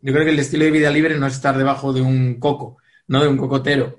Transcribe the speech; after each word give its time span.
Yo 0.00 0.12
creo 0.12 0.24
que 0.24 0.30
el 0.30 0.38
estilo 0.38 0.64
de 0.64 0.70
vida 0.70 0.90
libre 0.90 1.18
no 1.18 1.26
es 1.26 1.34
estar 1.34 1.56
debajo 1.56 1.92
de 1.92 2.00
un 2.00 2.38
coco, 2.38 2.78
no 3.08 3.22
de 3.22 3.28
un 3.28 3.36
cocotero, 3.36 3.96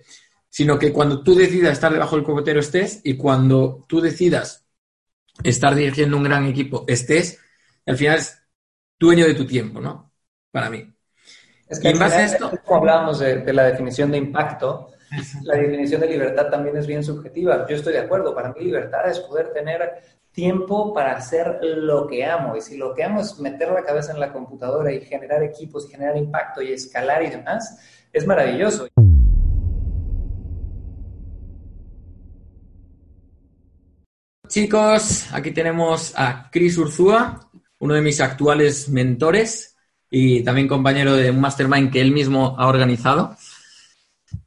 sino 0.50 0.80
que 0.80 0.94
cuando 0.94 1.24
tú 1.24 1.36
decidas 1.36 1.74
estar 1.74 1.92
debajo 1.92 2.16
del 2.16 2.26
cocotero 2.26 2.60
estés 2.60 3.02
y 3.04 3.18
cuando 3.18 3.86
tú 3.88 4.02
decidas 4.02 4.66
estar 5.44 5.76
dirigiendo 5.76 6.18
un 6.18 6.24
gran 6.24 6.46
equipo 6.46 6.86
estés, 6.88 7.40
al 7.86 7.98
final 7.98 8.18
es 8.18 8.42
dueño 9.00 9.26
de 9.26 9.36
tu 9.36 9.46
tiempo, 9.46 9.80
¿no? 9.80 10.14
Para 10.52 10.70
mí. 10.70 10.94
Es 11.68 11.80
que 11.80 11.90
en 11.90 12.00
base 12.00 12.16
a 12.16 12.26
esto... 12.26 12.52
Como 12.66 12.80
hablábamos 12.80 13.20
de, 13.20 13.38
de 13.38 13.54
la 13.54 13.64
definición 13.64 14.12
de 14.12 14.18
impacto, 14.18 14.92
la 15.44 15.56
definición 15.56 16.02
de 16.02 16.08
libertad 16.08 16.50
también 16.50 16.78
es 16.78 16.88
bien 16.88 17.04
subjetiva. 17.04 17.68
Yo 17.68 17.76
estoy 17.76 17.94
de 17.94 18.00
acuerdo. 18.00 18.34
Para 18.34 18.52
mí 18.54 18.64
libertad 18.64 19.10
es 19.10 19.20
poder 19.20 19.52
tener 19.54 20.02
tiempo 20.40 20.94
para 20.94 21.18
hacer 21.18 21.60
lo 21.62 22.08
que 22.08 22.24
amo. 22.24 22.56
Y 22.56 22.62
si 22.62 22.78
lo 22.78 22.96
que 22.96 23.04
amo 23.04 23.20
es 23.20 23.38
meter 23.40 23.74
la 23.74 23.84
cabeza 23.84 24.14
en 24.14 24.22
la 24.22 24.32
computadora 24.32 24.90
y 24.90 25.02
generar 25.02 25.44
equipos 25.44 25.90
generar 25.90 26.16
impacto 26.16 26.62
y 26.62 26.72
escalar 26.72 27.22
y 27.24 27.30
demás, 27.30 27.78
es 28.14 28.26
maravilloso. 28.26 28.88
Chicos, 34.48 35.28
aquí 35.34 35.52
tenemos 35.52 36.14
a 36.16 36.50
Chris 36.50 36.78
Urzúa, 36.78 37.50
uno 37.80 37.94
de 37.96 38.02
mis 38.02 38.22
actuales 38.22 38.88
mentores 38.88 39.76
y 40.10 40.42
también 40.44 40.70
compañero 40.70 41.18
de 41.18 41.32
un 41.32 41.42
mastermind 41.42 41.92
que 41.92 42.00
él 42.00 42.14
mismo 42.14 42.56
ha 42.58 42.68
organizado. 42.68 43.36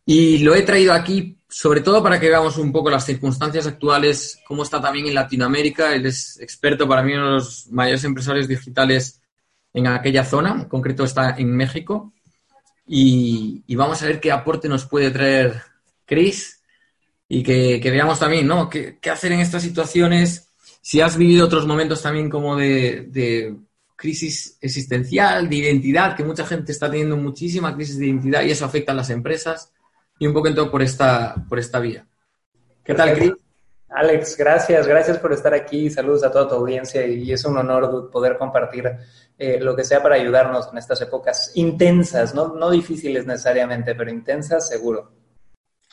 Y 0.06 0.38
lo 0.38 0.54
he 0.54 0.62
traído 0.62 0.94
aquí 0.94 1.41
sobre 1.52 1.82
todo 1.82 2.02
para 2.02 2.18
que 2.18 2.30
veamos 2.30 2.56
un 2.56 2.72
poco 2.72 2.88
las 2.88 3.04
circunstancias 3.04 3.66
actuales, 3.66 4.40
cómo 4.48 4.62
está 4.62 4.80
también 4.80 5.06
en 5.06 5.14
Latinoamérica. 5.14 5.94
Él 5.94 6.06
es 6.06 6.40
experto, 6.40 6.88
para 6.88 7.02
mí, 7.02 7.12
uno 7.12 7.26
de 7.26 7.32
los 7.32 7.66
mayores 7.66 8.02
empresarios 8.04 8.48
digitales 8.48 9.20
en 9.74 9.86
aquella 9.86 10.24
zona, 10.24 10.52
en 10.52 10.64
concreto 10.64 11.04
está 11.04 11.36
en 11.36 11.54
México. 11.54 12.14
Y, 12.86 13.62
vamos 13.76 14.02
a 14.02 14.06
ver 14.06 14.18
qué 14.18 14.32
aporte 14.32 14.66
nos 14.66 14.86
puede 14.86 15.10
traer 15.10 15.60
Chris 16.06 16.62
y 17.28 17.42
que, 17.42 17.78
veamos 17.82 18.18
también, 18.18 18.46
¿no? 18.46 18.70
¿Qué, 18.70 18.98
hacer 19.10 19.32
en 19.32 19.40
estas 19.40 19.62
situaciones? 19.62 20.48
Si 20.80 21.02
has 21.02 21.18
vivido 21.18 21.44
otros 21.44 21.66
momentos 21.66 22.00
también 22.00 22.30
como 22.30 22.56
de, 22.56 23.08
de 23.10 23.54
crisis 23.94 24.56
existencial, 24.62 25.50
de 25.50 25.56
identidad, 25.56 26.16
que 26.16 26.24
mucha 26.24 26.46
gente 26.46 26.72
está 26.72 26.90
teniendo 26.90 27.18
muchísima 27.18 27.74
crisis 27.74 27.98
de 27.98 28.06
identidad 28.06 28.42
y 28.42 28.52
eso 28.52 28.64
afecta 28.64 28.92
a 28.92 28.94
las 28.94 29.10
empresas 29.10 29.70
y 30.22 30.26
un 30.28 30.32
poquito 30.32 30.70
por 30.70 30.82
esta, 30.82 31.34
por 31.48 31.58
esta 31.58 31.80
vía. 31.80 32.06
¿Qué 32.84 32.94
tal, 32.94 33.12
Cris? 33.12 33.32
Alex, 33.88 34.36
gracias, 34.36 34.86
gracias 34.86 35.18
por 35.18 35.32
estar 35.32 35.52
aquí. 35.52 35.90
Saludos 35.90 36.22
a 36.22 36.30
toda 36.30 36.48
tu 36.48 36.54
audiencia 36.54 37.04
y 37.04 37.32
es 37.32 37.44
un 37.44 37.58
honor 37.58 38.08
poder 38.08 38.38
compartir 38.38 38.88
eh, 39.36 39.58
lo 39.60 39.74
que 39.74 39.82
sea 39.82 40.00
para 40.00 40.14
ayudarnos 40.14 40.68
en 40.70 40.78
estas 40.78 41.00
épocas 41.00 41.50
intensas, 41.56 42.36
no, 42.36 42.54
no 42.54 42.70
difíciles 42.70 43.26
necesariamente, 43.26 43.96
pero 43.96 44.12
intensas 44.12 44.68
seguro. 44.68 45.10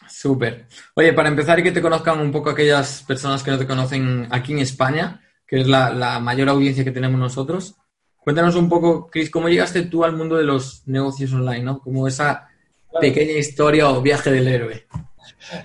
Súper. 0.07 0.67
Oye, 0.93 1.11
para 1.13 1.29
empezar 1.29 1.57
y 1.57 1.63
que 1.63 1.71
te 1.71 1.81
conozcan 1.81 2.19
un 2.19 2.31
poco 2.31 2.51
aquellas 2.51 3.01
personas 3.01 3.41
que 3.41 3.49
no 3.49 3.57
te 3.57 3.65
conocen 3.65 4.27
aquí 4.29 4.53
en 4.53 4.59
España, 4.59 5.23
que 5.47 5.61
es 5.61 5.67
la, 5.67 5.89
la 5.89 6.19
mayor 6.19 6.49
audiencia 6.49 6.83
que 6.83 6.91
tenemos 6.91 7.19
nosotros, 7.19 7.77
cuéntanos 8.19 8.53
un 8.53 8.69
poco, 8.69 9.07
Cris, 9.07 9.31
¿cómo 9.31 9.49
llegaste 9.49 9.81
tú 9.81 10.03
al 10.03 10.15
mundo 10.15 10.37
de 10.37 10.43
los 10.43 10.87
negocios 10.87 11.33
online, 11.33 11.63
¿no? 11.63 11.79
Como 11.79 12.07
esa 12.07 12.48
Pequeña 12.99 13.33
historia 13.33 13.89
o 13.89 14.01
viaje 14.01 14.31
del 14.31 14.47
héroe. 14.47 14.85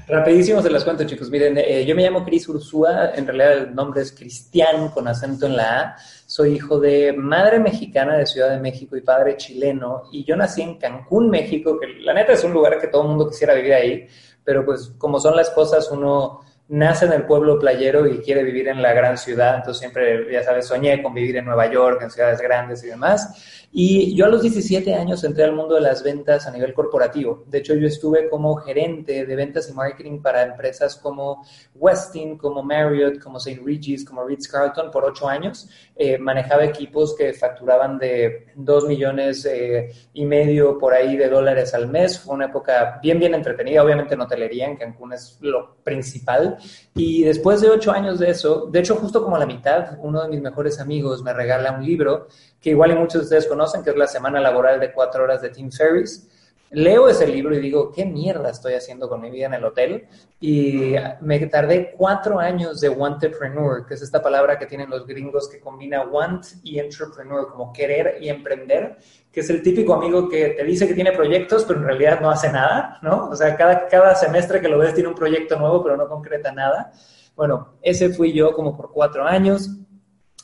Rapidísimo 0.06 0.62
se 0.62 0.70
las 0.70 0.84
cuento, 0.84 1.04
chicos. 1.04 1.30
Miren, 1.30 1.58
eh, 1.58 1.84
yo 1.84 1.94
me 1.94 2.02
llamo 2.02 2.24
Cris 2.24 2.48
Ursúa, 2.48 3.12
en 3.14 3.26
realidad 3.26 3.52
el 3.52 3.74
nombre 3.74 4.02
es 4.02 4.12
Cristian 4.12 4.88
con 4.88 5.08
acento 5.08 5.46
en 5.46 5.56
la 5.56 5.80
A. 5.80 5.96
Soy 6.26 6.54
hijo 6.54 6.78
de 6.78 7.12
madre 7.12 7.58
mexicana 7.58 8.16
de 8.16 8.26
Ciudad 8.26 8.50
de 8.50 8.60
México 8.60 8.96
y 8.96 9.00
padre 9.00 9.36
chileno. 9.36 10.04
Y 10.12 10.24
yo 10.24 10.36
nací 10.36 10.62
en 10.62 10.78
Cancún, 10.78 11.28
México, 11.28 11.78
que 11.78 11.88
la 12.00 12.14
neta 12.14 12.32
es 12.32 12.44
un 12.44 12.52
lugar 12.52 12.80
que 12.80 12.88
todo 12.88 13.02
el 13.02 13.08
mundo 13.08 13.28
quisiera 13.28 13.54
vivir 13.54 13.74
ahí. 13.74 14.06
Pero 14.44 14.64
pues 14.64 14.92
como 14.98 15.18
son 15.18 15.36
las 15.36 15.50
cosas, 15.50 15.90
uno 15.90 16.43
nace 16.68 17.04
en 17.04 17.12
el 17.12 17.26
pueblo 17.26 17.58
playero 17.58 18.06
y 18.06 18.18
quiere 18.20 18.42
vivir 18.42 18.68
en 18.68 18.80
la 18.80 18.92
gran 18.92 19.18
ciudad. 19.18 19.56
Entonces 19.56 19.80
siempre, 19.80 20.32
ya 20.32 20.42
sabes, 20.42 20.66
soñé 20.66 21.02
con 21.02 21.12
vivir 21.12 21.36
en 21.36 21.44
Nueva 21.44 21.70
York, 21.70 22.00
en 22.02 22.10
ciudades 22.10 22.40
grandes 22.40 22.82
y 22.84 22.88
demás. 22.88 23.68
Y 23.76 24.14
yo 24.14 24.26
a 24.26 24.28
los 24.28 24.42
17 24.42 24.94
años 24.94 25.24
entré 25.24 25.42
al 25.42 25.52
mundo 25.52 25.74
de 25.74 25.80
las 25.80 26.04
ventas 26.04 26.46
a 26.46 26.52
nivel 26.52 26.72
corporativo. 26.72 27.42
De 27.48 27.58
hecho, 27.58 27.74
yo 27.74 27.88
estuve 27.88 28.28
como 28.30 28.54
gerente 28.54 29.26
de 29.26 29.34
ventas 29.34 29.68
y 29.68 29.72
marketing 29.72 30.22
para 30.22 30.42
empresas 30.42 30.94
como 30.94 31.44
Westin, 31.74 32.38
como 32.38 32.62
Marriott, 32.62 33.18
como 33.18 33.38
St. 33.38 33.60
Regis, 33.64 34.04
como 34.04 34.24
Ritz-Carlton 34.24 34.92
por 34.92 35.04
ocho 35.04 35.28
años. 35.28 35.68
Eh, 35.96 36.18
manejaba 36.18 36.64
equipos 36.64 37.16
que 37.16 37.32
facturaban 37.32 37.98
de 37.98 38.46
2 38.54 38.86
millones 38.86 39.44
eh, 39.44 39.90
y 40.12 40.24
medio 40.24 40.78
por 40.78 40.94
ahí 40.94 41.16
de 41.16 41.28
dólares 41.28 41.74
al 41.74 41.88
mes. 41.88 42.20
Fue 42.20 42.36
una 42.36 42.46
época 42.46 43.00
bien, 43.02 43.18
bien 43.18 43.34
entretenida. 43.34 43.82
Obviamente 43.82 44.14
en 44.14 44.20
hotelería, 44.20 44.66
en 44.66 44.76
Cancún 44.76 45.14
es 45.14 45.36
lo 45.40 45.78
principal. 45.82 46.53
Y 46.94 47.22
después 47.24 47.60
de 47.60 47.70
ocho 47.70 47.92
años 47.92 48.18
de 48.18 48.30
eso, 48.30 48.68
de 48.70 48.80
hecho 48.80 48.96
justo 48.96 49.22
como 49.22 49.36
a 49.36 49.38
la 49.38 49.46
mitad, 49.46 49.98
uno 50.00 50.22
de 50.22 50.28
mis 50.28 50.40
mejores 50.40 50.80
amigos 50.80 51.22
me 51.22 51.32
regala 51.32 51.72
un 51.72 51.84
libro 51.84 52.28
que 52.60 52.70
igual 52.70 52.92
y 52.92 52.94
muchos 52.94 53.20
de 53.20 53.24
ustedes 53.24 53.46
conocen, 53.46 53.82
que 53.82 53.90
es 53.90 53.96
la 53.96 54.06
semana 54.06 54.40
laboral 54.40 54.80
de 54.80 54.92
cuatro 54.92 55.24
horas 55.24 55.42
de 55.42 55.50
Tim 55.50 55.70
Ferriss. 55.70 56.28
Leo 56.74 57.08
ese 57.08 57.26
libro 57.26 57.54
y 57.54 57.60
digo, 57.60 57.90
¿qué 57.92 58.04
mierda 58.04 58.50
estoy 58.50 58.74
haciendo 58.74 59.08
con 59.08 59.20
mi 59.20 59.30
vida 59.30 59.46
en 59.46 59.54
el 59.54 59.64
hotel? 59.64 60.06
Y 60.40 60.94
me 61.20 61.38
tardé 61.46 61.92
cuatro 61.96 62.38
años 62.38 62.80
de 62.80 62.88
entrepreneur, 62.88 63.86
que 63.86 63.94
es 63.94 64.02
esta 64.02 64.20
palabra 64.20 64.58
que 64.58 64.66
tienen 64.66 64.90
los 64.90 65.06
gringos 65.06 65.48
que 65.48 65.60
combina 65.60 66.02
want 66.02 66.46
y 66.62 66.78
entrepreneur, 66.78 67.48
como 67.50 67.72
querer 67.72 68.18
y 68.20 68.28
emprender, 68.28 68.98
que 69.32 69.40
es 69.40 69.50
el 69.50 69.62
típico 69.62 69.94
amigo 69.94 70.28
que 70.28 70.50
te 70.50 70.64
dice 70.64 70.86
que 70.86 70.94
tiene 70.94 71.12
proyectos, 71.12 71.64
pero 71.64 71.80
en 71.80 71.86
realidad 71.86 72.20
no 72.20 72.30
hace 72.30 72.50
nada, 72.50 72.98
¿no? 73.02 73.28
O 73.28 73.36
sea, 73.36 73.56
cada, 73.56 73.86
cada 73.86 74.14
semestre 74.14 74.60
que 74.60 74.68
lo 74.68 74.78
ves 74.78 74.94
tiene 74.94 75.08
un 75.08 75.14
proyecto 75.14 75.58
nuevo, 75.58 75.82
pero 75.82 75.96
no 75.96 76.08
concreta 76.08 76.52
nada. 76.52 76.92
Bueno, 77.36 77.74
ese 77.82 78.10
fui 78.10 78.32
yo 78.32 78.52
como 78.52 78.76
por 78.76 78.92
cuatro 78.92 79.24
años. 79.24 79.70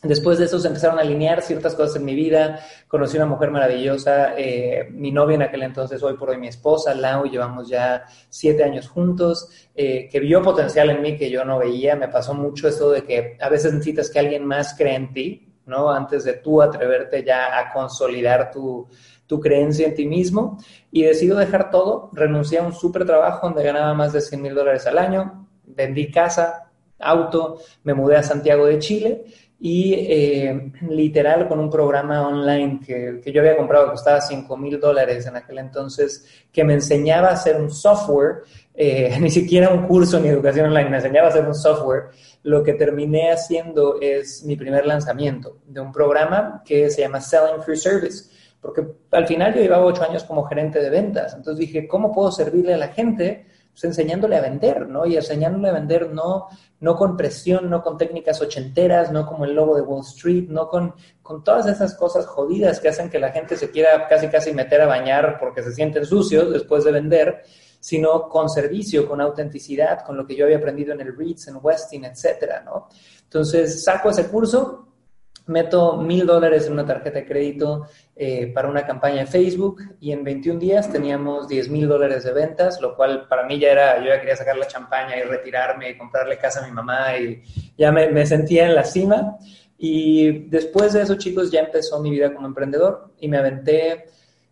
Después 0.02 0.38
de 0.38 0.46
eso 0.46 0.58
se 0.58 0.68
empezaron 0.68 0.98
a 0.98 1.02
alinear 1.02 1.42
ciertas 1.42 1.74
cosas 1.74 1.96
en 1.96 2.06
mi 2.06 2.14
vida. 2.14 2.60
Conocí 2.88 3.18
una 3.18 3.26
mujer 3.26 3.50
maravillosa, 3.50 4.34
eh, 4.36 4.88
mi 4.90 5.12
novia 5.12 5.34
en 5.34 5.42
aquel 5.42 5.62
entonces, 5.62 6.02
hoy 6.02 6.14
por 6.14 6.30
hoy 6.30 6.38
mi 6.38 6.48
esposa, 6.48 6.94
Lau, 6.94 7.26
llevamos 7.26 7.68
ya 7.68 8.04
siete 8.30 8.64
años 8.64 8.88
juntos, 8.88 9.50
eh, 9.74 10.08
que 10.10 10.20
vio 10.20 10.40
potencial 10.40 10.88
en 10.88 11.02
mí 11.02 11.18
que 11.18 11.30
yo 11.30 11.44
no 11.44 11.58
veía. 11.58 11.96
Me 11.96 12.08
pasó 12.08 12.32
mucho 12.32 12.66
esto 12.66 12.90
de 12.90 13.04
que 13.04 13.36
a 13.38 13.50
veces 13.50 13.74
necesitas 13.74 14.08
que 14.08 14.18
alguien 14.18 14.46
más 14.46 14.72
cree 14.72 14.94
en 14.94 15.12
ti, 15.12 15.52
¿no? 15.66 15.90
Antes 15.90 16.24
de 16.24 16.32
tú 16.34 16.62
atreverte 16.62 17.22
ya 17.22 17.58
a 17.58 17.70
consolidar 17.70 18.50
tu, 18.50 18.88
tu 19.26 19.38
creencia 19.38 19.86
en 19.86 19.94
ti 19.94 20.06
mismo. 20.06 20.56
Y 20.90 21.02
decido 21.02 21.36
dejar 21.36 21.70
todo, 21.70 22.08
renuncié 22.14 22.58
a 22.58 22.62
un 22.62 22.72
súper 22.72 23.04
trabajo 23.04 23.46
donde 23.46 23.62
ganaba 23.62 23.92
más 23.92 24.14
de 24.14 24.22
100 24.22 24.40
mil 24.40 24.54
dólares 24.54 24.86
al 24.86 24.96
año, 24.96 25.46
vendí 25.62 26.10
casa, 26.10 26.70
auto, 26.98 27.58
me 27.84 27.92
mudé 27.92 28.16
a 28.16 28.22
Santiago 28.22 28.64
de 28.64 28.78
Chile 28.78 29.24
y 29.62 29.92
eh, 29.92 30.72
literal 30.88 31.46
con 31.46 31.60
un 31.60 31.68
programa 31.68 32.26
online 32.26 32.80
que, 32.84 33.20
que, 33.22 33.30
yo 33.30 33.42
había 33.42 33.58
comprado 33.58 33.84
que 33.84 33.90
costaba 33.90 34.18
5 34.18 34.56
mil 34.56 34.80
dólares 34.80 35.26
en 35.26 35.36
aquel 35.36 35.58
entonces, 35.58 36.24
que 36.50 36.64
me 36.64 36.72
enseñaba 36.72 37.28
a 37.28 37.32
hacer 37.32 37.60
un 37.60 37.70
software, 37.70 38.44
eh, 38.74 39.18
ni 39.20 39.28
siquiera 39.28 39.68
un 39.68 39.86
curso 39.86 40.18
ni 40.18 40.28
educación 40.28 40.66
online, 40.66 40.88
me 40.88 40.96
enseñaba 40.96 41.26
a 41.26 41.30
hacer 41.30 41.44
un 41.44 41.54
software, 41.54 42.04
lo 42.42 42.62
que 42.62 42.72
terminé 42.72 43.32
haciendo 43.32 44.00
es 44.00 44.42
mi 44.44 44.56
primer 44.56 44.86
lanzamiento 44.86 45.58
de 45.66 45.80
un 45.80 45.92
programa 45.92 46.62
que 46.64 46.88
se 46.88 47.02
llama 47.02 47.20
Selling 47.20 47.62
Free 47.62 47.76
Service, 47.76 48.30
porque 48.62 48.82
al 49.10 49.26
final 49.26 49.54
yo 49.54 49.60
llevaba 49.60 49.84
8 49.84 50.04
años 50.04 50.24
como 50.24 50.44
gerente 50.44 50.80
de 50.80 50.88
ventas, 50.88 51.34
entonces 51.34 51.60
dije, 51.60 51.86
¿cómo 51.86 52.14
puedo 52.14 52.32
servirle 52.32 52.72
a 52.72 52.78
la 52.78 52.88
gente? 52.88 53.44
Pues 53.80 53.96
enseñándole 53.96 54.36
a 54.36 54.42
vender, 54.42 54.86
¿no? 54.88 55.06
Y 55.06 55.16
enseñándole 55.16 55.70
a 55.70 55.72
vender 55.72 56.10
no 56.10 56.48
no 56.80 56.96
con 56.96 57.16
presión, 57.16 57.70
no 57.70 57.82
con 57.82 57.96
técnicas 57.96 58.40
ochenteras, 58.40 59.10
no 59.10 59.26
como 59.26 59.44
el 59.44 59.54
logo 59.54 59.76
de 59.76 59.82
Wall 59.82 60.04
Street, 60.04 60.48
no 60.48 60.68
con, 60.68 60.94
con 61.22 61.44
todas 61.44 61.66
esas 61.66 61.94
cosas 61.94 62.26
jodidas 62.26 62.80
que 62.80 62.88
hacen 62.88 63.10
que 63.10 63.18
la 63.18 63.32
gente 63.32 63.56
se 63.56 63.70
quiera 63.70 64.06
casi 64.08 64.28
casi 64.28 64.52
meter 64.52 64.80
a 64.80 64.86
bañar 64.86 65.38
porque 65.38 65.62
se 65.62 65.72
sienten 65.72 66.04
sucios 66.04 66.50
después 66.50 66.84
de 66.84 66.92
vender, 66.92 67.42
sino 67.80 68.28
con 68.28 68.48
servicio, 68.48 69.06
con 69.08 69.20
autenticidad, 69.20 70.04
con 70.04 70.16
lo 70.16 70.26
que 70.26 70.36
yo 70.36 70.44
había 70.46 70.58
aprendido 70.58 70.92
en 70.92 71.00
el 71.00 71.16
Reeds, 71.16 71.48
en 71.48 71.58
Westin, 71.62 72.04
etcétera, 72.04 72.62
¿no? 72.62 72.88
Entonces, 73.24 73.84
saco 73.84 74.10
ese 74.10 74.26
curso, 74.28 74.88
meto 75.50 75.96
mil 75.96 76.26
dólares 76.26 76.66
en 76.66 76.72
una 76.72 76.86
tarjeta 76.86 77.18
de 77.18 77.26
crédito 77.26 77.86
eh, 78.16 78.46
para 78.54 78.68
una 78.68 78.86
campaña 78.86 79.20
en 79.20 79.28
Facebook 79.28 79.82
y 80.00 80.12
en 80.12 80.24
21 80.24 80.58
días 80.58 80.90
teníamos 80.90 81.48
10 81.48 81.68
mil 81.68 81.88
dólares 81.88 82.24
de 82.24 82.32
ventas, 82.32 82.80
lo 82.80 82.96
cual 82.96 83.26
para 83.28 83.44
mí 83.44 83.58
ya 83.58 83.72
era, 83.72 83.98
yo 83.98 84.06
ya 84.06 84.20
quería 84.20 84.36
sacar 84.36 84.56
la 84.56 84.66
champaña 84.66 85.18
y 85.18 85.22
retirarme 85.22 85.90
y 85.90 85.98
comprarle 85.98 86.38
casa 86.38 86.64
a 86.64 86.66
mi 86.66 86.72
mamá 86.72 87.16
y 87.18 87.42
ya 87.76 87.92
me, 87.92 88.08
me 88.08 88.24
sentía 88.24 88.66
en 88.66 88.74
la 88.74 88.84
cima. 88.84 89.36
Y 89.76 90.48
después 90.48 90.92
de 90.92 91.02
eso, 91.02 91.16
chicos, 91.16 91.50
ya 91.50 91.60
empezó 91.60 92.00
mi 92.00 92.10
vida 92.10 92.32
como 92.32 92.46
emprendedor 92.46 93.12
y 93.18 93.28
me 93.28 93.38
aventé 93.38 94.06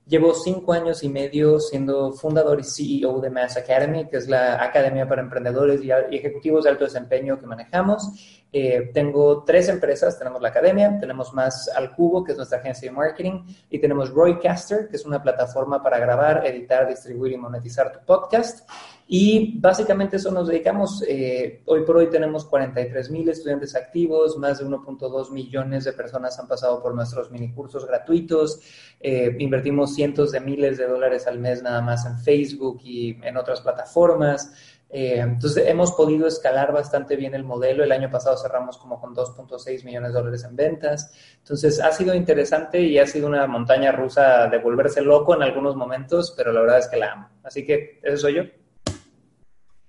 Llevo 0.09 0.33
cinco 0.33 0.73
años 0.73 1.03
y 1.03 1.11
medio 1.11 1.61
siendo 1.61 2.13
fundador 2.13 2.59
y 2.59 2.65
CEO 2.65 3.21
de 3.21 3.29
Mass 3.29 3.59
Academy, 3.59 4.07
que 4.09 4.17
es 4.17 4.27
la 4.27 4.65
academia 4.65 5.07
para 5.07 5.21
emprendedores 5.21 5.85
y 5.85 5.91
ejecutivos 6.17 6.65
de 6.65 6.71
alto 6.71 6.85
desempeño 6.85 7.39
que 7.39 7.45
manejamos. 7.45 8.09
Eh, 8.51 8.91
tengo 8.95 9.45
tres 9.45 9.69
empresas, 9.69 10.19
tenemos 10.19 10.41
la 10.41 10.49
academia, 10.49 10.99
tenemos 10.99 11.35
más 11.35 11.69
Al 11.77 11.95
Cubo, 11.95 12.25
que 12.25 12.33
es 12.33 12.39
nuestra 12.39 12.59
agencia 12.59 12.89
de 12.89 12.97
marketing, 12.97 13.43
y 13.69 13.79
tenemos 13.79 14.09
Roycaster, 14.09 14.89
que 14.89 14.97
es 14.97 15.05
una 15.05 15.23
plataforma 15.23 15.83
para 15.83 15.99
grabar, 15.99 16.47
editar, 16.47 16.89
distribuir 16.89 17.33
y 17.33 17.37
monetizar 17.37 17.93
tu 17.93 17.99
podcast. 18.07 18.67
Y 19.11 19.59
básicamente 19.59 20.17
eso 20.17 20.31
nos 20.31 20.49
dedicamos. 20.49 21.03
Eh, 21.09 21.63
hoy 21.65 21.83
por 21.83 21.97
hoy 21.97 22.11
tenemos 22.11 22.45
43 22.45 23.11
mil 23.11 23.27
estudiantes 23.31 23.75
activos, 23.75 24.37
más 24.37 24.59
de 24.59 24.67
1.2 24.67 25.31
millones 25.31 25.85
de 25.85 25.95
personas 25.95 26.39
han 26.39 26.47
pasado 26.47 26.83
por 26.83 26.95
nuestros 26.95 27.31
minicursos 27.31 27.87
gratuitos. 27.87 28.61
Eh, 29.01 29.35
invertimos 29.39 29.95
cientos 29.95 30.31
de 30.33 30.41
miles 30.41 30.77
de 30.77 30.87
dólares 30.87 31.27
al 31.27 31.39
mes 31.39 31.63
nada 31.63 31.81
más 31.81 32.05
en 32.05 32.19
Facebook 32.19 32.81
y 32.85 33.19
en 33.23 33.39
otras 33.39 33.63
plataformas. 33.63 34.53
Eh, 34.91 35.21
entonces 35.21 35.67
hemos 35.67 35.93
podido 35.93 36.27
escalar 36.27 36.71
bastante 36.71 37.17
bien 37.17 37.35
el 37.35 37.45
modelo. 37.45 37.85
El 37.85 37.93
año 37.93 38.11
pasado 38.11 38.37
cerramos 38.37 38.77
como 38.77 39.01
con 39.01 39.15
2.6 39.15 39.85
millones 39.87 40.13
de 40.13 40.19
dólares 40.19 40.45
en 40.45 40.55
ventas. 40.55 41.15
Entonces 41.39 41.81
ha 41.81 41.93
sido 41.93 42.15
interesante 42.15 42.83
y 42.83 42.99
ha 42.99 43.07
sido 43.07 43.27
una 43.27 43.47
montaña 43.47 43.91
rusa 43.91 44.49
de 44.49 44.59
volverse 44.59 45.01
loco 45.01 45.35
en 45.35 45.45
algunos 45.45 45.77
momentos, 45.77 46.35
pero 46.37 46.53
la 46.53 46.61
verdad 46.61 46.79
es 46.81 46.89
que 46.89 46.99
la 46.99 47.13
amo. 47.13 47.29
Así 47.43 47.65
que 47.65 48.01
eso 48.03 48.19
soy 48.19 48.35
yo. 48.35 48.43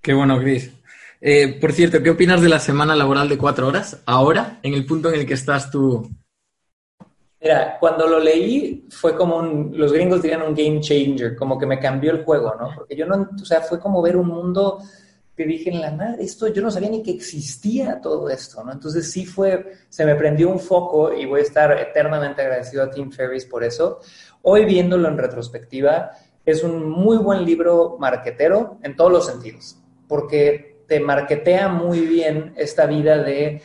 Qué 0.01 0.13
bueno, 0.13 0.39
Cris. 0.39 0.71
Eh, 1.21 1.59
por 1.59 1.73
cierto, 1.73 2.01
¿qué 2.01 2.11
opinas 2.11 2.41
de 2.41 2.47
la 2.47 2.59
semana 2.59 2.95
laboral 2.95 3.27
de 3.27 3.37
cuatro 3.37 3.67
horas 3.67 4.01
ahora, 4.05 4.59
en 4.63 4.73
el 4.73 4.85
punto 4.85 5.09
en 5.09 5.19
el 5.19 5.25
que 5.25 5.33
estás 5.33 5.69
tú? 5.69 6.09
Mira, 7.41 7.77
cuando 7.79 8.07
lo 8.07 8.19
leí 8.19 8.87
fue 8.89 9.15
como 9.15 9.37
un, 9.37 9.71
los 9.73 9.91
gringos 9.91 10.21
dirían 10.21 10.41
un 10.41 10.55
game 10.55 10.79
changer, 10.79 11.35
como 11.35 11.57
que 11.57 11.65
me 11.65 11.79
cambió 11.79 12.11
el 12.11 12.23
juego, 12.23 12.55
¿no? 12.59 12.71
Porque 12.73 12.95
yo 12.95 13.05
no, 13.05 13.29
o 13.33 13.45
sea, 13.45 13.61
fue 13.61 13.79
como 13.79 14.01
ver 14.01 14.15
un 14.15 14.27
mundo 14.27 14.81
que 15.35 15.45
dije 15.45 15.69
en 15.69 15.81
la 15.81 15.91
madre, 15.91 16.23
esto 16.23 16.47
yo 16.47 16.61
no 16.61 16.71
sabía 16.71 16.89
ni 16.89 17.03
que 17.03 17.11
existía 17.11 17.99
todo 18.01 18.29
esto, 18.29 18.63
¿no? 18.63 18.71
Entonces 18.71 19.11
sí 19.11 19.25
fue, 19.25 19.73
se 19.89 20.05
me 20.05 20.15
prendió 20.15 20.49
un 20.49 20.59
foco 20.59 21.13
y 21.13 21.25
voy 21.25 21.41
a 21.41 21.43
estar 21.43 21.77
eternamente 21.77 22.41
agradecido 22.41 22.83
a 22.83 22.91
Tim 22.91 23.11
Ferriss 23.11 23.45
por 23.45 23.63
eso. 23.63 23.99
Hoy 24.41 24.65
viéndolo 24.65 25.07
en 25.09 25.17
retrospectiva, 25.17 26.11
es 26.45 26.63
un 26.63 26.89
muy 26.89 27.17
buen 27.17 27.45
libro 27.45 27.97
marquetero 27.99 28.79
en 28.83 28.95
todos 28.95 29.11
los 29.11 29.25
sentidos 29.25 29.79
porque 30.09 30.83
te 30.87 30.99
marquetea 30.99 31.69
muy 31.69 32.01
bien 32.01 32.53
esta 32.57 32.85
vida 32.87 33.19
de 33.19 33.61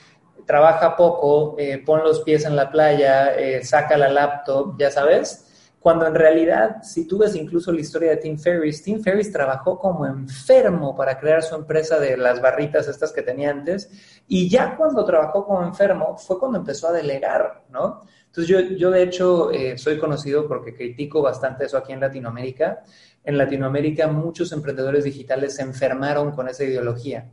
trabaja 0.46 0.94
poco, 0.94 1.56
eh, 1.58 1.82
pon 1.85 2.05
los 2.05 2.20
pies 2.20 2.44
en 2.44 2.55
la 2.55 2.70
playa, 2.70 3.35
eh, 3.35 3.64
saca 3.64 3.96
la 3.96 4.11
laptop, 4.11 4.79
ya 4.79 4.91
sabes. 4.91 5.41
Cuando 5.81 6.06
en 6.06 6.14
realidad, 6.14 6.82
si 6.82 7.06
tú 7.06 7.19
ves 7.19 7.35
incluso 7.35 7.73
la 7.73 7.81
historia 7.81 8.11
de 8.11 8.17
Tim 8.19 8.38
Ferriss, 8.38 8.82
Tim 8.82 9.02
Ferriss 9.02 9.32
trabajó 9.32 9.79
como 9.79 10.06
enfermo 10.06 10.94
para 10.94 11.19
crear 11.19 11.43
su 11.43 11.55
empresa 11.55 11.99
de 11.99 12.17
las 12.17 12.41
barritas 12.41 12.88
estas 12.88 13.12
que 13.12 13.23
tenía 13.23 13.50
antes, 13.50 13.90
y 14.26 14.49
ya 14.49 14.76
cuando 14.76 15.05
trabajó 15.05 15.44
como 15.47 15.62
enfermo 15.62 16.17
fue 16.17 16.38
cuando 16.38 16.58
empezó 16.58 16.88
a 16.88 16.93
delegar, 16.93 17.64
¿no? 17.70 18.02
Entonces 18.36 18.48
yo, 18.48 18.76
yo 18.76 18.90
de 18.90 19.04
hecho 19.04 19.52
eh, 19.52 19.78
soy 19.78 19.96
conocido 19.96 20.48
porque 20.48 20.75
critico 20.75 21.22
bastante 21.22 21.66
eso 21.66 21.78
aquí 21.78 21.92
en 21.92 22.00
Latinoamérica, 22.00 22.82
en 23.22 23.38
Latinoamérica 23.38 24.08
muchos 24.08 24.50
emprendedores 24.50 25.04
digitales 25.04 25.54
se 25.54 25.62
enfermaron 25.62 26.32
con 26.32 26.48
esa 26.48 26.64
ideología. 26.64 27.31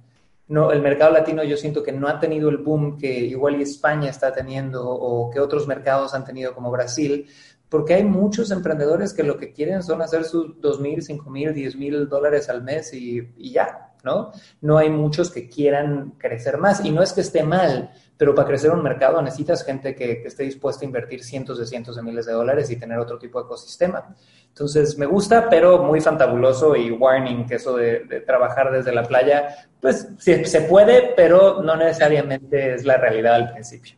No, 0.48 0.71
el 0.71 0.80
mercado 0.80 1.12
latino 1.12 1.44
yo 1.44 1.57
siento 1.57 1.81
que 1.81 1.92
no 1.92 2.07
ha 2.07 2.19
tenido 2.19 2.50
el 2.50 2.57
boom 2.57 3.00
que 3.00 3.19
igual 3.19 3.59
España 3.59 4.12
está 4.12 4.31
teniendo 4.31 4.88
o 4.88 5.31
que 5.31 5.39
otros 5.39 5.65
mercados 5.65 6.13
han 6.13 6.24
tenido 6.24 6.53
como 6.53 6.69
Brasil, 6.69 7.25
porque 7.68 7.95
hay 7.95 8.04
muchos 8.04 8.51
emprendedores 8.51 9.12
que 9.12 9.24
lo 9.24 9.39
que 9.39 9.54
quieren 9.54 9.81
son 9.81 10.04
hacer 10.04 10.24
sus 10.24 10.62
dos 10.62 10.80
mil, 10.80 11.01
cinco 11.01 11.31
mil, 11.31 11.51
diez 11.51 11.75
mil 11.75 12.07
dólares 12.07 12.47
al 12.47 12.62
mes 12.62 12.94
y, 12.94 13.27
y 13.38 13.54
ya, 13.54 13.94
¿no? 14.04 14.31
No 14.62 14.77
hay 14.77 14.92
muchos 14.92 15.31
que 15.31 15.50
quieran 15.50 16.12
crecer 16.19 16.59
más 16.59 16.86
y 16.86 16.92
no 16.92 17.01
es 17.01 17.13
que 17.13 17.21
esté 17.21 17.42
mal, 17.42 17.92
pero 18.21 18.35
para 18.35 18.50
crecer 18.50 18.69
un 18.69 18.83
mercado 18.83 19.19
necesitas 19.19 19.65
gente 19.65 19.95
que, 19.95 20.21
esté 20.23 20.44
dispuesta 20.44 20.85
a 20.85 20.88
invertir 20.88 21.23
cientos 21.23 21.57
de 21.57 21.65
cientos 21.65 21.95
de 21.95 22.03
miles 22.03 22.27
de 22.27 22.33
dólares 22.33 22.69
y 22.69 22.75
tener 22.75 23.00
otro 23.00 23.18
tipo 23.18 23.39
de 23.39 23.45
ecosistema. 23.45 24.15
Entonces, 24.47 24.95
me 24.95 25.07
gusta, 25.07 25.50
pero 25.50 25.83
muy 25.83 26.01
fantabuloso 26.01 26.75
y 26.75 26.91
warning 26.91 27.47
que 27.47 27.56
eso 27.56 27.75
de, 27.75 28.21
trabajar 28.27 28.71
desde 28.71 28.94
la 28.94 29.01
playa, 29.01 29.68
pues 29.81 30.09
se 30.19 30.62
puede, 30.69 31.13
pero 31.15 31.63
no 31.63 31.75
necesariamente 31.75 32.75
es 32.75 32.85
la 32.85 32.97
realidad 32.97 33.33
al 33.33 33.53
principio. 33.53 33.95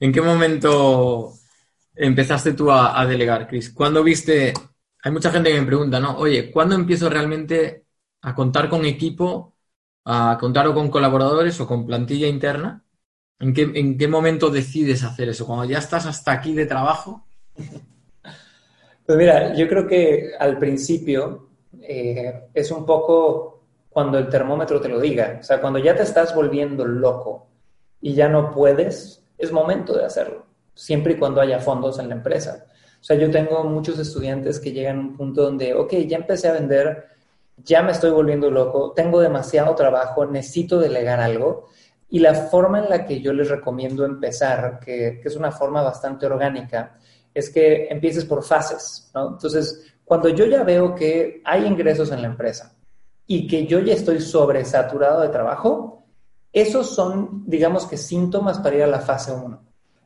¿En 0.00 0.10
qué 0.10 0.20
momento 0.20 1.34
empezaste 1.94 2.54
tú 2.54 2.68
a, 2.72 3.06
delegar, 3.06 3.46
Chris? 3.46 3.72
¿Cuándo 3.72 4.02
viste? 4.02 4.52
Hay 5.04 5.12
mucha 5.12 5.30
gente 5.30 5.52
que 5.52 5.60
me 5.60 5.66
pregunta, 5.68 6.00
¿no? 6.00 6.18
Oye, 6.18 6.50
¿cuándo 6.50 6.74
empiezo 6.74 7.08
realmente 7.08 7.84
a 8.22 8.34
contar 8.34 8.68
con 8.68 8.84
equipo, 8.84 9.54
a 10.04 10.36
contar 10.40 10.74
con 10.74 10.90
colaboradores 10.90 11.60
o 11.60 11.68
con 11.68 11.86
plantilla 11.86 12.26
interna? 12.26 12.83
¿En 13.40 13.98
qué, 13.98 14.08
momento 14.08 14.48
decides 14.48 15.02
hacer 15.02 15.28
eso? 15.28 15.46
¿Cuando 15.46 15.64
ya 15.64 15.78
estás 15.78 16.06
hasta 16.06 16.32
aquí 16.32 16.54
de 16.54 16.66
trabajo? 16.66 17.24
Pues 19.06 19.18
mira, 19.18 19.54
yo 19.54 19.68
creo 19.68 19.86
que 19.86 20.30
al 20.38 20.58
principio 20.58 21.48
eh, 21.82 22.48
es 22.54 22.70
un 22.70 22.86
poco 22.86 23.60
cuando 23.90 24.18
el 24.18 24.28
termómetro 24.28 24.80
te 24.80 24.88
lo 24.88 24.98
diga. 24.98 25.38
O 25.40 25.42
sea, 25.42 25.60
cuando 25.60 25.78
ya 25.78 25.94
te 25.94 26.04
estás 26.04 26.34
volviendo 26.34 26.86
loco 26.86 27.46
y 28.00 28.14
ya 28.14 28.28
no 28.28 28.50
puedes, 28.50 29.22
es 29.36 29.52
momento 29.52 29.96
de 29.96 30.04
hacerlo, 30.04 30.46
siempre 30.74 31.14
y 31.14 31.16
cuando 31.16 31.40
haya 31.40 31.58
fondos 31.58 31.98
en 31.98 32.08
la 32.08 32.14
empresa. 32.14 32.66
O 33.00 33.04
sea, 33.04 33.16
yo 33.16 33.30
tengo 33.30 33.64
muchos 33.64 33.98
estudiantes 33.98 34.58
que 34.58 34.72
llegan 34.72 34.96
a 34.96 35.00
un 35.00 35.16
punto 35.16 35.42
donde, 35.42 35.74
ok, 35.74 35.92
ya 36.08 36.16
empecé 36.16 36.48
a 36.48 36.52
vender, 36.52 37.04
ya 37.58 37.82
me 37.82 37.92
estoy 37.92 38.10
volviendo 38.10 38.50
loco, 38.50 38.92
tengo 38.96 39.20
demasiado 39.20 39.74
trabajo, 39.74 40.24
necesito 40.24 40.78
delegar 40.80 41.20
algo 41.20 41.68
y 42.14 42.20
la 42.20 42.32
forma 42.32 42.78
en 42.78 42.88
la 42.88 43.04
que 43.04 43.20
yo 43.20 43.32
les 43.32 43.48
recomiendo 43.48 44.04
empezar, 44.04 44.78
que, 44.78 45.20
es 45.24 45.34
una 45.34 45.50
forma 45.50 45.82
bastante 45.82 46.26
orgánica, 46.26 46.96
es 47.34 47.50
que 47.50 47.88
empieces 47.88 48.24
por 48.24 48.44
fases. 48.44 49.10
Entonces, 49.12 49.92
cuando 50.04 50.28
yo 50.28 50.46
ya 50.46 50.62
veo 50.62 50.94
que 50.94 51.42
hay 51.44 51.66
ingresos 51.66 52.12
en 52.12 52.22
la 52.22 52.28
empresa 52.28 52.72
y 53.26 53.48
que 53.48 53.66
yo 53.66 53.80
ya 53.80 53.94
estoy 53.94 54.20
sobresaturado 54.20 55.22
de 55.22 55.30
trabajo, 55.30 56.06
esos 56.52 56.94
son, 56.94 57.42
digamos 57.46 57.84
que, 57.84 57.96
síntomas 57.96 58.60
para 58.60 58.76
ir 58.76 58.84
a 58.84 58.86
la 58.86 59.00
fase 59.00 59.32
1. 59.32 59.60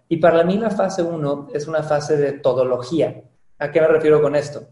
Y 0.08 0.16
para 0.16 0.42
mí 0.44 0.56
la 0.56 0.70
fase 0.70 1.02
1 1.02 1.48
es 1.52 1.68
una 1.68 1.82
fase 1.82 2.16
de 2.16 2.32
todología. 2.32 3.22
¿A 3.58 3.70
qué 3.70 3.82
me 3.82 3.86
refiero 3.86 4.22
con 4.22 4.34
esto? 4.34 4.68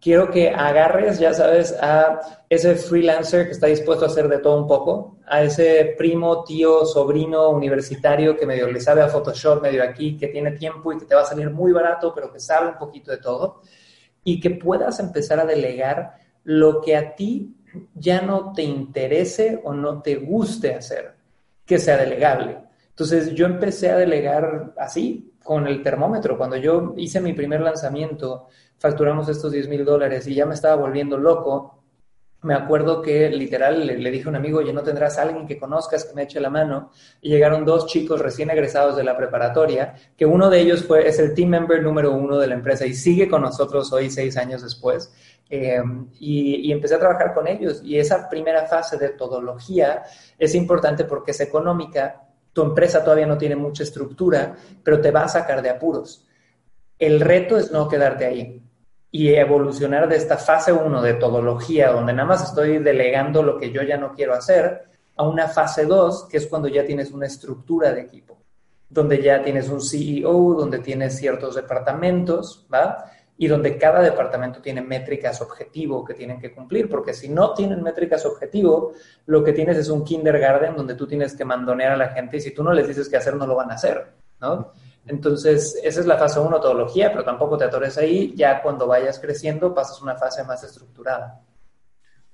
Quiero 0.00 0.30
que 0.30 0.48
agarres, 0.50 1.18
ya 1.18 1.34
sabes, 1.34 1.76
a 1.80 2.20
ese 2.48 2.74
freelancer 2.74 3.46
que 3.46 3.52
está 3.52 3.66
dispuesto 3.66 4.04
a 4.04 4.08
hacer 4.08 4.28
de 4.28 4.38
todo 4.38 4.60
un 4.60 4.66
poco, 4.66 5.18
a 5.26 5.42
ese 5.42 5.94
primo, 5.96 6.42
tío, 6.44 6.84
sobrino 6.86 7.50
universitario 7.50 8.36
que 8.36 8.46
medio 8.46 8.70
le 8.70 8.80
sabe 8.80 9.02
a 9.02 9.08
Photoshop, 9.08 9.62
medio 9.62 9.84
aquí, 9.84 10.16
que 10.16 10.28
tiene 10.28 10.52
tiempo 10.52 10.92
y 10.92 10.98
que 10.98 11.04
te 11.04 11.14
va 11.14 11.22
a 11.22 11.26
salir 11.26 11.50
muy 11.50 11.72
barato, 11.72 12.14
pero 12.14 12.32
que 12.32 12.40
sabe 12.40 12.68
un 12.68 12.78
poquito 12.78 13.10
de 13.10 13.18
todo, 13.18 13.60
y 14.24 14.40
que 14.40 14.50
puedas 14.50 14.98
empezar 15.00 15.38
a 15.38 15.44
delegar 15.44 16.14
lo 16.44 16.80
que 16.80 16.96
a 16.96 17.14
ti 17.14 17.54
ya 17.94 18.22
no 18.22 18.52
te 18.52 18.62
interese 18.62 19.60
o 19.62 19.72
no 19.72 20.02
te 20.02 20.16
guste 20.16 20.74
hacer, 20.74 21.14
que 21.64 21.78
sea 21.78 21.96
delegable. 21.96 22.58
Entonces 22.88 23.34
yo 23.34 23.46
empecé 23.46 23.90
a 23.90 23.96
delegar 23.96 24.74
así, 24.76 25.30
con 25.42 25.66
el 25.66 25.82
termómetro. 25.82 26.36
Cuando 26.36 26.56
yo 26.56 26.94
hice 26.96 27.20
mi 27.20 27.32
primer 27.32 27.60
lanzamiento, 27.60 28.46
facturamos 28.80 29.28
estos 29.28 29.52
10 29.52 29.68
mil 29.68 29.84
dólares 29.84 30.26
y 30.26 30.34
ya 30.34 30.46
me 30.46 30.54
estaba 30.54 30.74
volviendo 30.74 31.18
loco. 31.18 31.76
Me 32.42 32.54
acuerdo 32.54 33.02
que 33.02 33.28
literal 33.28 33.86
le, 33.86 34.10
dije 34.10 34.24
a 34.24 34.30
un 34.30 34.36
amigo, 34.36 34.60
oye, 34.60 34.72
¿no 34.72 34.82
tendrás 34.82 35.18
a 35.18 35.22
alguien 35.22 35.46
que 35.46 35.58
conozcas 35.58 36.06
que 36.06 36.14
me 36.14 36.22
eche 36.22 36.40
la 36.40 36.48
mano? 36.48 36.90
Y 37.20 37.28
llegaron 37.28 37.66
dos 37.66 37.86
chicos 37.86 38.18
recién 38.18 38.48
egresados 38.48 38.96
de 38.96 39.04
la 39.04 39.14
preparatoria, 39.14 39.94
que 40.16 40.24
uno 40.24 40.48
de 40.48 40.60
ellos 40.60 40.82
fue, 40.84 41.06
es 41.06 41.18
el 41.18 41.34
team 41.34 41.50
member 41.50 41.82
número 41.82 42.12
uno 42.12 42.38
de 42.38 42.46
la 42.46 42.54
empresa 42.54 42.86
y 42.86 42.94
sigue 42.94 43.28
con 43.28 43.42
nosotros 43.42 43.92
hoy, 43.92 44.08
seis 44.08 44.38
años 44.38 44.62
después. 44.62 45.12
Eh, 45.50 45.82
y, 46.18 46.68
y, 46.68 46.72
empecé 46.72 46.94
a 46.94 46.98
trabajar 46.98 47.34
con 47.34 47.46
ellos. 47.46 47.82
Y 47.84 47.98
esa 47.98 48.30
primera 48.30 48.66
fase 48.66 48.96
de 48.96 49.10
todología 49.10 50.04
es 50.38 50.54
importante 50.54 51.04
porque 51.04 51.32
es 51.32 51.40
económica. 51.40 52.22
Tu 52.54 52.62
empresa 52.62 53.04
todavía 53.04 53.26
no 53.26 53.36
tiene 53.36 53.56
mucha 53.56 53.82
estructura, 53.82 54.54
pero 54.82 55.02
te 55.02 55.10
va 55.10 55.24
a 55.24 55.28
sacar 55.28 55.60
de 55.60 55.68
apuros. 55.68 56.26
El 56.98 57.20
reto 57.20 57.58
es 57.58 57.70
no 57.70 57.86
quedarte 57.88 58.24
ahí 58.24 58.62
y 59.12 59.34
evolucionar 59.34 60.08
de 60.08 60.16
esta 60.16 60.36
fase 60.36 60.72
1 60.72 61.02
de 61.02 61.14
todología, 61.14 61.90
donde 61.90 62.12
nada 62.12 62.28
más 62.28 62.44
estoy 62.44 62.78
delegando 62.78 63.42
lo 63.42 63.58
que 63.58 63.72
yo 63.72 63.82
ya 63.82 63.96
no 63.96 64.14
quiero 64.14 64.34
hacer, 64.34 64.84
a 65.16 65.24
una 65.24 65.48
fase 65.48 65.84
2, 65.84 66.28
que 66.30 66.36
es 66.38 66.46
cuando 66.46 66.68
ya 66.68 66.84
tienes 66.84 67.10
una 67.10 67.26
estructura 67.26 67.92
de 67.92 68.02
equipo. 68.02 68.38
donde 68.90 69.22
ya 69.22 69.40
tienes 69.42 69.68
un 69.68 69.80
CEO, 69.80 70.54
donde 70.54 70.80
tienes 70.80 71.16
ciertos 71.16 71.54
departamentos, 71.54 72.66
¿va? 72.72 73.04
Y 73.38 73.46
donde 73.46 73.78
cada 73.78 74.02
departamento 74.02 74.60
tiene 74.60 74.82
métricas 74.82 75.40
objetivo 75.40 76.04
que 76.04 76.12
tienen 76.14 76.40
que 76.40 76.52
cumplir, 76.52 76.90
porque 76.90 77.14
si 77.14 77.28
no 77.28 77.54
tienen 77.54 77.82
métricas 77.82 78.26
objetivo, 78.26 78.92
lo 79.26 79.44
que 79.44 79.52
tienes 79.52 79.78
es 79.78 79.88
un 79.88 80.04
kindergarten 80.04 80.74
donde 80.74 80.96
tú 80.96 81.06
tienes 81.06 81.36
que 81.36 81.44
mandonear 81.44 81.92
a 81.92 81.96
la 81.96 82.08
gente 82.08 82.38
y 82.38 82.40
si 82.40 82.50
tú 82.50 82.64
no 82.64 82.72
les 82.72 82.88
dices 82.88 83.08
qué 83.08 83.16
hacer, 83.16 83.36
no 83.36 83.46
lo 83.46 83.54
van 83.54 83.70
a 83.70 83.74
hacer, 83.74 84.08
¿no? 84.40 84.72
Entonces, 85.06 85.78
esa 85.82 86.00
es 86.00 86.06
la 86.06 86.18
fase 86.18 86.40
1, 86.40 86.50
metodología, 86.50 87.10
pero 87.10 87.24
tampoco 87.24 87.56
te 87.56 87.64
atores 87.64 87.98
ahí, 87.98 88.34
ya 88.36 88.62
cuando 88.62 88.86
vayas 88.86 89.18
creciendo 89.18 89.74
pasas 89.74 90.00
a 90.00 90.04
una 90.04 90.16
fase 90.16 90.44
más 90.44 90.62
estructurada. 90.62 91.40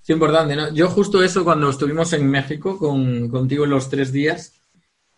Sí, 0.02 0.12
importante, 0.12 0.54
¿no? 0.54 0.72
Yo 0.72 0.88
justo 0.88 1.22
eso 1.22 1.44
cuando 1.44 1.70
estuvimos 1.70 2.12
en 2.12 2.28
México 2.28 2.78
con, 2.78 3.28
contigo 3.28 3.64
en 3.64 3.70
los 3.70 3.88
tres 3.88 4.12
días, 4.12 4.52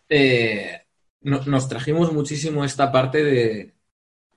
eh, 0.08 0.82
nos 1.20 1.68
trajimos 1.68 2.12
muchísimo 2.12 2.64
esta 2.64 2.90
parte 2.90 3.22
de 3.22 3.74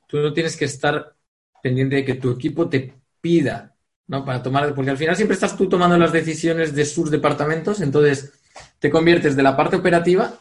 tú 0.08 0.18
no 0.18 0.34
tienes 0.34 0.58
que 0.58 0.66
estar 0.66 1.16
pendiente 1.64 1.96
de 1.98 2.06
que 2.06 2.16
tu 2.16 2.32
equipo 2.32 2.68
te 2.68 2.94
pida, 3.22 3.76
¿no? 4.08 4.26
Para 4.26 4.44
tomar, 4.44 4.74
porque 4.76 4.92
al 4.92 4.98
final 4.98 5.16
siempre 5.16 5.36
estás 5.36 5.56
tú 5.56 5.70
tomando 5.70 5.98
las 5.98 6.12
decisiones 6.12 6.76
de 6.76 6.86
sus 6.86 7.10
departamentos, 7.10 7.80
entonces 7.80 8.34
te 8.80 8.90
conviertes 8.90 9.38
de 9.38 9.44
la 9.44 9.56
parte 9.56 9.78
operativa 9.78 10.34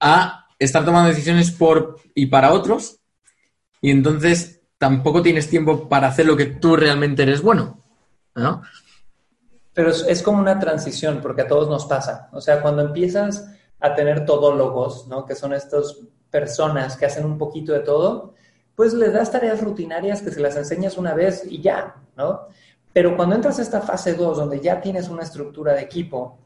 a 0.00 0.43
estar 0.64 0.84
tomando 0.84 1.08
decisiones 1.08 1.50
por 1.50 2.00
y 2.14 2.26
para 2.26 2.52
otros, 2.52 3.00
y 3.80 3.90
entonces 3.90 4.62
tampoco 4.78 5.22
tienes 5.22 5.48
tiempo 5.48 5.88
para 5.88 6.08
hacer 6.08 6.26
lo 6.26 6.36
que 6.36 6.46
tú 6.46 6.76
realmente 6.76 7.22
eres 7.22 7.42
bueno, 7.42 7.82
¿no? 8.34 8.62
Pero 9.72 9.90
es, 9.90 10.22
como 10.22 10.38
una 10.38 10.58
transición, 10.58 11.20
porque 11.20 11.42
a 11.42 11.48
todos 11.48 11.68
nos 11.68 11.84
pasa. 11.86 12.28
O 12.32 12.40
sea, 12.40 12.62
cuando 12.62 12.82
empiezas 12.82 13.50
a 13.80 13.94
tener 13.94 14.24
todólogos, 14.24 15.08
¿no? 15.08 15.26
Que 15.26 15.34
son 15.34 15.52
estas 15.52 15.98
personas 16.30 16.96
que 16.96 17.06
hacen 17.06 17.24
un 17.24 17.38
poquito 17.38 17.72
de 17.72 17.80
todo, 17.80 18.34
pues 18.76 18.94
les 18.94 19.12
das 19.12 19.32
tareas 19.32 19.60
rutinarias 19.60 20.22
que 20.22 20.30
se 20.30 20.40
las 20.40 20.56
enseñas 20.56 20.96
una 20.96 21.14
vez 21.14 21.44
y 21.48 21.60
ya, 21.60 21.96
¿no? 22.16 22.48
Pero 22.92 23.16
cuando 23.16 23.34
entras 23.34 23.58
a 23.58 23.62
esta 23.62 23.80
fase 23.80 24.14
2, 24.14 24.36
donde 24.36 24.60
ya 24.60 24.80
tienes 24.80 25.08
una 25.08 25.24
estructura 25.24 25.72
de 25.74 25.82
equipo, 25.82 26.38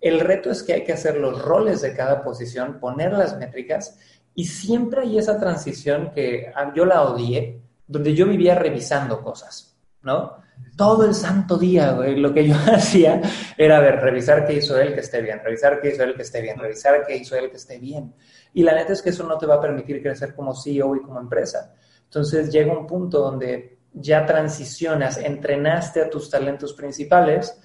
el 0.00 0.20
reto 0.20 0.50
es 0.50 0.62
que 0.62 0.74
hay 0.74 0.84
que 0.84 0.92
hacer 0.92 1.16
los 1.16 1.42
roles 1.42 1.80
de 1.80 1.94
cada 1.94 2.22
posición, 2.22 2.78
poner 2.78 3.12
las 3.12 3.36
métricas, 3.36 3.98
y 4.34 4.46
siempre 4.46 5.02
hay 5.02 5.18
esa 5.18 5.38
transición 5.38 6.12
que 6.14 6.52
ah, 6.54 6.72
yo 6.74 6.84
la 6.84 7.02
odié, 7.02 7.60
donde 7.86 8.14
yo 8.14 8.26
vivía 8.26 8.54
revisando 8.54 9.22
cosas, 9.22 9.76
¿no? 10.02 10.38
todo 10.76 11.04
el 11.04 11.14
santo 11.14 11.58
día, 11.58 11.92
güey, 11.92 12.16
lo 12.16 12.32
que 12.32 12.46
yo 12.46 12.54
hacía 12.72 13.20
era 13.56 13.80
ver, 13.80 14.00
revisar 14.00 14.46
qué 14.46 14.54
hizo 14.54 14.78
él 14.78 14.94
que 14.94 15.00
esté 15.00 15.20
bien, 15.20 15.40
revisar 15.42 15.80
qué 15.80 15.90
hizo 15.90 16.04
él 16.04 16.14
que 16.14 16.22
esté 16.22 16.40
bien, 16.40 16.58
revisar 16.58 17.04
qué 17.06 17.16
hizo 17.16 17.36
él 17.36 17.50
que 17.50 17.56
esté 17.56 17.78
bien. 17.78 18.14
Y 18.54 18.62
la 18.62 18.74
neta 18.74 18.92
es 18.92 19.02
que 19.02 19.10
eso 19.10 19.24
no 19.24 19.36
te 19.36 19.46
va 19.46 19.56
a 19.56 19.60
permitir 19.60 20.02
crecer 20.02 20.34
como 20.34 20.54
CEO 20.54 20.96
y 20.96 21.02
como 21.02 21.18
empresa. 21.18 21.74
Entonces 22.04 22.50
llega 22.50 22.78
un 22.78 22.86
punto 22.86 23.20
donde 23.20 23.78
ya 23.92 24.24
transicionas, 24.24 25.18
entrenaste 25.18 26.02
a 26.02 26.10
tus 26.10 26.30
talentos 26.30 26.72
principales 26.74 27.58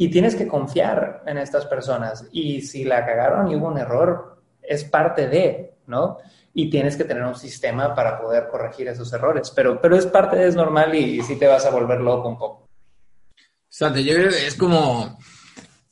y 0.00 0.08
tienes 0.08 0.34
que 0.34 0.48
confiar 0.48 1.22
en 1.26 1.36
estas 1.36 1.66
personas. 1.66 2.26
Y 2.32 2.62
si 2.62 2.84
la 2.84 3.04
cagaron 3.04 3.50
y 3.50 3.56
hubo 3.56 3.68
un 3.68 3.76
error, 3.76 4.40
es 4.62 4.82
parte 4.82 5.28
de, 5.28 5.74
¿no? 5.88 6.16
y 6.54 6.70
tienes 6.70 6.96
que 6.96 7.04
tener 7.04 7.22
un 7.22 7.34
sistema 7.34 7.94
para 7.94 8.18
poder 8.18 8.48
corregir 8.48 8.88
esos 8.88 9.12
errores. 9.12 9.52
Pero, 9.54 9.78
pero 9.78 9.98
es 9.98 10.06
parte, 10.06 10.46
es 10.46 10.56
normal 10.56 10.94
y, 10.94 11.20
sí 11.20 11.36
te 11.36 11.46
vas 11.46 11.66
a 11.66 11.70
volver 11.70 12.00
loco 12.00 12.30
un 12.30 12.38
poco. 12.38 12.66
Yo 13.78 14.14
creo 14.14 14.30
que 14.30 14.46
es 14.46 14.54
como, 14.54 15.18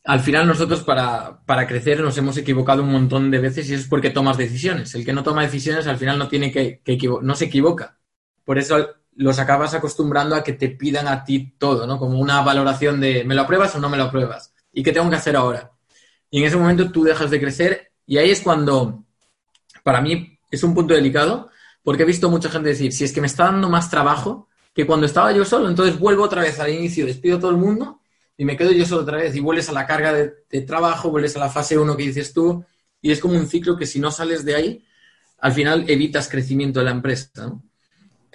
al 0.04 0.20
final 0.20 0.46
nosotros 0.46 0.82
para, 0.84 1.40
para, 1.44 1.66
crecer 1.66 2.00
nos 2.00 2.16
hemos 2.16 2.38
equivocado 2.38 2.82
un 2.82 2.90
montón 2.90 3.30
de 3.30 3.40
veces 3.40 3.68
y 3.68 3.74
eso 3.74 3.82
es 3.82 3.88
porque 3.90 4.08
tomas 4.08 4.38
decisiones. 4.38 4.94
El 4.94 5.04
que 5.04 5.12
no 5.12 5.22
toma 5.22 5.42
decisiones 5.42 5.86
al 5.86 5.98
final 5.98 6.18
no 6.18 6.28
tiene 6.28 6.50
que, 6.50 6.80
que 6.82 6.98
no 7.20 7.34
se 7.34 7.44
equivoca. 7.44 7.98
Por 8.46 8.56
eso 8.56 8.88
los 9.18 9.40
acabas 9.40 9.74
acostumbrando 9.74 10.36
a 10.36 10.44
que 10.44 10.52
te 10.52 10.68
pidan 10.68 11.08
a 11.08 11.24
ti 11.24 11.54
todo, 11.58 11.88
¿no? 11.88 11.98
Como 11.98 12.20
una 12.20 12.40
valoración 12.40 13.00
de 13.00 13.24
¿me 13.24 13.34
lo 13.34 13.42
apruebas 13.42 13.74
o 13.74 13.80
no 13.80 13.88
me 13.88 13.96
lo 13.96 14.04
apruebas? 14.04 14.54
¿Y 14.72 14.84
qué 14.84 14.92
tengo 14.92 15.10
que 15.10 15.16
hacer 15.16 15.34
ahora? 15.34 15.72
Y 16.30 16.38
en 16.38 16.46
ese 16.46 16.56
momento 16.56 16.92
tú 16.92 17.02
dejas 17.02 17.28
de 17.28 17.40
crecer 17.40 17.90
y 18.06 18.18
ahí 18.18 18.30
es 18.30 18.40
cuando, 18.40 19.04
para 19.82 20.00
mí, 20.00 20.38
es 20.52 20.62
un 20.62 20.72
punto 20.72 20.94
delicado 20.94 21.50
porque 21.82 22.04
he 22.04 22.06
visto 22.06 22.30
mucha 22.30 22.48
gente 22.48 22.68
decir, 22.68 22.92
si 22.92 23.02
es 23.02 23.12
que 23.12 23.20
me 23.20 23.26
está 23.26 23.44
dando 23.44 23.68
más 23.68 23.90
trabajo 23.90 24.48
que 24.72 24.86
cuando 24.86 25.06
estaba 25.06 25.32
yo 25.32 25.44
solo, 25.44 25.68
entonces 25.68 25.98
vuelvo 25.98 26.22
otra 26.22 26.42
vez 26.42 26.60
al 26.60 26.70
inicio, 26.70 27.04
despido 27.04 27.38
a 27.38 27.40
todo 27.40 27.50
el 27.50 27.56
mundo 27.56 28.00
y 28.36 28.44
me 28.44 28.56
quedo 28.56 28.70
yo 28.70 28.86
solo 28.86 29.02
otra 29.02 29.16
vez 29.16 29.34
y 29.34 29.40
vuelves 29.40 29.68
a 29.68 29.72
la 29.72 29.84
carga 29.84 30.12
de, 30.12 30.60
trabajo, 30.60 31.10
vuelves 31.10 31.34
a 31.34 31.40
la 31.40 31.50
fase 31.50 31.76
1 31.76 31.96
que 31.96 32.04
dices 32.04 32.32
tú 32.32 32.64
y 33.02 33.10
es 33.10 33.18
como 33.18 33.34
un 33.34 33.48
ciclo 33.48 33.76
que 33.76 33.84
si 33.84 33.98
no 33.98 34.12
sales 34.12 34.44
de 34.44 34.54
ahí, 34.54 34.84
al 35.38 35.52
final 35.52 35.86
evitas 35.88 36.28
crecimiento 36.28 36.78
de 36.78 36.84
la 36.84 36.92
empresa. 36.92 37.30
¿no? 37.46 37.64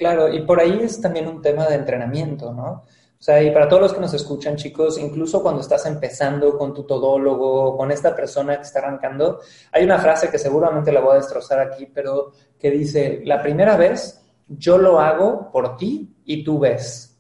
Claro, 0.04 0.28
y 0.28 0.42
por 0.42 0.60
ahí 0.60 0.82
es 0.82 1.00
también 1.00 1.30
un 1.30 1.42
tema 1.42 1.66
de 1.66 1.76
entrenamiento, 1.76 2.52
¿no? 2.52 2.66
O 2.74 2.86
sea, 3.18 3.42
y 3.42 3.52
para 3.52 3.70
todos 3.70 3.84
los 3.84 3.94
que 3.94 4.02
nos 4.02 4.14
escuchan, 4.14 4.58
chicos, 4.58 4.98
incluso 4.98 5.42
cuando 5.42 5.62
estás 5.62 5.86
empezando 5.86 6.58
con 6.58 6.74
tu 6.74 6.84
todólogo, 6.84 7.78
con 7.78 7.90
esta 7.90 8.14
persona 8.14 8.58
que 8.58 8.64
está 8.64 8.80
arrancando, 8.80 9.40
hay 9.72 9.86
una 9.86 10.00
frase 10.00 10.30
que 10.30 10.38
seguramente 10.38 10.92
la 10.92 11.00
voy 11.00 11.14
a 11.14 11.20
destrozar 11.20 11.62
aquí, 11.62 11.86
pero 11.86 12.34
que 12.60 12.70
dice, 12.70 13.22
la 13.24 13.42
primera 13.42 13.78
vez 13.78 14.22
yo 14.46 14.78
lo 14.78 15.00
hago 15.00 15.50
por 15.54 15.78
ti 15.78 16.14
y 16.26 16.44
tú 16.44 16.60
ves. 16.60 17.18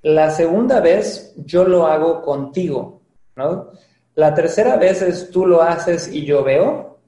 La 0.00 0.30
segunda 0.30 0.80
vez 0.80 1.34
yo 1.36 1.64
lo 1.64 1.86
hago 1.86 2.22
contigo, 2.22 3.02
¿no? 3.36 3.72
La 4.14 4.32
tercera 4.32 4.78
vez 4.78 5.02
es 5.02 5.30
tú 5.30 5.44
lo 5.44 5.60
haces 5.60 6.08
y 6.08 6.24
yo 6.24 6.42
veo. 6.42 7.00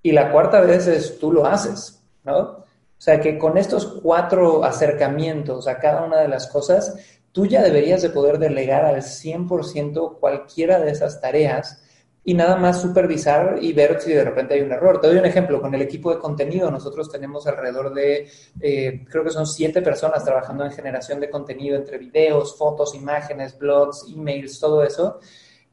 Y 0.00 0.12
la 0.12 0.32
cuarta 0.32 0.62
vez 0.62 0.86
es 0.86 1.18
tú 1.18 1.30
lo 1.30 1.44
haces, 1.44 2.02
¿no? 2.24 2.64
O 2.98 3.00
sea 3.00 3.20
que 3.20 3.38
con 3.38 3.58
estos 3.58 4.00
cuatro 4.02 4.64
acercamientos 4.64 5.68
a 5.68 5.78
cada 5.78 6.04
una 6.04 6.20
de 6.20 6.28
las 6.28 6.46
cosas, 6.46 6.96
tú 7.32 7.46
ya 7.46 7.62
deberías 7.62 8.00
de 8.02 8.10
poder 8.10 8.38
delegar 8.38 8.84
al 8.84 9.02
100% 9.02 10.18
cualquiera 10.18 10.80
de 10.80 10.90
esas 10.90 11.20
tareas 11.20 11.82
y 12.24 12.34
nada 12.34 12.56
más 12.56 12.80
supervisar 12.80 13.58
y 13.60 13.72
ver 13.72 14.00
si 14.00 14.12
de 14.12 14.24
repente 14.24 14.54
hay 14.54 14.62
un 14.62 14.72
error. 14.72 15.00
Te 15.00 15.06
doy 15.06 15.18
un 15.18 15.26
ejemplo, 15.26 15.60
con 15.60 15.72
el 15.74 15.82
equipo 15.82 16.12
de 16.12 16.18
contenido 16.18 16.70
nosotros 16.72 17.08
tenemos 17.08 17.46
alrededor 17.46 17.94
de, 17.94 18.28
eh, 18.60 19.04
creo 19.08 19.22
que 19.22 19.30
son 19.30 19.46
siete 19.46 19.80
personas 19.80 20.24
trabajando 20.24 20.64
en 20.64 20.72
generación 20.72 21.20
de 21.20 21.30
contenido 21.30 21.76
entre 21.76 21.98
videos, 21.98 22.58
fotos, 22.58 22.96
imágenes, 22.96 23.56
blogs, 23.56 24.06
emails, 24.12 24.58
todo 24.58 24.82
eso. 24.82 25.20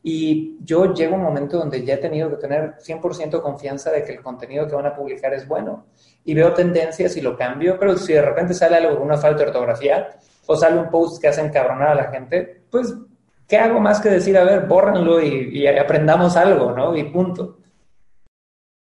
Y 0.03 0.57
yo 0.63 0.93
llego 0.93 1.15
a 1.15 1.17
un 1.17 1.23
momento 1.23 1.57
donde 1.57 1.83
ya 1.83 1.95
he 1.95 1.97
tenido 1.97 2.29
que 2.29 2.35
tener 2.35 2.75
100% 2.77 3.41
confianza 3.41 3.89
de 3.89 4.03
que 4.03 4.11
el 4.11 4.21
contenido 4.21 4.67
que 4.67 4.75
van 4.75 4.85
a 4.85 4.95
publicar 4.95 5.33
es 5.33 5.47
bueno. 5.47 5.85
Y 6.25 6.33
veo 6.33 6.53
tendencias 6.53 7.17
y 7.17 7.21
lo 7.21 7.37
cambio, 7.37 7.77
pero 7.79 7.97
si 7.97 8.13
de 8.13 8.21
repente 8.21 8.53
sale 8.53 8.77
algo 8.77 9.01
una 9.03 9.17
falta 9.17 9.43
de 9.43 9.49
ortografía, 9.49 10.09
o 10.45 10.55
sale 10.55 10.79
un 10.79 10.89
post 10.89 11.21
que 11.21 11.27
hace 11.27 11.41
encabronar 11.41 11.89
a 11.89 11.95
la 11.95 12.11
gente, 12.11 12.63
pues, 12.69 12.93
¿qué 13.47 13.57
hago 13.57 13.79
más 13.79 13.99
que 13.99 14.09
decir, 14.09 14.37
a 14.37 14.43
ver, 14.43 14.67
bórranlo 14.67 15.21
y, 15.21 15.67
aprendamos 15.67 16.35
algo, 16.35 16.71
¿no? 16.71 16.95
Y 16.95 17.03
punto. 17.05 17.59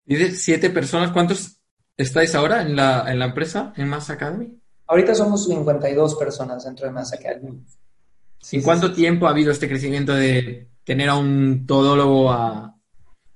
Dices 0.04 0.42
siete 0.42 0.70
personas, 0.70 1.12
¿cuántos 1.12 1.60
estáis 1.96 2.34
ahora 2.34 2.62
en 2.62 2.76
la, 2.76 3.04
en 3.10 3.18
la 3.18 3.26
empresa, 3.26 3.72
en 3.76 3.88
Mass 3.88 4.10
Academy? 4.10 4.58
Ahorita 4.86 5.14
somos 5.14 5.46
52 5.46 6.16
personas 6.16 6.64
dentro 6.64 6.86
de 6.86 6.92
Mass 6.92 7.12
Academy. 7.12 7.62
¿En 8.52 8.62
cuánto 8.62 8.92
tiempo 8.92 9.26
ha 9.26 9.30
habido 9.30 9.52
este 9.52 9.68
crecimiento 9.68 10.14
de 10.14 10.68
tener 10.84 11.08
a 11.08 11.16
un 11.16 11.66
todólogo 11.66 12.30
a... 12.32 12.76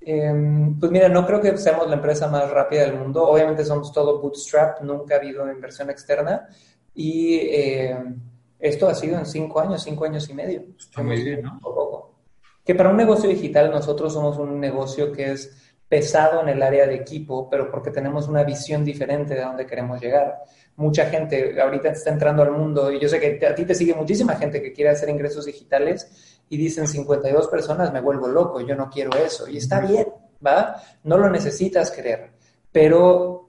Em, 0.06 0.78
pues 0.78 0.92
mira, 0.92 1.08
no 1.08 1.26
creo 1.26 1.40
que 1.40 1.56
seamos 1.56 1.88
la 1.88 1.96
empresa 1.96 2.28
más 2.28 2.50
rápida 2.50 2.82
del 2.82 2.98
mundo. 2.98 3.26
Obviamente 3.26 3.64
somos 3.64 3.92
todo 3.92 4.20
bootstrap, 4.20 4.82
nunca 4.82 5.14
ha 5.14 5.18
habido 5.18 5.50
inversión 5.50 5.88
externa, 5.90 6.48
y 6.94 7.36
eh, 7.36 7.96
esto 8.58 8.88
ha 8.88 8.94
sido 8.94 9.18
en 9.18 9.26
cinco 9.26 9.60
años, 9.60 9.82
cinco 9.82 10.04
años 10.04 10.28
y 10.28 10.34
medio. 10.34 10.64
Está 10.78 11.02
muy 11.02 11.22
bien, 11.22 11.42
¿no? 11.42 11.58
Poco. 11.60 12.14
Que 12.64 12.74
para 12.74 12.90
un 12.90 12.96
negocio 12.96 13.28
digital 13.28 13.70
nosotros 13.70 14.12
somos 14.12 14.38
un 14.38 14.60
negocio 14.60 15.12
que 15.12 15.32
es 15.32 15.74
pesado 15.88 16.42
en 16.42 16.48
el 16.48 16.62
área 16.62 16.86
de 16.86 16.94
equipo, 16.94 17.48
pero 17.48 17.70
porque 17.70 17.90
tenemos 17.90 18.26
una 18.26 18.42
visión 18.42 18.84
diferente 18.84 19.34
de 19.34 19.42
dónde 19.42 19.66
queremos 19.66 20.00
llegar. 20.00 20.42
Mucha 20.76 21.06
gente 21.06 21.60
ahorita 21.60 21.90
está 21.90 22.10
entrando 22.10 22.42
al 22.42 22.52
mundo 22.52 22.90
y 22.90 22.98
yo 22.98 23.08
sé 23.08 23.20
que 23.20 23.46
a 23.46 23.54
ti 23.54 23.64
te 23.64 23.74
sigue 23.74 23.94
muchísima 23.94 24.34
gente 24.36 24.62
que 24.62 24.72
quiere 24.72 24.90
hacer 24.90 25.08
ingresos 25.08 25.46
digitales 25.46 26.33
y 26.48 26.56
dicen 26.56 26.86
52 26.86 27.48
personas, 27.48 27.92
me 27.92 28.00
vuelvo 28.00 28.28
loco, 28.28 28.60
yo 28.60 28.74
no 28.74 28.90
quiero 28.90 29.16
eso. 29.16 29.48
Y 29.48 29.58
está 29.58 29.80
bien, 29.80 30.06
¿va? 30.44 30.82
No 31.04 31.18
lo 31.18 31.30
necesitas 31.30 31.90
querer, 31.90 32.32
pero 32.70 33.44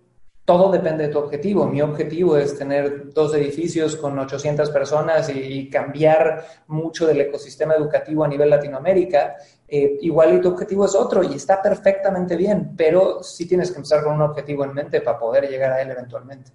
todo 0.45 0.71
depende 0.71 1.07
de 1.07 1.13
tu 1.13 1.17
objetivo. 1.17 1.67
Mi 1.67 1.81
objetivo 1.81 2.37
es 2.37 2.57
tener 2.57 3.11
dos 3.11 3.33
edificios 3.33 3.95
con 3.95 4.17
800 4.17 4.69
personas 4.69 5.29
y, 5.29 5.69
cambiar 5.69 6.45
mucho 6.67 7.07
del 7.07 7.21
ecosistema 7.21 7.73
educativo 7.73 8.23
a 8.23 8.27
nivel 8.27 8.51
Latinoamérica. 8.51 9.35
Eh, 9.67 9.97
igual 10.01 10.35
y 10.35 10.41
tu 10.41 10.49
objetivo 10.49 10.85
es 10.85 10.93
otro 10.93 11.23
y 11.23 11.33
está 11.33 11.61
perfectamente 11.61 12.35
bien, 12.35 12.75
pero 12.77 13.23
sí 13.23 13.47
tienes 13.47 13.71
que 13.71 13.77
empezar 13.77 14.03
con 14.03 14.13
un 14.13 14.21
objetivo 14.21 14.63
en 14.63 14.73
mente 14.73 15.01
para 15.01 15.17
poder 15.17 15.49
llegar 15.49 15.71
a 15.71 15.81
él 15.81 15.89
eventualmente. 15.89 16.51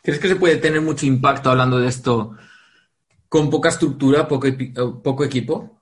¿Crees 0.00 0.20
que 0.20 0.28
se 0.28 0.36
puede 0.36 0.56
tener 0.56 0.80
mucho 0.80 1.04
impacto 1.04 1.50
hablando 1.50 1.80
de 1.80 1.88
esto 1.88 2.36
con 3.28 3.50
poca 3.50 3.68
estructura, 3.68 4.26
poco, 4.26 4.48
poco 5.02 5.24
equipo? 5.24 5.78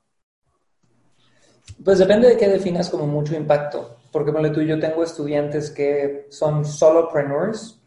Pues 1.85 1.99
depende 1.99 2.29
de 2.29 2.37
qué 2.37 2.49
definas 2.49 2.89
como 2.91 3.07
mucho 3.07 3.35
impacto. 3.35 3.99
porque 4.11 4.33
ponle 4.33 4.51
tú, 4.51 4.63
yo 4.63 4.81
tengo 4.81 5.05
estudiantes 5.05 5.71
que 5.71 6.27
son 6.31 6.65
solopreneurs, 6.65 7.79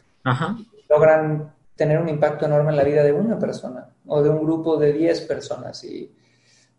logran 0.88 1.54
tener 1.76 2.00
un 2.00 2.10
impacto 2.10 2.46
enorme 2.46 2.70
en 2.70 2.78
la 2.78 2.84
vida 2.84 3.04
de 3.04 3.14
una 3.14 3.40
persona 3.40 3.90
o 4.06 4.22
de 4.22 4.30
un 4.30 4.44
grupo 4.44 4.78
de 4.78 4.94
10 4.94 5.22
personas. 5.22 5.84
Y, 5.84 6.14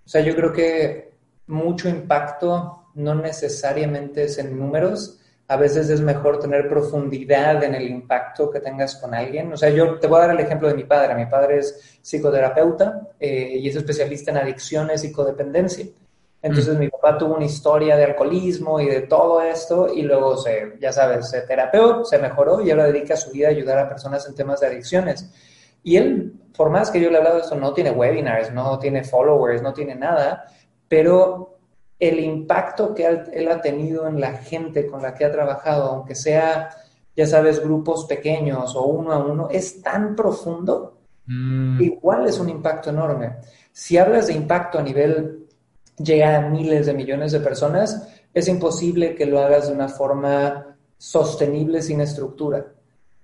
o 0.04 0.08
sea, 0.08 0.20
yo 0.20 0.36
creo 0.36 0.52
que 0.52 1.14
mucho 1.48 1.88
impacto 1.88 2.90
no 2.94 3.14
necesariamente 3.14 4.24
es 4.24 4.38
en 4.38 4.56
números, 4.56 5.19
a 5.50 5.56
veces 5.56 5.90
es 5.90 6.00
mejor 6.00 6.38
tener 6.38 6.68
profundidad 6.68 7.64
en 7.64 7.74
el 7.74 7.90
impacto 7.90 8.48
que 8.52 8.60
tengas 8.60 8.94
con 8.94 9.12
alguien. 9.12 9.52
O 9.52 9.56
sea, 9.56 9.68
yo 9.70 9.98
te 9.98 10.06
voy 10.06 10.18
a 10.18 10.26
dar 10.28 10.30
el 10.30 10.38
ejemplo 10.38 10.68
de 10.68 10.74
mi 10.74 10.84
padre. 10.84 11.16
Mi 11.16 11.26
padre 11.26 11.58
es 11.58 11.98
psicoterapeuta 12.00 13.08
eh, 13.18 13.56
y 13.58 13.68
es 13.68 13.74
especialista 13.74 14.30
en 14.30 14.36
adicciones 14.36 15.02
y 15.02 15.10
codependencia. 15.10 15.86
Entonces 16.40 16.76
mm. 16.76 16.78
mi 16.78 16.88
papá 16.88 17.18
tuvo 17.18 17.34
una 17.34 17.46
historia 17.46 17.96
de 17.96 18.04
alcoholismo 18.04 18.78
y 18.78 18.86
de 18.86 19.00
todo 19.00 19.42
esto 19.42 19.92
y 19.92 20.02
luego 20.02 20.36
se, 20.36 20.74
ya 20.80 20.92
sabes, 20.92 21.28
se 21.28 21.40
terapeó, 21.40 22.04
se 22.04 22.18
mejoró 22.18 22.60
y 22.60 22.70
ahora 22.70 22.84
dedica 22.84 23.16
su 23.16 23.32
vida 23.32 23.48
a 23.48 23.50
ayudar 23.50 23.80
a 23.80 23.88
personas 23.88 24.28
en 24.28 24.36
temas 24.36 24.60
de 24.60 24.68
adicciones. 24.68 25.32
Y 25.82 25.96
él, 25.96 26.32
por 26.56 26.70
más 26.70 26.92
que 26.92 27.00
yo 27.00 27.08
le 27.08 27.16
he 27.16 27.18
hablado 27.18 27.38
de 27.38 27.42
eso, 27.42 27.56
no 27.56 27.74
tiene 27.74 27.90
webinars, 27.90 28.52
no 28.52 28.78
tiene 28.78 29.02
followers, 29.02 29.62
no 29.62 29.72
tiene 29.72 29.96
nada, 29.96 30.44
pero 30.86 31.58
el 32.00 32.18
impacto 32.18 32.94
que 32.94 33.06
él 33.06 33.48
ha 33.50 33.60
tenido 33.60 34.08
en 34.08 34.20
la 34.20 34.32
gente 34.38 34.86
con 34.86 35.02
la 35.02 35.14
que 35.14 35.26
ha 35.26 35.30
trabajado, 35.30 35.84
aunque 35.90 36.14
sea, 36.14 36.70
ya 37.14 37.26
sabes, 37.26 37.62
grupos 37.62 38.06
pequeños 38.06 38.74
o 38.74 38.86
uno 38.86 39.12
a 39.12 39.18
uno, 39.18 39.48
es 39.50 39.82
tan 39.82 40.16
profundo, 40.16 40.98
mm. 41.26 41.82
igual 41.82 42.26
es 42.26 42.40
un 42.40 42.48
impacto 42.48 42.88
enorme. 42.88 43.36
Si 43.70 43.98
hablas 43.98 44.28
de 44.28 44.32
impacto 44.32 44.78
a 44.78 44.82
nivel, 44.82 45.46
llega 45.98 46.38
a 46.38 46.48
miles 46.48 46.86
de 46.86 46.94
millones 46.94 47.32
de 47.32 47.40
personas, 47.40 48.08
es 48.32 48.48
imposible 48.48 49.14
que 49.14 49.26
lo 49.26 49.38
hagas 49.38 49.68
de 49.68 49.74
una 49.74 49.88
forma 49.88 50.76
sostenible 50.96 51.82
sin 51.82 52.00
estructura. 52.00 52.66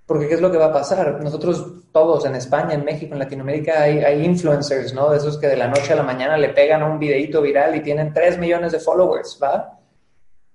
Porque 0.06 0.28
¿qué 0.28 0.34
es 0.34 0.40
lo 0.40 0.52
que 0.52 0.58
va 0.58 0.66
a 0.66 0.72
pasar? 0.72 1.20
Nosotros 1.22 1.90
todos 1.92 2.24
en 2.26 2.36
España, 2.36 2.74
en 2.74 2.84
México, 2.84 3.12
en 3.14 3.18
Latinoamérica 3.18 3.82
hay, 3.82 3.98
hay, 3.98 4.24
influencers, 4.24 4.94
¿no? 4.94 5.10
De 5.10 5.16
esos 5.16 5.36
que 5.36 5.48
de 5.48 5.56
la 5.56 5.66
noche 5.66 5.92
a 5.92 5.96
la 5.96 6.04
mañana 6.04 6.36
le 6.36 6.50
pegan 6.50 6.82
a 6.82 6.86
un 6.86 6.98
videito 6.98 7.42
viral 7.42 7.74
y 7.74 7.80
tienen 7.80 8.12
3 8.12 8.38
millones 8.38 8.72
de 8.72 8.78
followers, 8.78 9.38
¿va? 9.42 9.78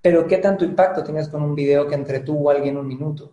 Pero 0.00 0.26
¿qué 0.26 0.38
tanto 0.38 0.64
impacto 0.64 1.04
tienes 1.04 1.28
con 1.28 1.42
un 1.42 1.54
video 1.54 1.86
que 1.86 1.94
entretuvo 1.94 2.50
a 2.50 2.54
alguien 2.54 2.78
un 2.78 2.86
minuto? 2.86 3.32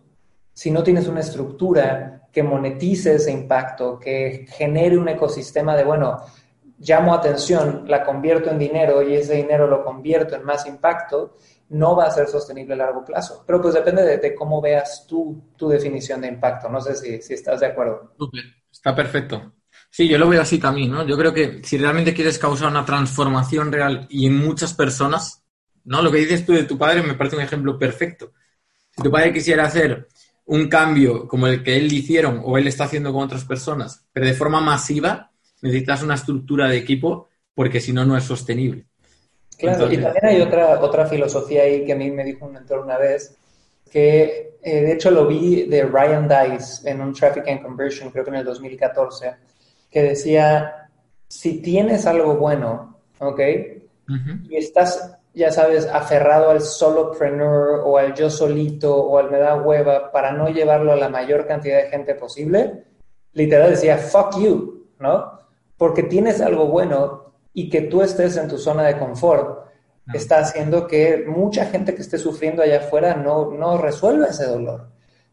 Si 0.52 0.70
no 0.70 0.82
tienes 0.82 1.08
una 1.08 1.20
estructura 1.20 2.28
que 2.30 2.42
monetice 2.42 3.14
ese 3.14 3.32
impacto, 3.32 3.98
que 3.98 4.46
genere 4.48 4.98
un 4.98 5.08
ecosistema 5.08 5.74
de, 5.74 5.84
bueno, 5.84 6.18
llamo 6.78 7.14
atención, 7.14 7.84
la 7.86 8.04
convierto 8.04 8.50
en 8.50 8.58
dinero 8.58 9.02
y 9.02 9.14
ese 9.14 9.34
dinero 9.34 9.66
lo 9.66 9.84
convierto 9.84 10.36
en 10.36 10.44
más 10.44 10.66
impacto, 10.66 11.36
no 11.70 11.96
va 11.96 12.06
a 12.06 12.10
ser 12.10 12.28
sostenible 12.28 12.74
a 12.74 12.78
largo 12.78 13.04
plazo. 13.04 13.44
Pero 13.46 13.60
pues 13.60 13.74
depende 13.74 14.18
de, 14.18 14.34
cómo 14.34 14.60
veas 14.60 15.06
tú 15.06 15.52
tu 15.56 15.68
definición 15.68 16.20
de 16.20 16.28
impacto. 16.28 16.68
No 16.68 16.80
sé 16.80 16.94
si, 16.94 17.22
si 17.22 17.34
estás 17.34 17.60
de 17.60 17.66
acuerdo. 17.66 18.14
Está 18.70 18.94
perfecto. 18.94 19.52
Sí, 19.88 20.08
yo 20.08 20.18
lo 20.18 20.28
veo 20.28 20.42
así 20.42 20.58
también, 20.58 20.90
¿no? 20.90 21.06
Yo 21.06 21.16
creo 21.16 21.32
que 21.32 21.62
si 21.64 21.78
realmente 21.78 22.14
quieres 22.14 22.38
causar 22.38 22.70
una 22.70 22.84
transformación 22.84 23.72
real 23.72 24.06
y 24.08 24.26
en 24.26 24.36
muchas 24.36 24.74
personas, 24.74 25.44
¿no? 25.84 26.02
Lo 26.02 26.10
que 26.10 26.18
dices 26.18 26.44
tú 26.44 26.52
de 26.52 26.64
tu 26.64 26.78
padre 26.78 27.02
me 27.02 27.14
parece 27.14 27.36
un 27.36 27.42
ejemplo 27.42 27.78
perfecto. 27.78 28.32
Si 28.90 29.02
tu 29.02 29.10
padre 29.10 29.32
quisiera 29.32 29.64
hacer 29.64 30.08
un 30.46 30.68
cambio 30.68 31.28
como 31.28 31.46
el 31.46 31.62
que 31.62 31.76
él 31.76 31.92
hicieron 31.92 32.42
o 32.44 32.58
él 32.58 32.66
está 32.66 32.84
haciendo 32.84 33.12
con 33.12 33.22
otras 33.22 33.44
personas, 33.44 34.06
pero 34.12 34.26
de 34.26 34.34
forma 34.34 34.60
masiva, 34.60 35.30
necesitas 35.62 36.02
una 36.02 36.14
estructura 36.14 36.68
de 36.68 36.78
equipo 36.78 37.28
porque 37.54 37.80
si 37.80 37.92
no, 37.92 38.04
no 38.04 38.16
es 38.16 38.24
sostenible. 38.24 38.86
Claro, 39.60 39.92
y 39.92 39.98
también 39.98 40.26
hay 40.26 40.40
otra, 40.40 40.80
otra 40.80 41.06
filosofía 41.06 41.62
ahí 41.62 41.84
que 41.84 41.92
a 41.92 41.96
mí 41.96 42.10
me 42.10 42.24
dijo 42.24 42.46
un 42.46 42.52
mentor 42.52 42.80
una 42.80 42.96
vez, 42.96 43.36
que 43.90 44.58
eh, 44.62 44.82
de 44.82 44.92
hecho 44.92 45.10
lo 45.10 45.26
vi 45.26 45.66
de 45.66 45.84
Ryan 45.84 46.28
Dice 46.28 46.88
en 46.88 47.00
un 47.00 47.12
Traffic 47.12 47.48
and 47.48 47.62
Conversion, 47.62 48.10
creo 48.10 48.24
que 48.24 48.30
en 48.30 48.36
el 48.36 48.44
2014, 48.44 49.34
que 49.90 50.02
decía, 50.02 50.88
si 51.28 51.60
tienes 51.60 52.06
algo 52.06 52.36
bueno, 52.36 52.98
¿ok? 53.18 53.40
Y 54.48 54.56
estás, 54.56 55.16
ya 55.32 55.52
sabes, 55.52 55.86
aferrado 55.86 56.50
al 56.50 56.62
solopreneur 56.62 57.82
o 57.84 57.96
al 57.96 58.12
yo 58.14 58.28
solito 58.28 58.96
o 58.96 59.18
al 59.18 59.30
me 59.30 59.38
da 59.38 59.54
hueva 59.54 60.10
para 60.10 60.32
no 60.32 60.48
llevarlo 60.48 60.92
a 60.92 60.96
la 60.96 61.08
mayor 61.08 61.46
cantidad 61.46 61.82
de 61.82 61.90
gente 61.90 62.16
posible, 62.16 62.84
literal 63.34 63.70
decía, 63.70 63.98
fuck 63.98 64.36
you, 64.40 64.86
¿no? 64.98 65.38
Porque 65.76 66.02
tienes 66.02 66.40
algo 66.40 66.66
bueno, 66.66 67.29
y 67.52 67.68
que 67.68 67.82
tú 67.82 68.02
estés 68.02 68.36
en 68.36 68.48
tu 68.48 68.58
zona 68.58 68.84
de 68.84 68.98
confort 68.98 69.70
está 70.12 70.40
haciendo 70.40 70.86
que 70.86 71.24
mucha 71.26 71.66
gente 71.66 71.94
que 71.94 72.02
esté 72.02 72.18
sufriendo 72.18 72.62
allá 72.62 72.78
afuera 72.78 73.14
no, 73.14 73.50
no 73.52 73.78
resuelva 73.78 74.26
ese 74.26 74.46
dolor. 74.46 74.88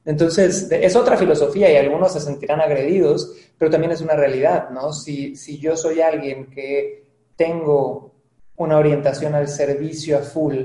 Entonces, 0.05 0.69
es 0.71 0.95
otra 0.95 1.17
filosofía 1.17 1.71
y 1.71 1.75
algunos 1.75 2.13
se 2.13 2.21
sentirán 2.21 2.61
agredidos, 2.61 3.33
pero 3.57 3.69
también 3.69 3.91
es 3.91 4.01
una 4.01 4.15
realidad, 4.15 4.69
¿no? 4.69 4.93
Si, 4.93 5.35
si 5.35 5.59
yo 5.59 5.75
soy 5.75 5.99
alguien 5.99 6.49
que 6.49 7.07
tengo 7.35 8.13
una 8.55 8.77
orientación 8.77 9.35
al 9.35 9.47
servicio 9.47 10.17
a 10.17 10.21
full 10.21 10.55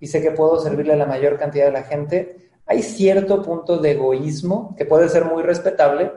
y 0.00 0.06
sé 0.06 0.22
que 0.22 0.30
puedo 0.30 0.58
servirle 0.60 0.94
a 0.94 0.96
la 0.96 1.06
mayor 1.06 1.38
cantidad 1.38 1.66
de 1.66 1.72
la 1.72 1.82
gente, 1.82 2.50
hay 2.64 2.82
cierto 2.82 3.42
punto 3.42 3.78
de 3.78 3.92
egoísmo 3.92 4.74
que 4.76 4.86
puede 4.86 5.08
ser 5.08 5.24
muy 5.24 5.42
respetable, 5.42 6.12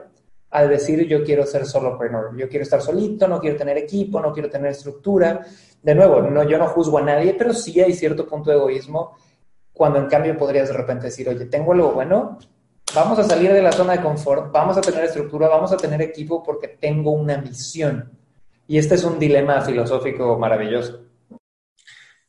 al 0.52 0.68
decir 0.68 1.06
yo 1.08 1.24
quiero 1.24 1.46
ser 1.46 1.64
solopreneur, 1.64 2.36
yo 2.36 2.48
quiero 2.48 2.62
estar 2.62 2.80
solito, 2.82 3.26
no 3.26 3.40
quiero 3.40 3.56
tener 3.56 3.78
equipo, 3.78 4.20
no 4.20 4.32
quiero 4.32 4.50
tener 4.50 4.70
estructura. 4.70 5.44
De 5.82 5.94
nuevo, 5.94 6.20
no, 6.20 6.42
yo 6.44 6.58
no 6.58 6.68
juzgo 6.68 6.98
a 6.98 7.02
nadie, 7.02 7.34
pero 7.34 7.54
sí 7.54 7.80
hay 7.80 7.94
cierto 7.94 8.26
punto 8.26 8.50
de 8.50 8.56
egoísmo 8.56 9.16
cuando 9.72 9.98
en 9.98 10.06
cambio 10.06 10.36
podrías 10.36 10.68
de 10.68 10.74
repente 10.74 11.06
decir, 11.06 11.26
oye, 11.28 11.46
tengo 11.46 11.72
algo 11.72 11.92
bueno, 11.92 12.38
vamos 12.94 13.18
a 13.18 13.24
salir 13.24 13.50
de 13.50 13.62
la 13.62 13.72
zona 13.72 13.94
de 13.94 14.02
confort, 14.02 14.52
vamos 14.52 14.76
a 14.76 14.82
tener 14.82 15.04
estructura, 15.04 15.48
vamos 15.48 15.72
a 15.72 15.78
tener 15.78 16.02
equipo 16.02 16.42
porque 16.42 16.68
tengo 16.68 17.12
una 17.12 17.38
misión. 17.38 18.12
Y 18.68 18.76
este 18.76 18.96
es 18.96 19.04
un 19.04 19.18
dilema 19.18 19.62
filosófico 19.62 20.38
maravilloso. 20.38 21.00